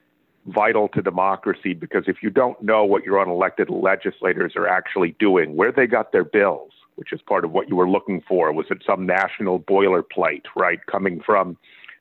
vital 0.47 0.87
to 0.91 1.03
democracy 1.03 1.75
because 1.75 2.05
if 2.07 2.23
you 2.23 2.31
don't 2.31 2.63
know 2.63 2.85
what 2.85 3.03
your 3.03 3.17
unelected 3.17 3.69
legislators 3.69 4.53
are 4.55 4.69
actually 4.69 5.17
doing, 5.19 5.57
where 5.57 5.73
they 5.73 5.89
got 5.89 6.13
their 6.13 6.23
bills, 6.23 6.71
which 6.95 7.13
is 7.13 7.21
part 7.21 7.45
of 7.45 7.51
what 7.51 7.69
you 7.69 7.75
were 7.75 7.91
looking 7.91 8.23
for, 8.29 8.53
was 8.53 8.67
it 8.71 8.79
some 8.87 9.05
national 9.05 9.59
boilerplate, 9.59 10.45
right, 10.55 10.79
coming 10.87 11.21
from 11.21 11.57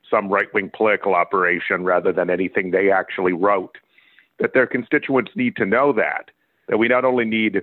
some 0.08 0.28
right 0.28 0.54
wing 0.54 0.70
political 0.72 1.16
operation 1.16 1.82
rather 1.82 2.12
than 2.12 2.30
anything 2.30 2.70
they 2.70 2.88
actually 2.88 3.32
wrote. 3.32 3.78
That 4.38 4.54
their 4.54 4.68
constituents 4.68 5.32
need 5.34 5.56
to 5.56 5.66
know 5.66 5.92
that, 5.94 6.30
that 6.68 6.78
we 6.78 6.86
not 6.86 7.04
only 7.04 7.24
need 7.24 7.62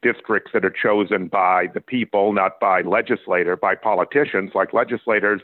districts 0.00 0.52
that 0.54 0.64
are 0.64 0.70
chosen 0.70 1.26
by 1.26 1.66
the 1.74 1.80
people, 1.80 2.32
not 2.32 2.60
by 2.60 2.82
legislator, 2.82 3.56
by 3.56 3.74
politicians 3.74 4.52
like 4.54 4.72
legislators, 4.72 5.40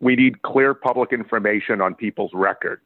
we 0.00 0.16
need 0.16 0.42
clear 0.42 0.74
public 0.74 1.12
information 1.12 1.80
on 1.80 1.94
people's 1.94 2.30
records. 2.34 2.82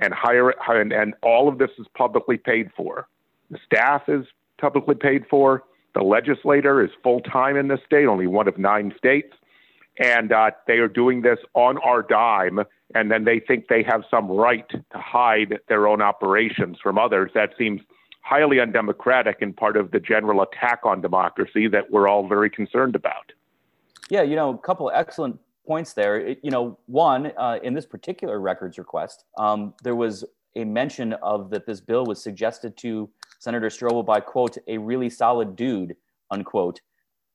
And 0.00 0.14
hire 0.14 0.50
and, 0.68 0.92
and 0.92 1.14
all 1.22 1.48
of 1.48 1.58
this 1.58 1.70
is 1.78 1.86
publicly 1.96 2.36
paid 2.36 2.70
for. 2.76 3.08
The 3.50 3.58
staff 3.66 4.02
is 4.08 4.24
publicly 4.60 4.94
paid 4.94 5.24
for. 5.28 5.64
The 5.94 6.02
legislator 6.02 6.84
is 6.84 6.90
full 7.02 7.20
time 7.20 7.56
in 7.56 7.68
the 7.68 7.78
state, 7.84 8.06
only 8.06 8.28
one 8.28 8.46
of 8.46 8.58
nine 8.58 8.94
states 8.96 9.34
and 9.98 10.32
uh, 10.32 10.50
they 10.66 10.74
are 10.74 10.88
doing 10.88 11.22
this 11.22 11.38
on 11.54 11.78
our 11.78 12.02
dime, 12.02 12.60
and 12.94 13.10
then 13.10 13.24
they 13.24 13.40
think 13.40 13.66
they 13.68 13.82
have 13.82 14.02
some 14.10 14.30
right 14.30 14.68
to 14.70 14.82
hide 14.92 15.58
their 15.68 15.88
own 15.88 16.00
operations 16.00 16.78
from 16.82 16.98
others. 16.98 17.30
That 17.34 17.50
seems 17.58 17.80
highly 18.22 18.60
undemocratic 18.60 19.42
and 19.42 19.56
part 19.56 19.76
of 19.76 19.90
the 19.90 20.00
general 20.00 20.42
attack 20.42 20.80
on 20.84 21.00
democracy 21.00 21.66
that 21.68 21.90
we're 21.90 22.08
all 22.08 22.28
very 22.28 22.50
concerned 22.50 22.94
about. 22.94 23.32
Yeah, 24.10 24.22
you 24.22 24.36
know, 24.36 24.50
a 24.50 24.58
couple 24.58 24.90
excellent 24.94 25.38
points 25.68 25.92
there. 25.92 26.18
It, 26.18 26.40
you 26.42 26.50
know, 26.50 26.78
one 26.86 27.32
uh, 27.36 27.58
in 27.62 27.74
this 27.74 27.86
particular 27.86 28.40
records 28.40 28.78
request, 28.78 29.24
um, 29.38 29.74
there 29.84 29.94
was 29.94 30.24
a 30.56 30.64
mention 30.64 31.12
of 31.32 31.50
that 31.50 31.66
this 31.66 31.80
bill 31.80 32.04
was 32.06 32.20
suggested 32.20 32.76
to 32.78 33.08
Senator 33.38 33.68
Stroebel 33.68 34.04
by 34.04 34.18
quote 34.18 34.56
a 34.66 34.78
really 34.78 35.10
solid 35.10 35.54
dude 35.54 35.94
unquote, 36.30 36.80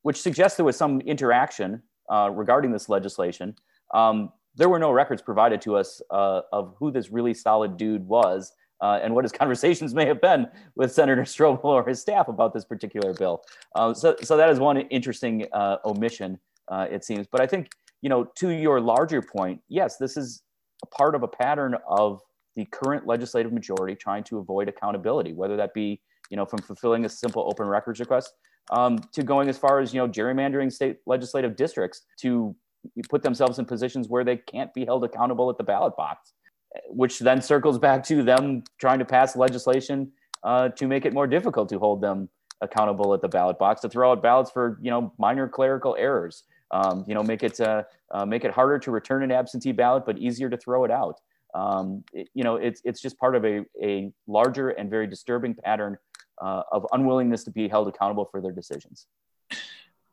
which 0.01 0.21
suggests 0.21 0.57
there 0.57 0.65
was 0.65 0.77
some 0.77 1.01
interaction 1.01 1.81
uh, 2.09 2.29
regarding 2.33 2.71
this 2.71 2.89
legislation, 2.89 3.55
um, 3.93 4.31
there 4.55 4.69
were 4.69 4.79
no 4.79 4.91
records 4.91 5.21
provided 5.21 5.61
to 5.61 5.75
us 5.75 6.01
uh, 6.11 6.41
of 6.51 6.75
who 6.77 6.91
this 6.91 7.09
really 7.09 7.33
solid 7.33 7.77
dude 7.77 8.05
was 8.07 8.53
uh, 8.81 8.99
and 9.01 9.13
what 9.13 9.23
his 9.23 9.31
conversations 9.41 9.93
may 9.93 10.05
have 10.05 10.21
been 10.21 10.47
with 10.75 10.91
Senator 10.91 11.23
Stroebel 11.23 11.63
or 11.63 11.87
his 11.87 12.01
staff 12.01 12.27
about 12.27 12.53
this 12.53 12.65
particular 12.65 13.13
bill. 13.13 13.43
Uh, 13.75 13.93
so, 13.93 14.15
so 14.21 14.37
that 14.37 14.49
is 14.49 14.59
one 14.59 14.77
interesting 14.77 15.47
uh, 15.53 15.77
omission, 15.85 16.37
uh, 16.67 16.87
it 16.91 17.03
seems. 17.03 17.27
But 17.27 17.41
I 17.41 17.47
think, 17.47 17.69
you 18.03 18.09
know, 18.09 18.25
to 18.35 18.49
your 18.49 18.81
larger 18.81 19.21
point, 19.21 19.61
yes, 19.69 19.95
this 19.97 20.17
is 20.17 20.43
a 20.83 20.87
part 20.87 21.15
of 21.15 21.23
a 21.23 21.27
pattern 21.27 21.75
of 21.87 22.21
the 22.57 22.65
current 22.65 23.07
legislative 23.07 23.53
majority 23.53 23.95
trying 23.95 24.25
to 24.25 24.37
avoid 24.37 24.67
accountability, 24.67 25.31
whether 25.33 25.55
that 25.55 25.73
be, 25.73 26.01
you 26.29 26.35
know, 26.35 26.45
from 26.45 26.59
fulfilling 26.59 27.05
a 27.05 27.09
simple 27.09 27.47
open 27.49 27.65
records 27.65 28.01
request 28.01 28.33
um, 28.71 28.99
to 29.13 29.23
going 29.23 29.47
as 29.47 29.57
far 29.57 29.79
as 29.79 29.93
you 29.93 30.01
know 30.01 30.07
gerrymandering 30.07 30.71
state 30.71 30.97
legislative 31.05 31.55
districts 31.55 32.01
to 32.19 32.53
put 33.09 33.23
themselves 33.23 33.57
in 33.57 33.65
positions 33.65 34.09
where 34.09 34.25
they 34.25 34.35
can't 34.35 34.73
be 34.73 34.83
held 34.83 35.05
accountable 35.05 35.49
at 35.49 35.57
the 35.57 35.63
ballot 35.63 35.95
box, 35.95 36.33
which 36.89 37.19
then 37.19 37.41
circles 37.41 37.79
back 37.79 38.03
to 38.03 38.21
them 38.21 38.63
trying 38.81 38.99
to 38.99 39.05
pass 39.05 39.37
legislation 39.37 40.11
uh, 40.43 40.67
to 40.67 40.87
make 40.87 41.05
it 41.05 41.13
more 41.13 41.25
difficult 41.25 41.69
to 41.69 41.79
hold 41.79 42.01
them 42.01 42.27
accountable 42.59 43.13
at 43.13 43.21
the 43.21 43.29
ballot 43.29 43.57
box 43.57 43.81
to 43.81 43.89
throw 43.89 44.11
out 44.11 44.21
ballots 44.21 44.51
for 44.51 44.77
you 44.81 44.91
know 44.91 45.13
minor 45.17 45.47
clerical 45.47 45.95
errors. 45.97 46.43
Um, 46.71 47.05
you 47.07 47.13
know, 47.13 47.23
make 47.23 47.43
it 47.43 47.59
uh, 47.59 47.83
uh, 48.11 48.25
make 48.25 48.45
it 48.45 48.51
harder 48.51 48.79
to 48.79 48.91
return 48.91 49.23
an 49.23 49.31
absentee 49.31 49.71
ballot, 49.71 50.05
but 50.05 50.17
easier 50.17 50.49
to 50.49 50.57
throw 50.57 50.85
it 50.85 50.91
out. 50.91 51.19
Um, 51.53 52.03
it, 52.13 52.29
you 52.33 52.43
know, 52.43 52.55
it's 52.55 52.81
it's 52.83 53.01
just 53.01 53.17
part 53.19 53.35
of 53.35 53.45
a, 53.45 53.63
a 53.81 54.11
larger 54.27 54.69
and 54.69 54.89
very 54.89 55.07
disturbing 55.07 55.53
pattern 55.53 55.97
uh, 56.41 56.63
of 56.71 56.85
unwillingness 56.91 57.43
to 57.45 57.51
be 57.51 57.67
held 57.67 57.87
accountable 57.87 58.25
for 58.25 58.41
their 58.41 58.51
decisions. 58.51 59.07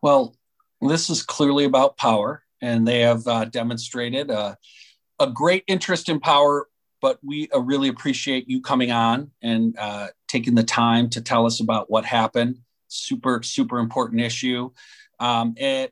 Well, 0.03 0.35
this 0.81 1.11
is 1.11 1.23
clearly 1.23 1.65
about 1.65 1.97
power, 1.97 2.43
and 2.61 2.87
they 2.87 3.01
have 3.01 3.27
uh, 3.27 3.45
demonstrated 3.47 4.31
a, 4.31 4.57
a, 5.19 5.29
great 5.29 5.65
interest 5.67 6.09
in 6.09 6.21
power. 6.21 6.69
But 7.03 7.19
we 7.23 7.49
uh, 7.55 7.61
really 7.61 7.89
appreciate 7.89 8.49
you 8.49 8.61
coming 8.61 8.91
on 8.91 9.31
and 9.41 9.77
uh, 9.79 10.09
taking 10.29 10.55
the 10.55 10.63
time 10.63 11.09
to 11.11 11.23
tell 11.23 11.47
us 11.47 11.61
about 11.61 11.91
what 11.91 12.05
happened. 12.05 12.59
Super, 12.89 13.43
super 13.43 13.79
important 13.79 14.21
issue. 14.21 14.71
Um, 15.19 15.55
and 15.59 15.91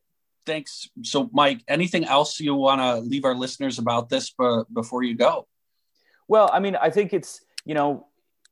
thanks. 0.49 0.88
So, 1.03 1.30
Mike, 1.32 1.62
anything 1.68 2.05
else 2.05 2.40
you 2.40 2.55
want 2.55 2.80
to 2.80 2.96
leave 3.09 3.24
our 3.24 3.34
listeners 3.34 3.78
about 3.78 4.09
this 4.09 4.30
b- 4.30 4.62
before 4.72 5.03
you 5.05 5.14
go? 5.14 5.46
Well, 6.26 6.51
I 6.53 6.59
mean, 6.59 6.74
I 6.76 6.90
think 6.90 7.12
it's 7.12 7.42
you 7.64 7.74
know 7.74 8.09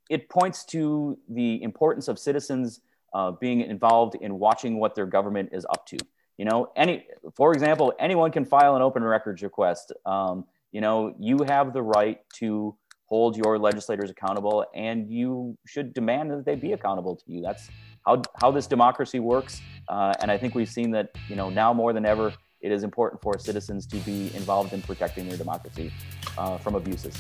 it 0.09 0.28
points 0.28 0.64
to 0.66 1.18
the 1.28 1.62
importance 1.62 2.07
of 2.09 2.18
citizens 2.18 2.80
uh, 3.14 3.32
being 3.32 3.62
involved 3.62 4.14
in 4.20 4.38
watching 4.38 4.78
what 4.78 4.94
their 4.94 5.07
government 5.07 5.49
is 5.53 5.66
up 5.70 5.86
to. 5.86 5.97
You 6.36 6.44
know, 6.44 6.70
any, 6.76 7.07
for 7.34 7.53
example, 7.53 7.94
anyone 7.99 8.30
can 8.30 8.44
file 8.44 8.76
an 8.76 8.82
open 8.82 9.03
records 9.03 9.42
request. 9.42 9.92
Um, 10.05 10.44
you 10.70 10.82
know, 10.82 11.14
you 11.18 11.38
have 11.49 11.72
the 11.72 11.82
right 11.82 12.20
to 12.34 12.76
hold 13.07 13.36
your 13.36 13.59
legislators 13.59 14.11
accountable 14.11 14.66
and 14.74 15.09
you 15.11 15.57
should 15.64 15.94
demand 15.94 16.30
that 16.30 16.44
they 16.44 16.57
be 16.57 16.72
accountable 16.72 17.16
to 17.16 17.24
you. 17.26 17.40
That's 17.40 17.70
how, 18.07 18.23
how 18.41 18.51
this 18.51 18.67
democracy 18.67 19.19
works. 19.19 19.61
Uh, 19.89 20.15
and 20.21 20.31
I 20.31 20.39
think 20.39 20.55
we've 20.55 20.71
seen 20.71 20.91
that, 20.93 21.11
you 21.29 21.37
know, 21.37 21.51
now 21.51 21.73
more 21.73 21.93
than 21.93 22.07
ever, 22.07 22.33
it 22.61 22.73
is 22.73 22.83
important 22.83 23.21
for 23.21 23.39
citizens 23.39 23.87
to 23.87 23.97
be 23.99 24.35
involved 24.35 24.73
in 24.73 24.83
protecting 24.83 25.29
their 25.29 25.37
democracy 25.37 25.93
uh, 26.39 26.59
from 26.59 26.75
abuses. 26.75 27.17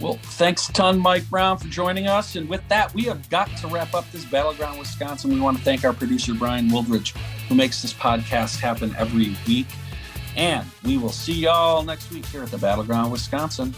Well, 0.00 0.18
thanks 0.22 0.68
a 0.68 0.72
ton, 0.72 0.98
Mike 0.98 1.28
Brown, 1.28 1.58
for 1.58 1.68
joining 1.68 2.08
us. 2.08 2.34
And 2.34 2.48
with 2.48 2.66
that, 2.68 2.92
we 2.94 3.02
have 3.04 3.28
got 3.30 3.48
to 3.58 3.68
wrap 3.68 3.94
up 3.94 4.10
this 4.10 4.24
Battleground 4.24 4.78
Wisconsin. 4.78 5.32
We 5.32 5.40
want 5.40 5.58
to 5.58 5.62
thank 5.62 5.84
our 5.84 5.92
producer, 5.92 6.34
Brian 6.34 6.68
Wildridge, 6.68 7.16
who 7.48 7.54
makes 7.54 7.82
this 7.82 7.92
podcast 7.92 8.58
happen 8.58 8.94
every 8.98 9.36
week. 9.46 9.66
And 10.34 10.66
we 10.82 10.96
will 10.96 11.12
see 11.12 11.34
y'all 11.34 11.82
next 11.82 12.10
week 12.10 12.24
here 12.26 12.42
at 12.42 12.50
the 12.50 12.58
Battleground 12.58 13.12
Wisconsin. 13.12 13.74